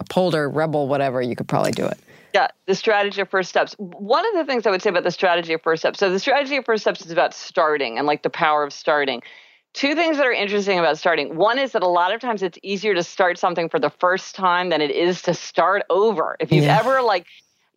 upholder, 0.00 0.48
rebel, 0.50 0.88
whatever. 0.88 1.22
You 1.22 1.36
could 1.36 1.46
probably 1.46 1.70
do 1.70 1.86
it. 1.86 1.98
Yeah, 2.34 2.48
the 2.66 2.74
strategy 2.74 3.20
of 3.20 3.28
first 3.28 3.50
steps. 3.50 3.74
One 3.78 4.26
of 4.26 4.34
the 4.34 4.44
things 4.44 4.66
I 4.66 4.70
would 4.70 4.82
say 4.82 4.90
about 4.90 5.04
the 5.04 5.10
strategy 5.10 5.52
of 5.52 5.62
first 5.62 5.82
steps. 5.82 5.98
So 5.98 6.10
the 6.10 6.18
strategy 6.18 6.56
of 6.56 6.64
first 6.64 6.82
steps 6.82 7.04
is 7.04 7.10
about 7.10 7.34
starting 7.34 7.98
and 7.98 8.06
like 8.06 8.22
the 8.22 8.30
power 8.30 8.62
of 8.62 8.72
starting. 8.72 9.22
Two 9.72 9.94
things 9.94 10.16
that 10.16 10.26
are 10.26 10.32
interesting 10.32 10.78
about 10.78 10.98
starting. 10.98 11.36
One 11.36 11.58
is 11.58 11.72
that 11.72 11.82
a 11.82 11.88
lot 11.88 12.12
of 12.12 12.20
times 12.20 12.42
it's 12.42 12.58
easier 12.62 12.94
to 12.94 13.02
start 13.04 13.38
something 13.38 13.68
for 13.68 13.78
the 13.78 13.90
first 13.90 14.34
time 14.34 14.68
than 14.68 14.80
it 14.80 14.90
is 14.90 15.22
to 15.22 15.34
start 15.34 15.84
over. 15.90 16.36
If 16.40 16.52
you've 16.52 16.64
Yeah. 16.64 16.78
ever 16.78 17.02
like 17.02 17.26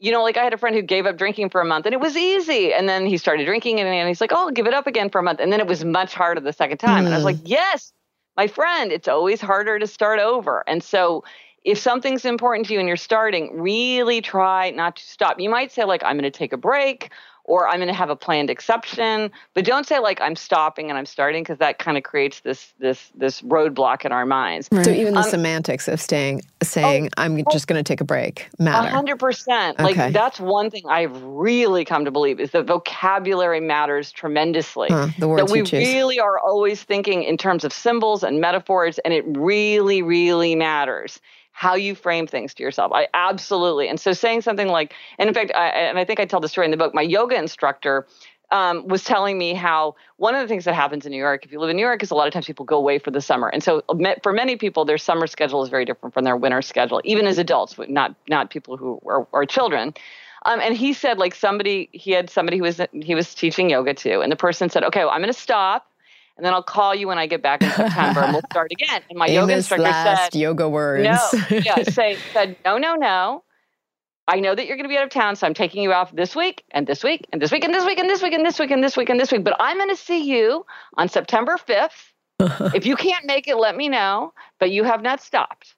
you 0.03 0.11
know, 0.11 0.21
like 0.21 0.35
I 0.35 0.43
had 0.43 0.53
a 0.53 0.57
friend 0.57 0.75
who 0.75 0.81
gave 0.81 1.05
up 1.05 1.17
drinking 1.17 1.49
for 1.49 1.61
a 1.61 1.65
month 1.65 1.85
and 1.85 1.93
it 1.93 2.01
was 2.01 2.17
easy. 2.17 2.73
And 2.73 2.89
then 2.89 3.05
he 3.05 3.17
started 3.17 3.45
drinking 3.45 3.79
and, 3.79 3.87
and 3.87 4.05
he's 4.09 4.19
like, 4.19 4.33
oh, 4.33 4.47
I'll 4.47 4.51
give 4.51 4.67
it 4.67 4.73
up 4.73 4.85
again 4.85 5.09
for 5.09 5.19
a 5.19 5.23
month. 5.23 5.39
And 5.39 5.49
then 5.49 5.61
it 5.61 5.67
was 5.67 5.85
much 5.85 6.13
harder 6.13 6.41
the 6.41 6.51
second 6.51 6.79
time. 6.79 7.05
And 7.05 7.13
I 7.13 7.17
was 7.17 7.23
mm. 7.23 7.27
like, 7.27 7.37
yes, 7.45 7.93
my 8.35 8.47
friend, 8.47 8.91
it's 8.91 9.07
always 9.07 9.39
harder 9.39 9.79
to 9.79 9.87
start 9.87 10.19
over. 10.19 10.61
And 10.67 10.83
so 10.83 11.23
if 11.63 11.77
something's 11.77 12.25
important 12.25 12.67
to 12.67 12.73
you 12.73 12.79
and 12.79 12.87
you're 12.87 12.97
starting, 12.97 13.59
really 13.59 14.21
try 14.21 14.71
not 14.71 14.97
to 14.97 15.03
stop. 15.03 15.39
You 15.39 15.49
might 15.49 15.71
say, 15.71 15.83
like, 15.85 16.03
I'm 16.03 16.17
going 16.17 16.23
to 16.23 16.31
take 16.31 16.53
a 16.53 16.57
break 16.57 17.09
or 17.45 17.67
I'm 17.67 17.77
going 17.77 17.87
to 17.87 17.93
have 17.93 18.09
a 18.09 18.15
planned 18.15 18.49
exception, 18.49 19.31
but 19.53 19.65
don't 19.65 19.85
say 19.85 19.99
like 19.99 20.21
I'm 20.21 20.35
stopping 20.35 20.89
and 20.89 20.97
I'm 20.97 21.05
starting 21.05 21.43
because 21.43 21.57
that 21.57 21.77
kind 21.77 21.97
of 21.97 22.03
creates 22.03 22.39
this 22.39 22.73
this 22.79 23.11
this 23.15 23.41
roadblock 23.41 24.05
in 24.05 24.11
our 24.11 24.25
minds. 24.25 24.69
So 24.71 24.91
even 24.91 25.13
the 25.13 25.19
Um, 25.19 25.29
semantics 25.29 25.87
of 25.87 25.99
staying 25.99 26.41
saying 26.61 27.09
I'm 27.17 27.43
just 27.51 27.67
going 27.67 27.77
to 27.77 27.83
take 27.83 27.99
a 27.99 28.05
break 28.05 28.47
A 28.59 28.63
matter. 28.63 28.89
hundred 28.89 29.19
percent. 29.19 29.77
Like 29.77 29.97
Okay. 29.97 30.11
that's 30.11 30.39
one 30.39 30.69
thing 30.69 30.83
I've 30.87 31.15
really 31.21 31.83
come 31.83 32.05
to 32.05 32.11
believe 32.11 32.39
is 32.39 32.51
that 32.51 32.65
vocabulary 32.65 33.59
matters 33.59 34.11
tremendously. 34.11 34.87
Huh, 34.89 35.09
the 35.17 35.27
words 35.27 35.43
that 35.43 35.51
we 35.51 35.59
you 35.59 35.85
really 35.85 36.19
are 36.19 36.39
always 36.39 36.81
thinking 36.81 37.23
in 37.23 37.37
terms 37.37 37.65
of 37.65 37.73
symbols 37.73 38.23
and 38.23 38.39
metaphors, 38.39 38.99
and 38.99 39.13
it 39.13 39.25
really, 39.27 40.01
really 40.01 40.55
matters 40.55 41.19
how 41.53 41.75
you 41.75 41.95
frame 41.95 42.27
things 42.27 42.53
to 42.55 42.63
yourself. 42.63 42.91
I 42.93 43.07
absolutely. 43.13 43.87
And 43.87 43.99
so 43.99 44.11
saying 44.11 44.41
something 44.41 44.67
like, 44.67 44.93
and 45.17 45.29
in 45.29 45.33
fact, 45.33 45.51
I, 45.55 45.69
and 45.69 45.97
I 45.97 46.03
think 46.03 46.19
I 46.19 46.25
tell 46.25 46.41
the 46.41 46.49
story 46.49 46.65
in 46.65 46.71
the 46.71 46.77
book. 46.77 46.93
My 46.93 47.01
yoga 47.01 47.37
instructor 47.37 48.05
um, 48.51 48.87
was 48.87 49.03
telling 49.03 49.37
me 49.37 49.53
how 49.53 49.95
one 50.17 50.35
of 50.35 50.41
the 50.41 50.47
things 50.47 50.65
that 50.65 50.73
happens 50.73 51.05
in 51.05 51.11
New 51.11 51.17
York, 51.17 51.45
if 51.45 51.51
you 51.51 51.59
live 51.59 51.69
in 51.69 51.75
New 51.75 51.81
York, 51.81 52.03
is 52.03 52.11
a 52.11 52.15
lot 52.15 52.27
of 52.27 52.33
times 52.33 52.45
people 52.45 52.65
go 52.65 52.77
away 52.77 52.99
for 52.99 53.11
the 53.11 53.21
summer, 53.21 53.47
and 53.47 53.63
so 53.63 53.83
for 54.21 54.33
many 54.33 54.55
people, 54.55 54.85
their 54.85 54.97
summer 54.97 55.25
schedule 55.25 55.63
is 55.63 55.69
very 55.69 55.85
different 55.85 56.13
from 56.13 56.23
their 56.23 56.37
winter 56.37 56.61
schedule, 56.61 57.01
even 57.03 57.25
as 57.25 57.37
adults, 57.37 57.75
not 57.87 58.15
not 58.29 58.51
people 58.51 58.77
who 58.77 59.01
are, 59.07 59.27
are 59.33 59.45
children. 59.45 59.93
Um, 60.45 60.59
and 60.59 60.75
he 60.75 60.93
said, 60.93 61.17
like 61.17 61.33
somebody, 61.33 61.89
he 61.93 62.11
had 62.11 62.29
somebody 62.29 62.57
who 62.57 62.63
was 62.63 62.79
he 62.91 63.15
was 63.15 63.33
teaching 63.33 63.69
yoga 63.69 63.93
to, 63.95 64.19
and 64.19 64.31
the 64.31 64.35
person 64.35 64.69
said, 64.69 64.83
"Okay, 64.83 64.99
well, 64.99 65.09
I'm 65.09 65.21
going 65.21 65.33
to 65.33 65.39
stop." 65.39 65.87
And 66.35 66.45
then 66.45 66.53
I'll 66.53 66.63
call 66.63 66.95
you 66.95 67.07
when 67.07 67.19
I 67.19 67.27
get 67.27 67.43
back 67.43 67.61
in 67.61 67.69
September, 67.69 68.21
and 68.21 68.33
we'll 68.33 68.41
start 68.49 68.71
again. 68.71 69.01
And 69.09 69.19
my 69.19 69.27
yoga 69.27 69.53
instructor 69.53 69.83
last 69.83 70.33
said, 70.33 70.39
yoga 70.39 70.67
words. 70.67 71.03
no, 71.03 71.57
yeah, 71.57 71.83
say 71.83 72.17
said 72.33 72.57
no, 72.65 72.77
no, 72.77 72.95
no. 72.95 73.43
I 74.27 74.39
know 74.39 74.55
that 74.55 74.65
you're 74.65 74.77
going 74.77 74.85
to 74.85 74.89
be 74.89 74.97
out 74.97 75.03
of 75.03 75.09
town, 75.09 75.35
so 75.35 75.45
I'm 75.45 75.53
taking 75.53 75.83
you 75.83 75.91
out 75.91 76.15
this 76.15 76.35
week 76.35 76.63
and 76.71 76.87
this 76.87 77.03
week 77.03 77.27
and 77.33 77.41
this 77.41 77.51
week 77.51 77.63
and 77.63 77.73
this 77.73 77.83
week 77.85 77.99
and 77.99 78.09
this 78.09 78.21
week 78.23 78.33
and 78.33 78.45
this 78.45 78.57
week 78.57 78.71
and 78.71 78.83
this 78.83 78.97
week 78.97 79.09
and 79.09 79.19
this 79.19 79.31
week. 79.31 79.43
But 79.43 79.57
I'm 79.59 79.77
going 79.77 79.89
to 79.89 79.97
see 79.97 80.23
you 80.23 80.65
on 80.95 81.09
September 81.09 81.57
5th. 81.57 82.71
if 82.73 82.85
you 82.85 82.95
can't 82.95 83.25
make 83.25 83.47
it, 83.47 83.57
let 83.57 83.75
me 83.75 83.89
know. 83.89 84.33
But 84.59 84.71
you 84.71 84.85
have 84.85 85.01
not 85.01 85.21
stopped. 85.21 85.75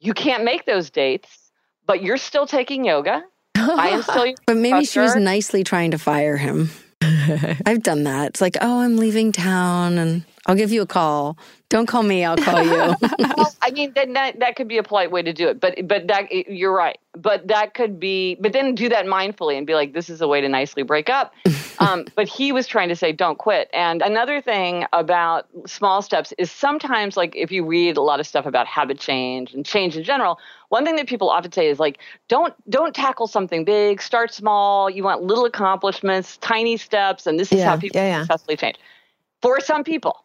you 0.00 0.12
can't 0.12 0.44
make 0.44 0.66
those 0.66 0.90
dates, 0.90 1.50
but 1.86 2.02
you're 2.02 2.16
still 2.18 2.46
taking 2.46 2.84
yoga. 2.84 3.22
I 3.56 3.90
am 3.90 4.02
still 4.02 4.26
your 4.26 4.34
But 4.46 4.56
maybe 4.56 4.84
she 4.84 4.98
was 4.98 5.14
nicely 5.16 5.64
trying 5.64 5.92
to 5.92 5.98
fire 5.98 6.36
him. 6.36 6.70
I've 7.66 7.82
done 7.82 8.04
that. 8.04 8.28
It's 8.28 8.40
like, 8.40 8.56
oh, 8.60 8.80
I'm 8.80 8.96
leaving 8.96 9.32
town 9.32 9.98
and 9.98 10.24
I'll 10.46 10.54
give 10.56 10.72
you 10.72 10.82
a 10.82 10.86
call. 10.86 11.36
Don't 11.68 11.86
call 11.86 12.02
me, 12.02 12.24
I'll 12.24 12.36
call 12.36 12.62
you. 12.62 12.94
I 13.64 13.70
mean, 13.70 13.92
then 13.94 14.12
that 14.12 14.40
that 14.40 14.56
could 14.56 14.68
be 14.68 14.76
a 14.76 14.82
polite 14.82 15.10
way 15.10 15.22
to 15.22 15.32
do 15.32 15.48
it, 15.48 15.58
but 15.58 15.88
but 15.88 16.06
that 16.08 16.30
you're 16.30 16.74
right. 16.74 16.98
But 17.16 17.48
that 17.48 17.72
could 17.72 17.98
be, 17.98 18.36
but 18.40 18.52
then 18.52 18.74
do 18.74 18.88
that 18.90 19.06
mindfully 19.06 19.56
and 19.56 19.66
be 19.66 19.74
like, 19.74 19.94
this 19.94 20.10
is 20.10 20.20
a 20.20 20.28
way 20.28 20.40
to 20.40 20.48
nicely 20.48 20.82
break 20.82 21.08
up. 21.08 21.32
Um, 21.80 22.04
but 22.14 22.28
he 22.28 22.52
was 22.52 22.68
trying 22.68 22.88
to 22.90 22.94
say, 22.94 23.10
don't 23.10 23.36
quit. 23.36 23.68
And 23.72 24.00
another 24.00 24.40
thing 24.40 24.86
about 24.92 25.48
small 25.66 26.02
steps 26.02 26.32
is 26.38 26.52
sometimes, 26.52 27.16
like 27.16 27.34
if 27.34 27.50
you 27.50 27.64
read 27.66 27.96
a 27.96 28.00
lot 28.00 28.20
of 28.20 28.28
stuff 28.28 28.46
about 28.46 28.68
habit 28.68 29.00
change 29.00 29.52
and 29.52 29.66
change 29.66 29.96
in 29.96 30.04
general, 30.04 30.38
one 30.68 30.84
thing 30.84 30.94
that 30.94 31.08
people 31.08 31.30
often 31.30 31.50
say 31.50 31.66
is 31.66 31.80
like, 31.80 31.98
don't 32.28 32.54
don't 32.70 32.94
tackle 32.94 33.26
something 33.26 33.64
big. 33.64 34.00
Start 34.00 34.32
small. 34.32 34.88
You 34.88 35.02
want 35.02 35.22
little 35.22 35.46
accomplishments, 35.46 36.36
tiny 36.36 36.76
steps, 36.76 37.26
and 37.26 37.40
this 37.40 37.50
is 37.50 37.58
Yeah, 37.58 37.70
how 37.70 37.76
people 37.76 38.00
yeah, 38.00 38.06
yeah. 38.06 38.20
successfully 38.20 38.56
change. 38.56 38.76
For 39.42 39.58
some 39.58 39.82
people. 39.82 40.23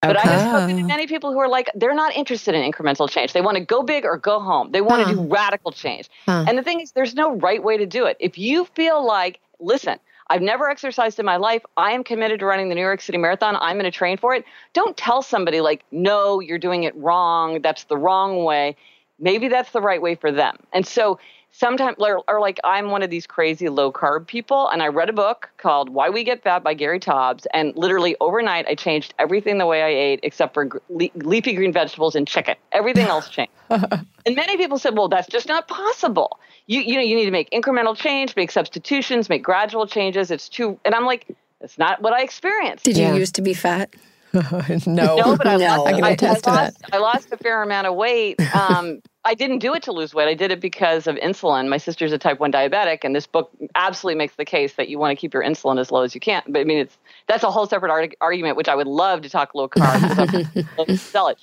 But 0.00 0.16
I 0.16 0.22
have 0.22 0.40
spoken 0.48 0.76
to 0.76 0.84
many 0.84 1.06
people 1.06 1.32
who 1.32 1.38
are 1.40 1.48
like, 1.48 1.70
they're 1.74 1.94
not 1.94 2.14
interested 2.14 2.54
in 2.54 2.70
incremental 2.70 3.10
change. 3.10 3.32
They 3.32 3.40
want 3.40 3.56
to 3.56 3.64
go 3.64 3.82
big 3.82 4.04
or 4.04 4.16
go 4.16 4.38
home. 4.38 4.70
They 4.70 4.80
want 4.80 5.02
Huh. 5.02 5.08
to 5.08 5.14
do 5.14 5.20
radical 5.22 5.72
change. 5.72 6.08
Huh. 6.26 6.44
And 6.46 6.56
the 6.56 6.62
thing 6.62 6.80
is, 6.80 6.92
there's 6.92 7.14
no 7.14 7.34
right 7.36 7.62
way 7.62 7.76
to 7.76 7.86
do 7.86 8.06
it. 8.06 8.16
If 8.20 8.38
you 8.38 8.64
feel 8.76 9.04
like, 9.04 9.40
listen, 9.58 9.98
I've 10.30 10.42
never 10.42 10.68
exercised 10.70 11.18
in 11.18 11.26
my 11.26 11.36
life. 11.36 11.62
I 11.76 11.92
am 11.92 12.04
committed 12.04 12.38
to 12.40 12.46
running 12.46 12.68
the 12.68 12.74
New 12.74 12.82
York 12.82 13.00
City 13.00 13.18
Marathon. 13.18 13.56
I'm 13.60 13.76
going 13.76 13.90
to 13.90 13.90
train 13.90 14.18
for 14.18 14.34
it. 14.34 14.44
Don't 14.72 14.96
tell 14.96 15.22
somebody, 15.22 15.60
like, 15.60 15.84
no, 15.90 16.38
you're 16.38 16.58
doing 16.58 16.84
it 16.84 16.94
wrong. 16.96 17.60
That's 17.62 17.84
the 17.84 17.96
wrong 17.96 18.44
way. 18.44 18.76
Maybe 19.18 19.48
that's 19.48 19.72
the 19.72 19.80
right 19.80 20.00
way 20.00 20.14
for 20.14 20.30
them. 20.30 20.58
And 20.72 20.86
so 20.86 21.18
sometimes, 21.58 21.96
or, 21.98 22.22
or 22.28 22.40
like, 22.40 22.58
I'm 22.64 22.90
one 22.90 23.02
of 23.02 23.10
these 23.10 23.26
crazy 23.26 23.68
low 23.68 23.92
carb 23.92 24.26
people, 24.26 24.68
and 24.68 24.82
I 24.82 24.86
read 24.88 25.08
a 25.08 25.12
book 25.12 25.50
called 25.58 25.90
Why 25.90 26.08
We 26.08 26.22
Get 26.24 26.42
Fat 26.42 26.62
by 26.62 26.74
Gary 26.74 27.00
Taubes. 27.00 27.46
And 27.52 27.76
literally 27.76 28.16
overnight, 28.20 28.66
I 28.68 28.74
changed 28.74 29.14
everything 29.18 29.58
the 29.58 29.66
way 29.66 29.82
I 29.82 29.88
ate 29.88 30.20
except 30.22 30.54
for 30.54 30.68
le- 30.88 31.08
leafy 31.14 31.52
green 31.54 31.72
vegetables 31.72 32.14
and 32.14 32.26
chicken. 32.28 32.54
Everything 32.72 33.06
else 33.06 33.28
changed. 33.28 33.52
And 34.26 34.36
many 34.36 34.58
people 34.58 34.78
said, 34.78 34.94
well, 34.94 35.08
that's 35.08 35.28
just 35.28 35.48
not 35.48 35.68
possible. 35.68 36.38
You, 36.66 36.80
you 36.80 36.96
know, 36.96 37.02
you 37.02 37.16
need 37.16 37.24
to 37.24 37.30
make 37.30 37.48
incremental 37.50 37.96
change, 37.96 38.36
make 38.36 38.50
substitutions, 38.50 39.30
make 39.30 39.42
gradual 39.42 39.86
changes. 39.86 40.30
It's 40.30 40.50
too, 40.50 40.78
and 40.84 40.94
I'm 40.94 41.06
like, 41.06 41.34
that's 41.62 41.78
not 41.78 42.02
what 42.02 42.12
I 42.12 42.22
experienced. 42.22 42.84
Did 42.84 42.98
you 42.98 43.04
Yeah. 43.04 43.14
used 43.14 43.34
to 43.36 43.42
be 43.42 43.54
fat? 43.54 43.88
no. 44.86 45.16
no, 45.16 45.36
but 45.36 45.46
I, 45.46 45.56
No. 45.56 45.66
lost, 45.66 45.86
I 45.88 45.92
can 45.92 46.04
I, 46.04 46.10
attest 46.10 46.44
to 46.44 46.50
I 46.50 46.54
that. 46.56 46.74
I 46.92 46.98
lost 46.98 47.28
a 47.32 47.36
fair 47.36 47.62
amount 47.62 47.86
of 47.86 47.94
weight. 47.94 48.38
Um, 48.54 49.00
I 49.24 49.34
didn't 49.34 49.58
do 49.58 49.74
it 49.74 49.82
to 49.82 49.92
lose 49.92 50.14
weight. 50.14 50.26
I 50.28 50.34
did 50.34 50.50
it 50.50 50.60
because 50.60 51.06
of 51.06 51.16
insulin. 51.16 51.68
My 51.68 51.76
sister's 51.76 52.12
a 52.12 52.18
type 52.18 52.40
1 52.40 52.50
diabetic, 52.50 53.00
and 53.02 53.14
this 53.14 53.26
book 53.26 53.50
absolutely 53.74 54.16
makes 54.16 54.34
the 54.36 54.44
case 54.44 54.74
that 54.74 54.88
you 54.88 54.98
want 54.98 55.10
to 55.16 55.20
keep 55.20 55.34
your 55.34 55.42
insulin 55.42 55.78
as 55.78 55.90
low 55.92 56.02
as 56.02 56.14
you 56.14 56.20
can. 56.20 56.42
But 56.48 56.60
I 56.60 56.64
mean, 56.64 56.78
it's 56.78 56.96
that's 57.26 57.44
a 57.44 57.50
whole 57.50 57.66
separate 57.66 57.90
arg- 57.90 58.16
argument, 58.22 58.56
which 58.56 58.68
I 58.68 58.74
would 58.74 58.86
love 58.86 59.20
to 59.22 59.28
talk 59.28 59.54
low 59.54 59.68
carb. 59.68 60.00
'cause 60.00 60.18
I'd 60.56 60.66
love 60.88 60.98
sell 60.98 61.28
it. 61.28 61.36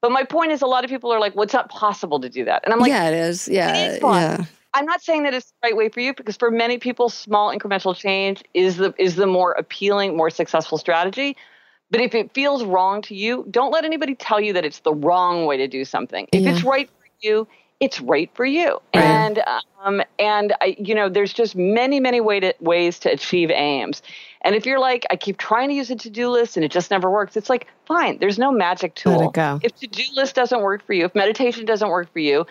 But 0.00 0.12
my 0.12 0.24
point 0.24 0.52
is, 0.52 0.62
a 0.62 0.66
lot 0.66 0.84
of 0.84 0.90
people 0.90 1.12
are 1.12 1.20
like, 1.20 1.34
"Well, 1.34 1.42
it's 1.42 1.52
not 1.52 1.68
possible 1.68 2.20
to 2.20 2.28
do 2.28 2.44
that," 2.46 2.62
and 2.64 2.72
I'm 2.72 2.78
like, 2.80 2.90
yeah, 2.90 3.08
it 3.08 3.14
is. 3.14 3.48
Yeah, 3.48 3.74
it 3.74 3.92
is 3.94 3.98
fun. 4.00 4.20
yeah. 4.22 4.44
I'm 4.74 4.84
not 4.86 5.02
saying 5.02 5.22
that 5.24 5.34
it's 5.34 5.46
the 5.46 5.68
right 5.68 5.76
way 5.76 5.88
for 5.88 6.00
you 6.00 6.14
because 6.14 6.36
for 6.36 6.50
many 6.50 6.78
people, 6.78 7.08
small 7.08 7.54
incremental 7.54 7.94
change 7.96 8.44
is 8.54 8.76
the 8.76 8.94
is 8.98 9.16
the 9.16 9.26
more 9.26 9.52
appealing, 9.52 10.16
more 10.16 10.30
successful 10.30 10.78
strategy. 10.78 11.36
But 11.90 12.00
if 12.00 12.14
it 12.14 12.34
feels 12.34 12.64
wrong 12.64 13.02
to 13.02 13.14
you, 13.14 13.46
don't 13.50 13.70
let 13.70 13.84
anybody 13.84 14.14
tell 14.14 14.40
you 14.40 14.52
that 14.54 14.64
it's 14.64 14.80
the 14.80 14.92
wrong 14.92 15.46
way 15.46 15.56
to 15.56 15.68
do 15.68 15.84
something. 15.84 16.26
If 16.32 16.46
it's 16.46 16.64
right 16.64 16.88
for 16.88 17.06
you, 17.20 17.46
it's 17.78 18.00
right 18.00 18.30
for 18.34 18.44
you. 18.44 18.80
And 18.92 19.42
um, 19.84 20.02
and 20.18 20.54
I, 20.60 20.76
you 20.78 20.94
know, 20.94 21.08
there's 21.08 21.32
just 21.32 21.54
many 21.54 22.00
many 22.00 22.20
way 22.20 22.40
to, 22.40 22.54
ways 22.60 22.98
to 23.00 23.12
achieve 23.12 23.50
aims. 23.50 24.02
And 24.42 24.54
if 24.54 24.66
you're 24.66 24.80
like, 24.80 25.04
I 25.10 25.16
keep 25.16 25.38
trying 25.38 25.68
to 25.68 25.74
use 25.74 25.90
a 25.90 25.96
to 25.96 26.10
do 26.10 26.28
list 26.28 26.56
and 26.56 26.64
it 26.64 26.70
just 26.70 26.90
never 26.90 27.10
works, 27.10 27.36
it's 27.36 27.50
like, 27.50 27.66
fine. 27.86 28.18
There's 28.18 28.38
no 28.38 28.52
magic 28.52 28.94
tool. 28.94 29.18
Let 29.18 29.26
it 29.26 29.32
go. 29.32 29.60
If 29.62 29.74
to 29.76 29.86
do 29.86 30.02
list 30.14 30.34
doesn't 30.34 30.60
work 30.60 30.84
for 30.86 30.92
you, 30.92 31.04
if 31.04 31.14
meditation 31.14 31.64
doesn't 31.64 31.88
work 31.88 32.12
for 32.12 32.20
you, 32.20 32.46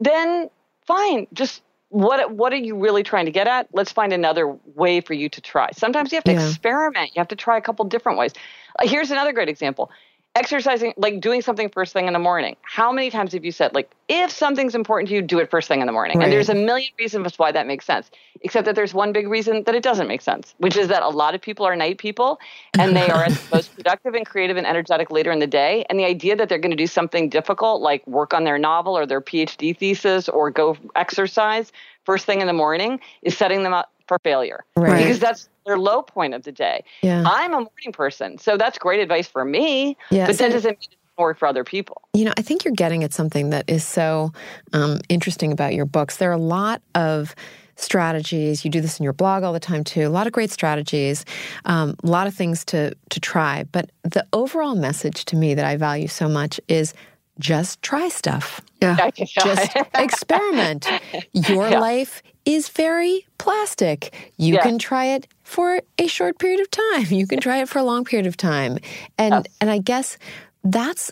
then 0.00 0.50
fine. 0.86 1.26
Just 1.32 1.62
what 1.96 2.30
what 2.32 2.52
are 2.52 2.56
you 2.58 2.76
really 2.76 3.02
trying 3.02 3.24
to 3.24 3.32
get 3.32 3.46
at? 3.46 3.68
Let's 3.72 3.90
find 3.90 4.12
another 4.12 4.48
way 4.74 5.00
for 5.00 5.14
you 5.14 5.30
to 5.30 5.40
try. 5.40 5.70
Sometimes 5.72 6.12
you 6.12 6.16
have 6.16 6.24
to 6.24 6.32
Yeah. 6.32 6.48
experiment. 6.48 7.12
You 7.14 7.20
have 7.20 7.28
to 7.28 7.36
try 7.36 7.56
a 7.56 7.60
couple 7.62 7.84
different 7.86 8.18
ways. 8.18 8.32
Uh, 8.78 8.86
here's 8.86 9.10
another 9.10 9.32
great 9.32 9.48
example. 9.48 9.90
Exercising, 10.36 10.92
like 10.98 11.20
doing 11.20 11.40
something 11.40 11.70
first 11.70 11.94
thing 11.94 12.06
in 12.08 12.12
the 12.12 12.18
morning. 12.18 12.56
How 12.60 12.92
many 12.92 13.10
times 13.10 13.32
have 13.32 13.42
you 13.42 13.52
said, 13.52 13.74
like, 13.74 13.90
if 14.06 14.30
something's 14.30 14.74
important 14.74 15.08
to 15.08 15.14
you, 15.14 15.22
do 15.22 15.38
it 15.38 15.50
first 15.50 15.66
thing 15.66 15.80
in 15.80 15.86
the 15.86 15.94
morning? 15.94 16.18
Right. 16.18 16.24
And 16.24 16.32
there's 16.32 16.50
a 16.50 16.54
million 16.54 16.90
reasons 16.98 17.38
why 17.38 17.52
that 17.52 17.66
makes 17.66 17.86
sense, 17.86 18.10
except 18.42 18.66
that 18.66 18.74
there's 18.74 18.92
one 18.92 19.14
big 19.14 19.28
reason 19.28 19.62
that 19.64 19.74
it 19.74 19.82
doesn't 19.82 20.08
make 20.08 20.20
sense, 20.20 20.54
which 20.58 20.76
is 20.76 20.88
that 20.88 21.02
a 21.02 21.08
lot 21.08 21.34
of 21.34 21.40
people 21.40 21.64
are 21.66 21.74
night 21.74 21.96
people 21.96 22.38
and 22.78 22.94
they 22.94 23.08
are 23.08 23.24
at 23.24 23.32
the 23.32 23.48
most 23.56 23.74
productive 23.74 24.14
and 24.14 24.26
creative 24.26 24.58
and 24.58 24.66
energetic 24.66 25.10
later 25.10 25.32
in 25.32 25.38
the 25.38 25.46
day. 25.46 25.86
And 25.88 25.98
the 25.98 26.04
idea 26.04 26.36
that 26.36 26.50
they're 26.50 26.58
going 26.58 26.70
to 26.70 26.76
do 26.76 26.86
something 26.86 27.30
difficult, 27.30 27.80
like 27.80 28.06
work 28.06 28.34
on 28.34 28.44
their 28.44 28.58
novel 28.58 28.96
or 28.96 29.06
their 29.06 29.22
PhD 29.22 29.74
thesis 29.74 30.28
or 30.28 30.50
go 30.50 30.76
exercise 30.94 31.72
first 32.04 32.26
thing 32.26 32.42
in 32.42 32.46
the 32.46 32.52
morning, 32.52 33.00
is 33.22 33.36
setting 33.36 33.62
them 33.62 33.72
up 33.72 33.90
for 34.06 34.18
failure. 34.18 34.64
Right. 34.76 34.98
Because 34.98 35.18
that's 35.18 35.48
their 35.66 35.78
low 35.78 36.02
point 36.02 36.34
of 36.34 36.44
the 36.44 36.52
day. 36.52 36.84
Yeah. 37.02 37.24
I'm 37.26 37.52
a 37.52 37.56
morning 37.56 37.92
person, 37.92 38.38
so 38.38 38.56
that's 38.56 38.78
great 38.78 39.00
advice 39.00 39.26
for 39.26 39.44
me. 39.44 39.96
Yeah, 40.10 40.26
but 40.26 40.36
so- 40.36 40.44
that 40.44 40.52
doesn't 40.52 40.78
mean 40.78 40.88
work 41.18 41.38
for 41.38 41.48
other 41.48 41.64
people. 41.64 42.02
You 42.12 42.26
know, 42.26 42.32
I 42.36 42.42
think 42.42 42.64
you're 42.64 42.74
getting 42.74 43.02
at 43.02 43.12
something 43.12 43.50
that 43.50 43.64
is 43.68 43.86
so 43.86 44.32
um, 44.72 45.00
interesting 45.08 45.50
about 45.50 45.74
your 45.74 45.86
books. 45.86 46.18
There 46.18 46.30
are 46.30 46.34
a 46.34 46.38
lot 46.38 46.82
of 46.94 47.34
strategies. 47.76 48.64
You 48.64 48.70
do 48.70 48.80
this 48.80 48.98
in 48.98 49.04
your 49.04 49.12
blog 49.12 49.42
all 49.42 49.52
the 49.52 49.60
time 49.60 49.84
too. 49.84 50.06
A 50.06 50.08
lot 50.08 50.26
of 50.26 50.32
great 50.32 50.50
strategies, 50.50 51.24
um, 51.64 51.94
a 52.02 52.06
lot 52.06 52.26
of 52.26 52.34
things 52.34 52.64
to 52.66 52.94
to 53.10 53.20
try. 53.20 53.64
But 53.72 53.90
the 54.02 54.26
overall 54.32 54.74
message 54.74 55.24
to 55.26 55.36
me 55.36 55.54
that 55.54 55.64
I 55.64 55.76
value 55.76 56.08
so 56.08 56.28
much 56.28 56.60
is 56.68 56.94
just 57.38 57.82
try 57.82 58.08
stuff. 58.08 58.60
Yeah. 58.80 59.10
Just 59.14 59.76
experiment. 59.94 60.88
Your 61.32 61.68
Yeah. 61.68 61.80
life 61.80 62.22
is 62.44 62.68
very 62.68 63.26
plastic. 63.38 64.14
You 64.36 64.54
Yeah. 64.54 64.62
can 64.62 64.78
try 64.78 65.06
it 65.06 65.26
for 65.42 65.80
a 65.98 66.06
short 66.06 66.38
period 66.38 66.60
of 66.60 66.70
time. 66.70 67.06
You 67.10 67.26
can 67.26 67.40
try 67.40 67.58
it 67.58 67.68
for 67.68 67.78
a 67.78 67.84
long 67.84 68.04
period 68.04 68.26
of 68.26 68.36
time. 68.36 68.78
And 69.18 69.48
and 69.60 69.70
I 69.70 69.78
guess 69.78 70.18
that's 70.64 71.10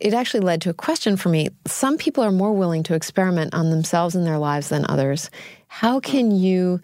it 0.00 0.12
actually 0.12 0.40
led 0.40 0.60
to 0.62 0.70
a 0.70 0.74
question 0.74 1.16
for 1.16 1.30
me. 1.30 1.48
Some 1.66 1.96
people 1.96 2.22
are 2.22 2.30
more 2.32 2.52
willing 2.52 2.82
to 2.84 2.94
experiment 2.94 3.54
on 3.54 3.70
themselves 3.70 4.14
and 4.14 4.26
their 4.26 4.38
lives 4.38 4.68
than 4.68 4.84
others. 4.88 5.30
How 5.68 6.00
can 6.00 6.30
you 6.30 6.80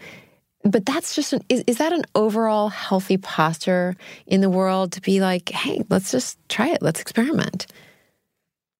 but 0.64 0.84
that's 0.84 1.14
just 1.14 1.32
an, 1.32 1.42
is, 1.48 1.62
is 1.68 1.78
that 1.78 1.92
an 1.92 2.02
overall 2.16 2.68
healthy 2.70 3.18
posture 3.18 3.94
in 4.26 4.40
the 4.40 4.50
world 4.50 4.90
to 4.92 5.00
be 5.00 5.20
like, 5.20 5.50
hey, 5.50 5.82
let's 5.90 6.10
just 6.10 6.38
try 6.48 6.70
it. 6.70 6.82
Let's 6.82 7.00
experiment. 7.00 7.66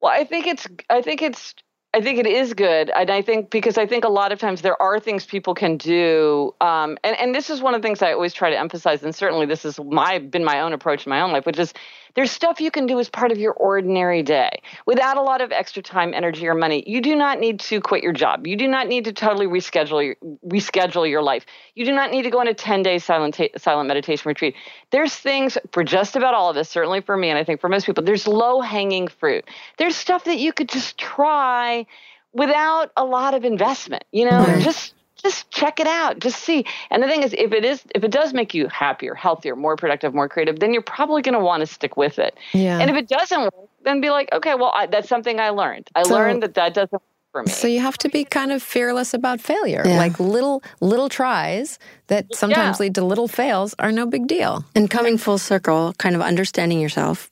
Well, 0.07 0.15
I 0.15 0.23
think 0.23 0.47
it's 0.47 0.69
I 0.89 1.03
think 1.03 1.21
it's 1.21 1.53
I 1.93 2.01
think 2.01 2.21
it 2.21 2.29
is 2.29 2.55
good, 2.55 2.91
and 2.91 3.11
I 3.11 3.23
think 3.23 3.51
because 3.51 3.77
I 3.77 3.87
think 3.89 4.05
a 4.05 4.09
lot 4.09 4.31
of 4.31 4.39
times 4.39 4.63
there 4.63 4.81
are 4.81 5.01
things 5.01 5.27
people 5.27 5.53
can 5.53 5.79
do, 5.79 6.55
um, 6.61 6.97
and 7.03 7.19
and 7.19 7.35
this 7.35 7.51
is 7.51 7.61
one 7.61 7.75
of 7.75 7.83
the 7.83 7.89
things 7.89 8.03
I 8.03 8.13
always 8.13 8.33
try 8.33 8.49
to 8.51 8.57
emphasize, 8.57 9.03
and 9.03 9.13
certainly 9.13 9.47
this 9.47 9.65
is 9.65 9.81
my 9.81 10.21
been 10.21 10.45
my 10.45 10.61
own 10.61 10.73
approach 10.73 11.07
in 11.07 11.11
my 11.11 11.21
own 11.23 11.33
life, 11.33 11.45
which 11.45 11.59
is 11.59 11.75
there's 12.17 12.31
stuff 12.33 12.61
you 12.61 12.71
can 12.73 12.87
do 12.87 12.99
as 12.99 13.09
part 13.09 13.31
of 13.33 13.39
your 13.39 13.53
ordinary 13.53 14.23
day 14.23 14.51
without 14.87 15.19
a 15.19 15.23
lot 15.23 15.41
of 15.43 15.53
extra 15.53 15.83
time, 15.83 16.15
energy, 16.15 16.49
or 16.49 16.55
money. 16.55 16.83
You 16.87 17.01
do 17.01 17.15
not 17.15 17.39
need 17.39 17.61
to 17.61 17.81
quit 17.81 18.03
your 18.03 18.13
job. 18.13 18.47
You 18.47 18.57
do 18.57 18.67
not 18.69 18.89
need 18.89 19.05
to 19.05 19.13
totally 19.13 19.47
reschedule 19.47 20.05
your, 20.05 20.17
reschedule 20.47 21.09
your 21.09 21.23
life. 21.23 21.47
You 21.75 21.85
do 21.85 21.93
not 21.93 22.11
need 22.11 22.23
to 22.23 22.31
go 22.31 22.41
on 22.41 22.49
a 22.49 22.55
10 22.55 22.83
day 22.83 22.99
silent 22.99 23.35
ta- 23.35 23.57
silent 23.59 23.89
meditation 23.89 24.29
retreat. 24.29 24.55
There's 24.91 25.15
things 25.15 25.59
for 25.73 25.85
just 25.85 26.17
about 26.17 26.35
all 26.35 26.51
of 26.51 26.57
us, 26.57 26.69
certainly 26.69 27.03
for 27.03 27.17
me, 27.17 27.31
and 27.31 27.39
I 27.39 27.45
think 27.45 27.61
for 27.61 27.69
most 27.69 27.87
people. 27.87 28.03
There's 28.03 28.27
low 28.27 28.61
hanging 28.61 29.09
fruit. 29.09 29.45
There's 29.79 29.97
stuff 29.97 30.25
that 30.25 30.39
you 30.39 30.53
could 30.53 30.69
just 30.69 30.99
try 30.99 31.87
without 32.33 32.91
a 32.97 33.05
lot 33.05 33.35
of 33.35 33.45
investment. 33.45 34.05
You 34.13 34.25
know, 34.27 34.47
Right. 34.47 34.63
just 34.63 34.95
just 35.27 35.51
check 35.51 35.81
it 35.81 35.87
out 35.87 36.19
just 36.27 36.39
see 36.49 36.65
and 36.91 37.03
the 37.03 37.07
thing 37.07 37.23
is 37.23 37.33
if 37.47 37.53
it 37.59 37.65
is 37.65 37.83
if 37.95 38.03
it 38.05 38.11
does 38.11 38.33
make 38.41 38.51
you 38.55 38.69
happier 38.69 39.15
healthier 39.15 39.57
more 39.57 39.77
productive 39.77 40.15
more 40.15 40.29
creative 40.29 40.59
then 40.61 40.73
you're 40.73 40.83
probably 40.97 41.23
going 41.23 41.39
to 41.41 41.45
want 41.51 41.61
to 41.61 41.67
stick 41.67 41.97
with 41.97 42.19
it 42.27 42.33
Yeah. 42.53 42.79
and 42.81 42.91
if 42.91 42.97
it 42.97 43.09
doesn't 43.09 43.43
work 43.43 43.69
then 43.85 44.01
be 44.01 44.11
like 44.11 44.29
okay 44.39 44.55
well 44.55 44.73
I, 44.75 44.87
that's 44.87 45.09
something 45.09 45.39
i 45.41 45.51
learned 45.51 45.87
i 45.95 46.03
So- 46.03 46.15
learned 46.15 46.43
that 46.45 46.55
that 46.55 46.75
doesn't 46.75 46.93
work 46.93 47.03
for 47.33 47.43
me 47.43 47.51
So 47.51 47.67
you 47.75 47.81
have 47.81 47.99
to 47.99 48.09
be 48.09 48.25
kind 48.25 48.51
of 48.53 48.63
fearless 48.63 49.13
about 49.13 49.39
failure. 49.43 49.83
Yeah. 49.85 49.99
Like 50.05 50.19
little 50.37 50.63
little 50.81 51.11
tries 51.11 51.79
that 52.07 52.25
sometimes 52.43 52.79
Yeah. 52.79 52.85
lead 52.85 52.95
to 52.95 53.05
little 53.13 53.29
fails 53.29 53.75
are 53.79 53.93
no 54.01 54.07
big 54.07 54.25
deal. 54.27 54.65
And 54.77 54.89
coming 54.97 55.19
full 55.19 55.37
circle, 55.39 55.93
kind 56.05 56.15
of 56.17 56.23
understanding 56.23 56.81
yourself 56.81 57.29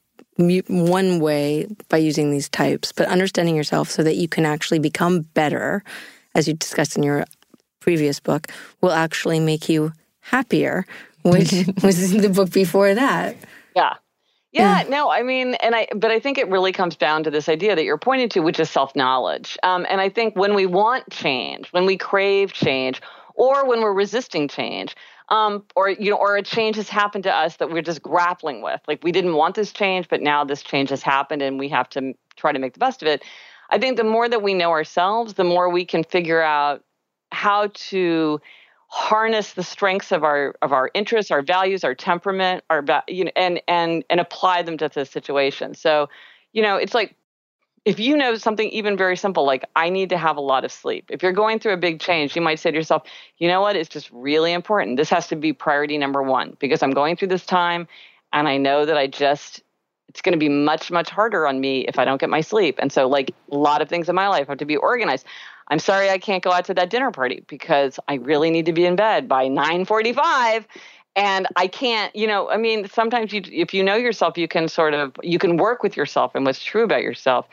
one 0.68 1.20
way 1.20 1.66
by 1.88 1.96
using 1.98 2.30
these 2.30 2.48
types, 2.50 2.92
but 2.92 3.06
understanding 3.08 3.56
yourself 3.56 3.88
so 3.90 4.02
that 4.02 4.16
you 4.16 4.28
can 4.28 4.44
actually 4.44 4.80
become 4.80 5.22
better, 5.32 5.82
as 6.34 6.46
you 6.48 6.54
discussed 6.54 6.96
in 6.98 7.02
your 7.02 7.24
previous 7.84 8.18
book, 8.18 8.48
will 8.80 8.92
actually 8.92 9.38
make 9.38 9.68
you 9.68 9.92
happier, 10.20 10.86
which 11.22 11.52
was 11.82 12.10
the 12.12 12.30
book 12.30 12.50
before 12.50 12.94
that. 12.94 13.36
Yeah. 13.76 13.94
Yeah, 14.52 14.82
yeah, 14.82 14.88
no, 14.88 15.10
I 15.10 15.24
mean, 15.24 15.54
and 15.54 15.74
I, 15.74 15.88
but 15.96 16.12
I 16.12 16.20
think 16.20 16.38
it 16.38 16.48
really 16.48 16.70
comes 16.70 16.94
down 16.94 17.24
to 17.24 17.30
this 17.30 17.48
idea 17.48 17.74
that 17.74 17.82
you're 17.82 17.98
pointing 17.98 18.28
to, 18.28 18.40
which 18.40 18.60
is 18.60 18.70
self 18.70 18.94
knowledge. 18.94 19.58
Um, 19.64 19.84
and 19.90 20.00
I 20.00 20.08
think 20.08 20.36
when 20.36 20.54
we 20.54 20.64
want 20.64 21.10
change, 21.10 21.72
when 21.72 21.86
we 21.86 21.96
crave 21.96 22.52
change, 22.52 23.02
or 23.34 23.66
when 23.66 23.80
we're 23.80 23.92
resisting 23.92 24.46
change, 24.46 24.94
um, 25.28 25.64
or 25.74 25.88
you 25.88 26.08
know, 26.08 26.16
or 26.16 26.36
a 26.36 26.42
change 26.42 26.76
has 26.76 26.88
happened 26.88 27.24
to 27.24 27.34
us 27.34 27.56
that 27.56 27.68
we're 27.68 27.82
just 27.82 28.00
grappling 28.00 28.62
with, 28.62 28.80
like 28.86 29.02
we 29.02 29.10
didn't 29.10 29.34
want 29.34 29.56
this 29.56 29.72
change, 29.72 30.08
but 30.08 30.22
now 30.22 30.44
this 30.44 30.62
change 30.62 30.90
has 30.90 31.02
happened, 31.02 31.42
and 31.42 31.58
we 31.58 31.68
have 31.70 31.88
to 31.88 32.14
try 32.36 32.52
to 32.52 32.60
make 32.60 32.74
the 32.74 32.78
best 32.78 33.02
of 33.02 33.08
it. 33.08 33.24
I 33.70 33.78
think 33.78 33.96
the 33.96 34.04
more 34.04 34.28
that 34.28 34.40
we 34.40 34.54
know 34.54 34.70
ourselves, 34.70 35.34
the 35.34 35.42
more 35.42 35.68
we 35.68 35.84
can 35.84 36.04
figure 36.04 36.40
out 36.40 36.84
how 37.34 37.70
to 37.74 38.40
harness 38.88 39.54
the 39.54 39.62
strengths 39.62 40.12
of 40.12 40.22
our 40.22 40.54
of 40.62 40.72
our 40.72 40.90
interests, 40.94 41.30
our 41.30 41.42
values, 41.42 41.82
our 41.82 41.94
temperament, 41.94 42.62
our 42.70 42.84
you 43.08 43.24
know, 43.24 43.32
and 43.36 43.60
and 43.66 44.04
and 44.08 44.20
apply 44.20 44.62
them 44.62 44.78
to 44.78 44.88
the 44.88 45.04
situation. 45.04 45.74
So, 45.74 46.08
you 46.52 46.62
know, 46.62 46.76
it's 46.76 46.94
like 46.94 47.16
if 47.84 47.98
you 47.98 48.16
know 48.16 48.36
something 48.36 48.68
even 48.70 48.96
very 48.96 49.16
simple 49.16 49.44
like 49.44 49.64
I 49.76 49.90
need 49.90 50.08
to 50.10 50.16
have 50.16 50.36
a 50.36 50.40
lot 50.40 50.64
of 50.64 50.72
sleep. 50.72 51.06
If 51.10 51.22
you're 51.22 51.32
going 51.32 51.58
through 51.58 51.74
a 51.74 51.76
big 51.76 52.00
change, 52.00 52.34
you 52.36 52.40
might 52.40 52.58
say 52.58 52.70
to 52.70 52.76
yourself, 52.76 53.02
you 53.38 53.48
know 53.48 53.60
what, 53.60 53.76
it's 53.76 53.88
just 53.88 54.10
really 54.12 54.52
important. 54.52 54.96
This 54.96 55.10
has 55.10 55.26
to 55.28 55.36
be 55.36 55.52
priority 55.52 55.98
number 55.98 56.22
1 56.22 56.56
because 56.60 56.82
I'm 56.82 56.92
going 56.92 57.16
through 57.16 57.28
this 57.28 57.44
time 57.44 57.86
and 58.32 58.48
I 58.48 58.56
know 58.56 58.86
that 58.86 58.96
I 58.96 59.06
just 59.06 59.62
it's 60.08 60.22
going 60.22 60.32
to 60.32 60.38
be 60.38 60.48
much 60.48 60.92
much 60.92 61.10
harder 61.10 61.46
on 61.46 61.60
me 61.60 61.84
if 61.88 61.98
I 61.98 62.04
don't 62.04 62.20
get 62.20 62.30
my 62.30 62.40
sleep. 62.40 62.76
And 62.78 62.92
so 62.92 63.08
like 63.08 63.34
a 63.50 63.56
lot 63.56 63.82
of 63.82 63.88
things 63.88 64.08
in 64.08 64.14
my 64.14 64.28
life 64.28 64.46
have 64.46 64.58
to 64.58 64.64
be 64.64 64.76
organized. 64.76 65.26
I'm 65.68 65.78
sorry 65.78 66.10
I 66.10 66.18
can't 66.18 66.42
go 66.42 66.52
out 66.52 66.64
to 66.66 66.74
that 66.74 66.90
dinner 66.90 67.10
party 67.10 67.44
because 67.48 67.98
I 68.08 68.14
really 68.14 68.50
need 68.50 68.66
to 68.66 68.72
be 68.72 68.84
in 68.84 68.96
bed 68.96 69.28
by 69.28 69.48
9:45 69.48 70.64
and 71.16 71.46
I 71.56 71.68
can't, 71.68 72.14
you 72.16 72.26
know, 72.26 72.50
I 72.50 72.56
mean, 72.56 72.88
sometimes 72.88 73.32
you 73.32 73.42
if 73.50 73.72
you 73.72 73.84
know 73.84 73.96
yourself, 73.96 74.36
you 74.36 74.48
can 74.48 74.68
sort 74.68 74.94
of 74.94 75.12
you 75.22 75.38
can 75.38 75.56
work 75.56 75.82
with 75.82 75.96
yourself 75.96 76.34
and 76.34 76.44
what's 76.44 76.62
true 76.62 76.84
about 76.84 77.02
yourself. 77.02 77.46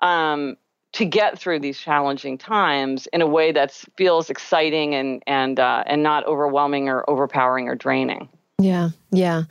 Um, 0.00 0.56
to 0.92 1.04
get 1.06 1.38
through 1.38 1.58
these 1.58 1.78
challenging 1.78 2.36
times 2.36 3.06
in 3.14 3.22
a 3.22 3.26
way 3.26 3.50
that 3.50 3.72
feels 3.96 4.30
exciting 4.30 4.94
and 4.94 5.22
and 5.26 5.58
uh, 5.58 5.84
and 5.86 6.02
not 6.02 6.26
overwhelming 6.26 6.88
or 6.88 7.08
overpowering 7.08 7.68
or 7.68 7.74
draining. 7.74 8.28
Yeah, 8.58 8.90
yeah. 9.10 9.44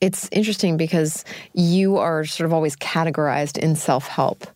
It's 0.00 0.28
interesting 0.30 0.76
because 0.76 1.24
you 1.54 1.96
are 1.96 2.24
sort 2.24 2.46
of 2.46 2.52
always 2.52 2.76
categorized 2.76 3.58
in 3.58 3.76
self 3.76 4.06
help. 4.06 4.46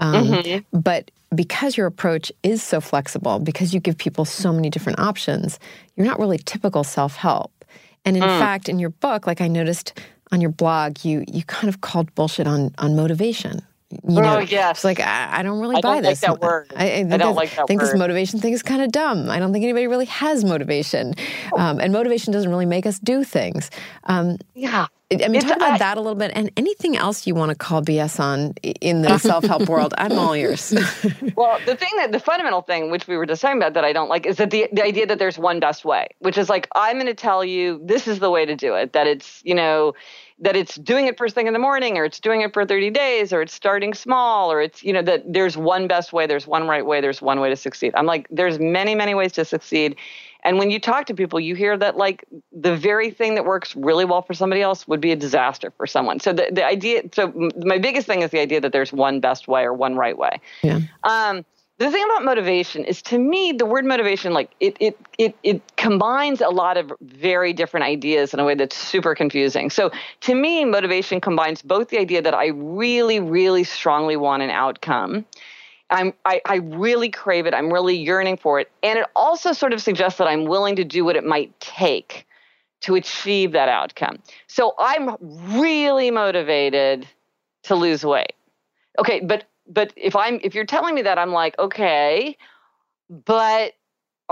Um, 0.00 0.26
mm-hmm. 0.26 0.78
But 0.78 1.10
because 1.34 1.76
your 1.76 1.86
approach 1.86 2.30
is 2.42 2.62
so 2.62 2.80
flexible, 2.80 3.38
because 3.38 3.72
you 3.72 3.80
give 3.80 3.96
people 3.96 4.24
so 4.24 4.52
many 4.52 4.70
different 4.70 4.98
options, 4.98 5.58
you're 5.96 6.06
not 6.06 6.18
really 6.18 6.38
typical 6.38 6.84
self 6.84 7.16
help. 7.16 7.64
And 8.04 8.16
in 8.16 8.22
mm. 8.22 8.38
fact, 8.38 8.68
in 8.68 8.78
your 8.78 8.90
book, 8.90 9.26
like 9.26 9.40
I 9.40 9.48
noticed 9.48 9.98
on 10.30 10.40
your 10.40 10.50
blog, 10.50 11.04
you 11.04 11.24
you 11.28 11.44
kind 11.44 11.68
of 11.68 11.80
called 11.80 12.14
bullshit 12.14 12.46
on 12.46 12.74
on 12.78 12.96
motivation. 12.96 13.62
You 14.08 14.22
know, 14.22 14.36
oh, 14.36 14.40
yes. 14.40 14.78
It's 14.78 14.84
like 14.84 15.00
I, 15.00 15.38
I 15.38 15.42
don't 15.42 15.60
really 15.60 15.76
I 15.76 15.80
buy 15.80 15.94
don't 15.94 16.02
this. 16.04 16.22
Like 16.22 16.40
that 16.40 16.46
word. 16.46 16.72
I, 16.76 16.90
I, 16.90 16.98
I 17.10 17.16
don't 17.16 17.34
like 17.34 17.50
that 17.50 17.58
word. 17.58 17.64
I 17.64 17.66
think 17.66 17.80
word. 17.80 17.88
this 17.88 17.98
motivation 17.98 18.40
thing 18.40 18.52
is 18.52 18.62
kind 18.62 18.82
of 18.82 18.92
dumb. 18.92 19.28
I 19.30 19.38
don't 19.38 19.52
think 19.52 19.64
anybody 19.64 19.86
really 19.86 20.06
has 20.06 20.44
motivation, 20.44 21.14
um, 21.56 21.78
and 21.80 21.92
motivation 21.92 22.32
doesn't 22.32 22.50
really 22.50 22.66
make 22.66 22.86
us 22.86 22.98
do 22.98 23.24
things. 23.24 23.70
Um, 24.04 24.38
yeah. 24.54 24.86
I 25.12 25.28
mean, 25.28 25.36
it's, 25.36 25.44
talk 25.44 25.56
about 25.56 25.78
that 25.80 25.98
a 25.98 26.00
little 26.00 26.14
bit, 26.14 26.32
and 26.34 26.50
anything 26.56 26.96
else 26.96 27.26
you 27.26 27.34
want 27.34 27.50
to 27.50 27.54
call 27.54 27.82
BS 27.82 28.18
on 28.18 28.52
in 28.80 29.02
the 29.02 29.18
self 29.18 29.44
help 29.44 29.68
world. 29.68 29.92
I'm 29.98 30.18
all 30.18 30.36
yours. 30.36 30.72
well, 31.36 31.58
the 31.66 31.76
thing 31.76 31.90
that 31.96 32.12
the 32.12 32.20
fundamental 32.20 32.62
thing, 32.62 32.90
which 32.90 33.06
we 33.06 33.16
were 33.16 33.26
just 33.26 33.42
talking 33.42 33.58
about, 33.58 33.74
that 33.74 33.84
I 33.84 33.92
don't 33.92 34.08
like, 34.08 34.26
is 34.26 34.36
that 34.36 34.50
the 34.50 34.68
the 34.72 34.82
idea 34.82 35.06
that 35.06 35.18
there's 35.18 35.38
one 35.38 35.60
best 35.60 35.84
way, 35.84 36.08
which 36.20 36.38
is 36.38 36.48
like 36.48 36.68
I'm 36.74 36.96
going 36.96 37.06
to 37.06 37.14
tell 37.14 37.44
you 37.44 37.80
this 37.84 38.08
is 38.08 38.20
the 38.20 38.30
way 38.30 38.46
to 38.46 38.56
do 38.56 38.74
it. 38.74 38.92
That 38.94 39.06
it's 39.06 39.42
you 39.44 39.54
know 39.54 39.94
that 40.42 40.56
it's 40.56 40.74
doing 40.74 41.06
it 41.06 41.16
first 41.16 41.34
thing 41.36 41.46
in 41.46 41.52
the 41.52 41.58
morning 41.58 41.96
or 41.96 42.04
it's 42.04 42.18
doing 42.18 42.42
it 42.42 42.52
for 42.52 42.66
30 42.66 42.90
days 42.90 43.32
or 43.32 43.42
it's 43.42 43.54
starting 43.54 43.94
small 43.94 44.52
or 44.52 44.60
it's 44.60 44.82
you 44.82 44.92
know 44.92 45.00
that 45.00 45.22
there's 45.32 45.56
one 45.56 45.86
best 45.86 46.12
way 46.12 46.26
there's 46.26 46.46
one 46.46 46.66
right 46.66 46.84
way 46.84 47.00
there's 47.00 47.22
one 47.22 47.40
way 47.40 47.48
to 47.48 47.56
succeed. 47.56 47.92
I'm 47.96 48.06
like 48.06 48.26
there's 48.28 48.58
many 48.58 48.94
many 48.94 49.14
ways 49.14 49.32
to 49.32 49.44
succeed. 49.44 49.96
And 50.44 50.58
when 50.58 50.72
you 50.72 50.80
talk 50.80 51.06
to 51.06 51.14
people 51.14 51.38
you 51.38 51.54
hear 51.54 51.78
that 51.78 51.96
like 51.96 52.24
the 52.50 52.76
very 52.76 53.10
thing 53.10 53.36
that 53.36 53.44
works 53.44 53.74
really 53.76 54.04
well 54.04 54.20
for 54.20 54.34
somebody 54.34 54.60
else 54.60 54.86
would 54.88 55.00
be 55.00 55.12
a 55.12 55.16
disaster 55.16 55.72
for 55.76 55.86
someone. 55.86 56.18
So 56.18 56.32
the, 56.32 56.48
the 56.50 56.64
idea 56.64 57.02
so 57.12 57.50
my 57.64 57.78
biggest 57.78 58.08
thing 58.08 58.22
is 58.22 58.32
the 58.32 58.40
idea 58.40 58.60
that 58.60 58.72
there's 58.72 58.92
one 58.92 59.20
best 59.20 59.46
way 59.46 59.62
or 59.62 59.72
one 59.72 59.94
right 59.94 60.18
way. 60.18 60.40
Yeah. 60.62 60.80
Um 61.04 61.44
the 61.82 61.90
thing 61.90 62.04
about 62.04 62.24
motivation 62.24 62.84
is 62.84 63.02
to 63.02 63.18
me 63.18 63.50
the 63.50 63.66
word 63.66 63.84
motivation 63.84 64.32
like 64.32 64.50
it 64.60 64.76
it 64.78 64.96
it 65.18 65.34
it 65.42 65.76
combines 65.76 66.40
a 66.40 66.48
lot 66.48 66.76
of 66.76 66.92
very 67.00 67.52
different 67.52 67.84
ideas 67.84 68.32
in 68.32 68.38
a 68.38 68.44
way 68.44 68.54
that's 68.54 68.76
super 68.76 69.16
confusing 69.16 69.68
so 69.68 69.90
to 70.20 70.34
me 70.34 70.64
motivation 70.64 71.20
combines 71.20 71.60
both 71.60 71.88
the 71.88 71.98
idea 71.98 72.22
that 72.22 72.34
i 72.34 72.46
really 72.46 73.18
really 73.18 73.64
strongly 73.64 74.16
want 74.16 74.42
an 74.42 74.50
outcome 74.50 75.24
I'm, 75.90 76.14
I, 76.24 76.40
I 76.46 76.54
really 76.56 77.10
crave 77.10 77.44
it. 77.44 77.52
I'm 77.52 77.70
really 77.70 77.94
yearning 77.94 78.38
for 78.38 78.58
it. 78.58 78.70
And 78.82 78.98
it 78.98 79.04
also 79.14 79.52
sort 79.52 79.74
of 79.74 79.82
suggests 79.82 80.16
that 80.16 80.26
I'm 80.26 80.46
willing 80.46 80.76
to 80.76 80.84
do 80.84 81.04
what 81.04 81.16
it 81.16 81.24
might 81.24 81.52
take 81.60 82.26
to 82.80 82.94
achieve 82.94 83.52
that 83.52 83.68
outcome. 83.68 84.18
So 84.46 84.72
I'm 84.78 85.16
really 85.60 86.10
motivated 86.10 87.06
to 87.64 87.74
lose 87.74 88.06
weight. 88.06 88.32
Okay, 88.98 89.20
but 89.20 89.44
but 89.72 89.92
if 89.96 90.14
I'm 90.16 90.40
if 90.42 90.54
you're 90.54 90.66
telling 90.66 90.94
me 90.94 91.02
that 91.02 91.18
I'm 91.18 91.32
like, 91.32 91.58
okay, 91.58 92.36
but 93.08 93.72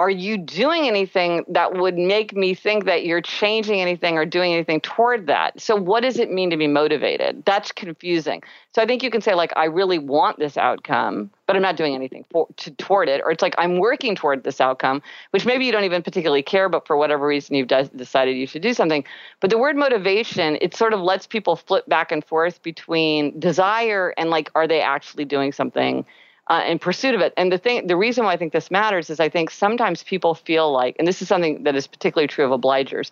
are 0.01 0.09
you 0.09 0.38
doing 0.38 0.88
anything 0.88 1.44
that 1.48 1.74
would 1.74 1.98
make 1.98 2.34
me 2.34 2.55
think 2.55 2.86
that 2.86 3.05
you're 3.05 3.20
changing 3.20 3.82
anything 3.82 4.16
or 4.16 4.24
doing 4.24 4.55
anything 4.55 4.80
toward 4.80 5.26
that? 5.26 5.61
So, 5.61 5.76
what 5.76 6.01
does 6.01 6.18
it 6.18 6.30
mean 6.30 6.48
to 6.48 6.57
be 6.57 6.66
motivated? 6.66 7.44
That's 7.44 7.70
confusing. 7.70 8.42
So, 8.74 8.80
I 8.80 8.86
think 8.86 9.03
you 9.03 9.11
can 9.11 9.20
say, 9.20 9.34
like, 9.34 9.53
I 9.57 9.66
really 9.66 9.98
want 9.98 10.38
this 10.38 10.57
outcome, 10.57 11.30
but 11.46 11.55
I'm 11.55 11.61
not 11.61 11.76
doing 11.76 11.94
anything 11.94 12.24
for, 12.30 12.48
to, 12.57 12.70
toward 12.70 13.11
it. 13.11 13.20
Or 13.22 13.30
it's 13.30 13.42
like, 13.42 13.55
I'm 13.59 13.78
working 13.78 14.14
toward 14.14 14.42
this 14.42 14.59
outcome, 14.59 15.03
which 15.32 15.44
maybe 15.44 15.66
you 15.66 15.72
don't 15.72 15.84
even 15.84 16.03
particularly 16.03 16.42
care, 16.42 16.70
but 16.70 16.86
for 16.86 16.96
whatever 16.96 17.26
reason 17.26 17.55
you've 17.55 17.68
de- 17.68 17.90
decided 17.94 18.38
you 18.38 18.46
should 18.46 18.62
do 18.62 18.72
something. 18.72 19.05
But 19.40 19.51
the 19.51 19.59
word 19.59 19.76
motivation, 19.76 20.57
it 20.62 20.74
sort 20.74 20.94
of 20.94 21.01
lets 21.01 21.26
people 21.26 21.57
flip 21.57 21.86
back 21.86 22.11
and 22.11 22.24
forth 22.24 22.62
between 22.62 23.38
desire 23.38 24.14
and, 24.16 24.30
like, 24.30 24.51
are 24.55 24.66
they 24.66 24.80
actually 24.80 25.26
doing 25.26 25.53
something? 25.53 26.07
Uh, 26.51 26.64
in 26.66 26.78
pursuit 26.78 27.14
of 27.14 27.20
it. 27.20 27.32
And 27.36 27.51
the 27.51 27.59
thing, 27.59 27.86
the 27.86 27.96
reason 27.96 28.24
why 28.24 28.32
I 28.32 28.36
think 28.36 28.53
this 28.53 28.70
matters 28.70 29.09
is 29.09 29.20
I 29.20 29.28
think 29.28 29.51
sometimes 29.51 30.03
people 30.03 30.34
feel 30.34 30.70
like, 30.72 30.96
and 30.98 31.07
this 31.07 31.22
is 31.22 31.28
something 31.28 31.62
that 31.62 31.76
is 31.76 31.86
particularly 31.86 32.26
true 32.26 32.53
of 32.53 32.61
obligers, 32.61 33.11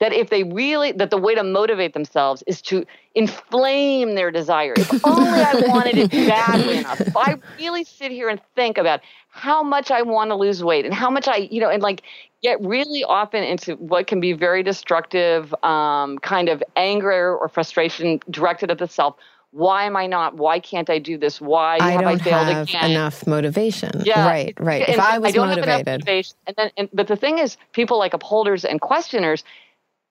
that 0.00 0.14
if 0.14 0.30
they 0.30 0.44
really, 0.44 0.92
that 0.92 1.10
the 1.10 1.18
way 1.18 1.34
to 1.34 1.44
motivate 1.44 1.92
themselves 1.92 2.42
is 2.46 2.62
to 2.62 2.86
inflame 3.14 4.14
their 4.14 4.30
desire. 4.30 4.72
If 4.76 5.04
only 5.04 5.40
I 5.40 5.62
wanted 5.68 5.98
it 5.98 6.10
badly 6.10 6.78
enough. 6.78 7.02
If 7.02 7.14
I 7.14 7.36
really 7.58 7.84
sit 7.84 8.10
here 8.10 8.30
and 8.30 8.40
think 8.56 8.78
about 8.78 9.00
how 9.30 9.62
much 9.62 9.90
I 9.90 10.02
want 10.02 10.30
to 10.30 10.34
lose 10.34 10.62
weight 10.62 10.84
and 10.84 10.92
how 10.92 11.10
much 11.10 11.28
I, 11.28 11.48
you 11.50 11.60
know, 11.60 11.70
and 11.70 11.82
like 11.82 12.02
get 12.42 12.60
really 12.60 13.04
often 13.04 13.42
into 13.42 13.76
what 13.76 14.06
can 14.06 14.20
be 14.20 14.32
very 14.32 14.62
destructive 14.62 15.54
um, 15.62 16.18
kind 16.18 16.48
of 16.48 16.62
anger 16.76 17.36
or 17.36 17.48
frustration 17.48 18.20
directed 18.30 18.70
at 18.70 18.78
the 18.78 18.88
self 18.88 19.16
why 19.52 19.84
am 19.84 19.96
I 19.96 20.06
not? 20.06 20.36
Why 20.36 20.60
can't 20.60 20.88
I 20.88 20.98
do 20.98 21.18
this? 21.18 21.40
Why 21.40 21.78
I 21.80 21.90
have 21.92 22.06
I 22.06 22.18
failed 22.18 22.46
have 22.46 22.68
again? 22.68 22.92
enough 22.92 23.26
motivation. 23.26 24.02
Yeah, 24.04 24.26
right, 24.26 24.54
right. 24.60 24.82
And 24.82 24.94
if 24.94 25.00
I 25.00 25.18
was 25.18 25.30
I 25.30 25.32
don't 25.32 25.48
motivated, 25.48 25.68
have 25.68 25.80
enough 25.80 25.94
motivation, 25.94 26.36
and 26.46 26.56
then, 26.56 26.70
and, 26.76 26.88
but 26.92 27.08
the 27.08 27.16
thing 27.16 27.38
is, 27.38 27.56
people 27.72 27.98
like 27.98 28.14
upholders 28.14 28.64
and 28.64 28.80
questioners, 28.80 29.42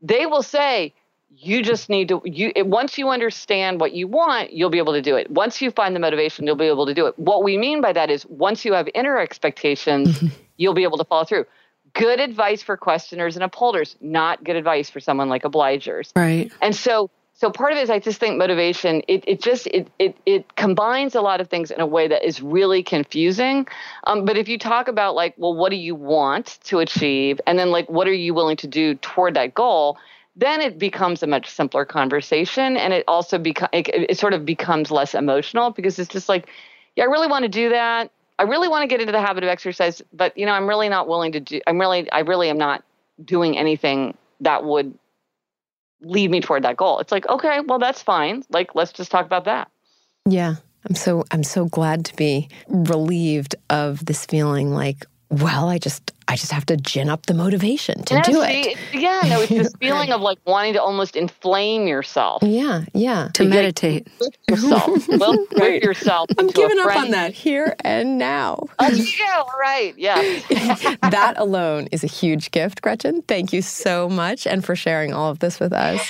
they 0.01 0.25
will 0.25 0.43
say, 0.43 0.93
you 1.35 1.61
just 1.61 1.89
need 1.89 2.07
to 2.09 2.21
you 2.25 2.51
once 2.57 2.97
you 2.97 3.09
understand 3.09 3.79
what 3.79 3.93
you 3.93 4.07
want 4.07 4.51
you'll 4.51 4.69
be 4.69 4.77
able 4.77 4.93
to 4.93 5.01
do 5.01 5.15
it. 5.15 5.29
Once 5.29 5.61
you 5.61 5.71
find 5.71 5.95
the 5.95 5.99
motivation 5.99 6.45
you'll 6.45 6.55
be 6.55 6.65
able 6.65 6.85
to 6.85 6.93
do 6.93 7.05
it. 7.05 7.17
What 7.17 7.43
we 7.43 7.57
mean 7.57 7.81
by 7.81 7.93
that 7.93 8.09
is 8.09 8.25
once 8.25 8.65
you 8.65 8.73
have 8.73 8.87
inner 8.93 9.19
expectations 9.19 10.23
you'll 10.57 10.73
be 10.73 10.83
able 10.83 10.97
to 10.97 11.05
follow 11.05 11.25
through. 11.25 11.45
Good 11.93 12.19
advice 12.19 12.61
for 12.61 12.77
questioners 12.77 13.35
and 13.35 13.43
upholders 13.43 13.95
not 14.01 14.43
good 14.43 14.55
advice 14.55 14.89
for 14.89 14.99
someone 14.99 15.29
like 15.29 15.43
obligers. 15.43 16.11
Right. 16.15 16.51
And 16.61 16.75
so 16.75 17.09
so 17.39 17.49
part 17.49 17.71
of 17.71 17.77
it 17.77 17.83
is 17.83 17.89
I 17.89 17.99
just 17.99 18.19
think 18.19 18.37
motivation 18.37 19.01
it, 19.07 19.23
it 19.25 19.41
just 19.41 19.67
it, 19.67 19.87
it 19.97 20.17
it 20.25 20.55
combines 20.57 21.15
a 21.15 21.21
lot 21.21 21.39
of 21.39 21.47
things 21.47 21.71
in 21.71 21.79
a 21.79 21.85
way 21.85 22.05
that 22.07 22.27
is 22.27 22.41
really 22.41 22.83
confusing. 22.83 23.65
Um, 24.05 24.25
but 24.25 24.35
if 24.35 24.49
you 24.49 24.57
talk 24.57 24.89
about 24.89 25.15
like, 25.15 25.35
well, 25.37 25.53
what 25.53 25.69
do 25.69 25.77
you 25.77 25.95
want 25.95 26.59
to 26.65 26.79
achieve, 26.79 27.39
and 27.47 27.57
then 27.57 27.71
like, 27.71 27.89
what 27.89 28.07
are 28.07 28.13
you 28.13 28.33
willing 28.33 28.57
to 28.57 28.67
do 28.67 28.95
toward 28.95 29.35
that 29.35 29.53
goal? 29.53 29.97
Then 30.35 30.61
it 30.61 30.79
becomes 30.79 31.21
a 31.23 31.27
much 31.27 31.49
simpler 31.49 31.85
conversation, 31.85 32.77
and 32.77 32.93
it 32.93 33.03
also 33.07 33.37
becomes 33.37 33.69
it, 33.73 33.89
it 33.89 34.17
sort 34.17 34.33
of 34.33 34.45
becomes 34.45 34.91
less 34.91 35.13
emotional 35.13 35.71
because 35.71 35.99
it's 35.99 36.09
just 36.09 36.29
like, 36.29 36.47
yeah, 36.95 37.03
I 37.03 37.07
really 37.07 37.27
want 37.27 37.43
to 37.43 37.49
do 37.49 37.69
that. 37.69 38.11
I 38.37 38.43
really 38.43 38.69
want 38.69 38.83
to 38.83 38.87
get 38.87 39.01
into 39.01 39.11
the 39.11 39.19
habit 39.19 39.43
of 39.43 39.49
exercise, 39.49 40.01
but 40.13 40.37
you 40.37 40.45
know, 40.45 40.53
I'm 40.53 40.67
really 40.67 40.87
not 40.87 41.07
willing 41.07 41.33
to 41.33 41.39
do. 41.39 41.59
I'm 41.67 41.79
really, 41.79 42.09
I 42.11 42.19
really 42.19 42.49
am 42.49 42.57
not 42.57 42.83
doing 43.23 43.57
anything 43.57 44.17
that 44.39 44.63
would 44.63 44.97
lead 46.01 46.31
me 46.31 46.39
toward 46.39 46.63
that 46.63 46.77
goal. 46.77 46.99
It's 46.99 47.11
like, 47.11 47.27
okay, 47.27 47.59
well, 47.59 47.79
that's 47.79 48.01
fine. 48.01 48.43
Like, 48.49 48.75
let's 48.75 48.93
just 48.93 49.11
talk 49.11 49.25
about 49.25 49.45
that. 49.45 49.69
Yeah. 50.25 50.55
I'm 50.87 50.95
so 50.95 51.25
I'm 51.31 51.43
so 51.43 51.65
glad 51.65 52.05
to 52.05 52.15
be 52.15 52.47
relieved 52.67 53.55
of 53.69 54.05
this 54.05 54.25
feeling 54.25 54.71
like 54.71 55.05
well, 55.29 55.69
I 55.69 55.77
just 55.77 56.11
I 56.27 56.35
just 56.35 56.51
have 56.51 56.65
to 56.67 56.77
gin 56.77 57.09
up 57.09 57.27
the 57.27 57.35
motivation 57.35 58.03
to 58.03 58.21
do 58.23 58.41
it. 58.43 58.77
Yeah, 58.93 59.21
no, 59.25 59.41
it's 59.41 59.49
this 59.49 59.73
feeling 59.79 60.11
of 60.11 60.21
like 60.21 60.39
wanting 60.45 60.73
to 60.73 60.81
almost 60.81 61.15
inflame 61.15 61.87
yourself. 61.87 62.41
Yeah, 62.43 62.85
yeah. 62.93 63.29
To, 63.33 63.43
to 63.43 63.49
meditate. 63.49 64.07
yourself. 64.47 65.07
well, 65.07 65.37
right. 65.57 65.81
yourself. 65.83 66.29
I'm 66.37 66.47
giving 66.47 66.79
up 66.79 66.95
on 66.95 67.11
that 67.11 67.33
here 67.33 67.75
and 67.83 68.17
now. 68.17 68.67
Oh, 68.79 68.89
yeah, 69.19 69.43
right. 69.59 69.93
Yeah. 69.97 70.15
that 71.09 71.35
alone 71.37 71.87
is 71.91 72.03
a 72.03 72.07
huge 72.07 72.49
gift, 72.49 72.81
Gretchen. 72.81 73.21
Thank 73.23 73.53
you 73.53 73.61
so 73.61 74.09
much 74.09 74.47
and 74.47 74.65
for 74.65 74.75
sharing 74.75 75.13
all 75.13 75.29
of 75.29 75.39
this 75.39 75.59
with 75.59 75.73
us. 75.73 76.01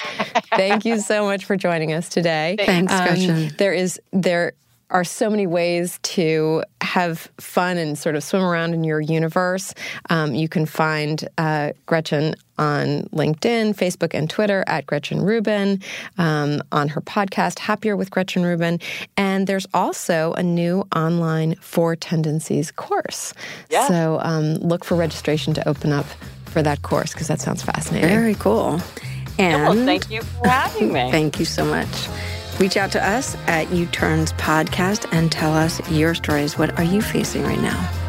Thank 0.55 0.85
you 0.85 0.99
so 0.99 1.25
much 1.25 1.43
for 1.43 1.57
joining 1.57 1.91
us 1.91 2.07
today. 2.07 2.55
Thanks, 2.57 2.93
um, 2.93 3.05
Gretchen. 3.05 3.51
There 3.57 3.73
is 3.73 4.01
there 4.11 4.53
are 4.89 5.03
so 5.03 5.29
many 5.29 5.45
ways 5.45 5.99
to 6.01 6.63
have 6.81 7.29
fun 7.39 7.77
and 7.77 7.97
sort 7.97 8.15
of 8.15 8.23
swim 8.23 8.43
around 8.43 8.73
in 8.73 8.83
your 8.83 8.99
universe. 8.99 9.73
Um, 10.09 10.33
you 10.33 10.49
can 10.49 10.65
find 10.65 11.27
uh, 11.37 11.73
Gretchen 11.85 12.35
on 12.57 13.03
LinkedIn, 13.13 13.75
Facebook, 13.75 14.13
and 14.13 14.29
Twitter 14.29 14.63
at 14.67 14.85
Gretchen 14.85 15.21
Rubin, 15.21 15.81
um, 16.17 16.61
on 16.71 16.89
her 16.89 17.01
podcast, 17.01 17.59
Happier 17.59 17.95
with 17.95 18.11
Gretchen 18.11 18.43
Rubin. 18.43 18.79
And 19.15 19.47
there's 19.47 19.67
also 19.73 20.33
a 20.33 20.43
new 20.43 20.87
online 20.95 21.55
Four 21.55 21.95
Tendencies 21.95 22.71
course. 22.71 23.33
Yeah. 23.69 23.87
So 23.87 24.19
um, 24.21 24.55
look 24.55 24.83
for 24.83 24.95
registration 24.95 25.53
to 25.53 25.67
open 25.67 25.91
up 25.91 26.05
for 26.45 26.61
that 26.61 26.81
course 26.81 27.13
because 27.13 27.27
that 27.27 27.39
sounds 27.39 27.61
fascinating. 27.63 28.09
Very 28.09 28.35
cool. 28.35 28.81
And 29.37 29.63
well, 29.63 29.85
thank 29.85 30.09
you 30.11 30.21
for 30.21 30.47
having 30.49 30.91
me. 30.91 31.09
Thank 31.11 31.39
you 31.39 31.45
so 31.45 31.63
much. 31.63 32.09
Reach 32.59 32.75
out 32.75 32.91
to 32.91 33.07
us 33.07 33.35
at 33.47 33.71
U 33.71 33.85
Turns 33.85 34.33
Podcast 34.33 35.07
and 35.13 35.31
tell 35.31 35.53
us 35.53 35.79
your 35.89 36.13
stories. 36.13 36.57
What 36.57 36.77
are 36.77 36.83
you 36.83 37.01
facing 37.01 37.43
right 37.43 37.61
now? 37.61 38.08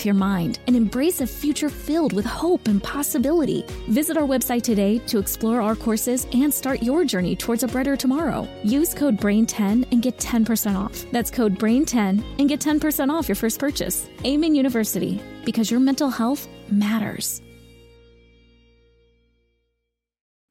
with 0.01 0.05
your 0.07 0.15
mind 0.15 0.57
and 0.65 0.75
embrace 0.75 1.21
a 1.21 1.27
future 1.27 1.69
filled 1.69 2.11
with 2.11 2.25
hope 2.25 2.67
and 2.67 2.81
possibility. 2.81 3.63
Visit 3.87 4.17
our 4.17 4.27
website 4.27 4.63
today 4.63 4.97
to 5.05 5.19
explore 5.19 5.61
our 5.61 5.75
courses 5.75 6.25
and 6.33 6.51
start 6.51 6.81
your 6.81 7.05
journey 7.05 7.35
towards 7.35 7.61
a 7.61 7.67
brighter 7.67 7.95
tomorrow. 7.95 8.47
Use 8.63 8.95
code 8.95 9.17
BRAIN10 9.17 9.91
and 9.91 10.01
get 10.01 10.17
10% 10.17 10.75
off. 10.75 11.05
That's 11.11 11.29
code 11.29 11.59
BRAIN10 11.59 12.39
and 12.39 12.49
get 12.49 12.59
10% 12.59 13.11
off 13.11 13.29
your 13.29 13.35
first 13.35 13.59
purchase. 13.59 14.09
Amen 14.25 14.55
University, 14.55 15.21
because 15.45 15.69
your 15.69 15.79
mental 15.79 16.09
health 16.09 16.47
matters. 16.71 17.43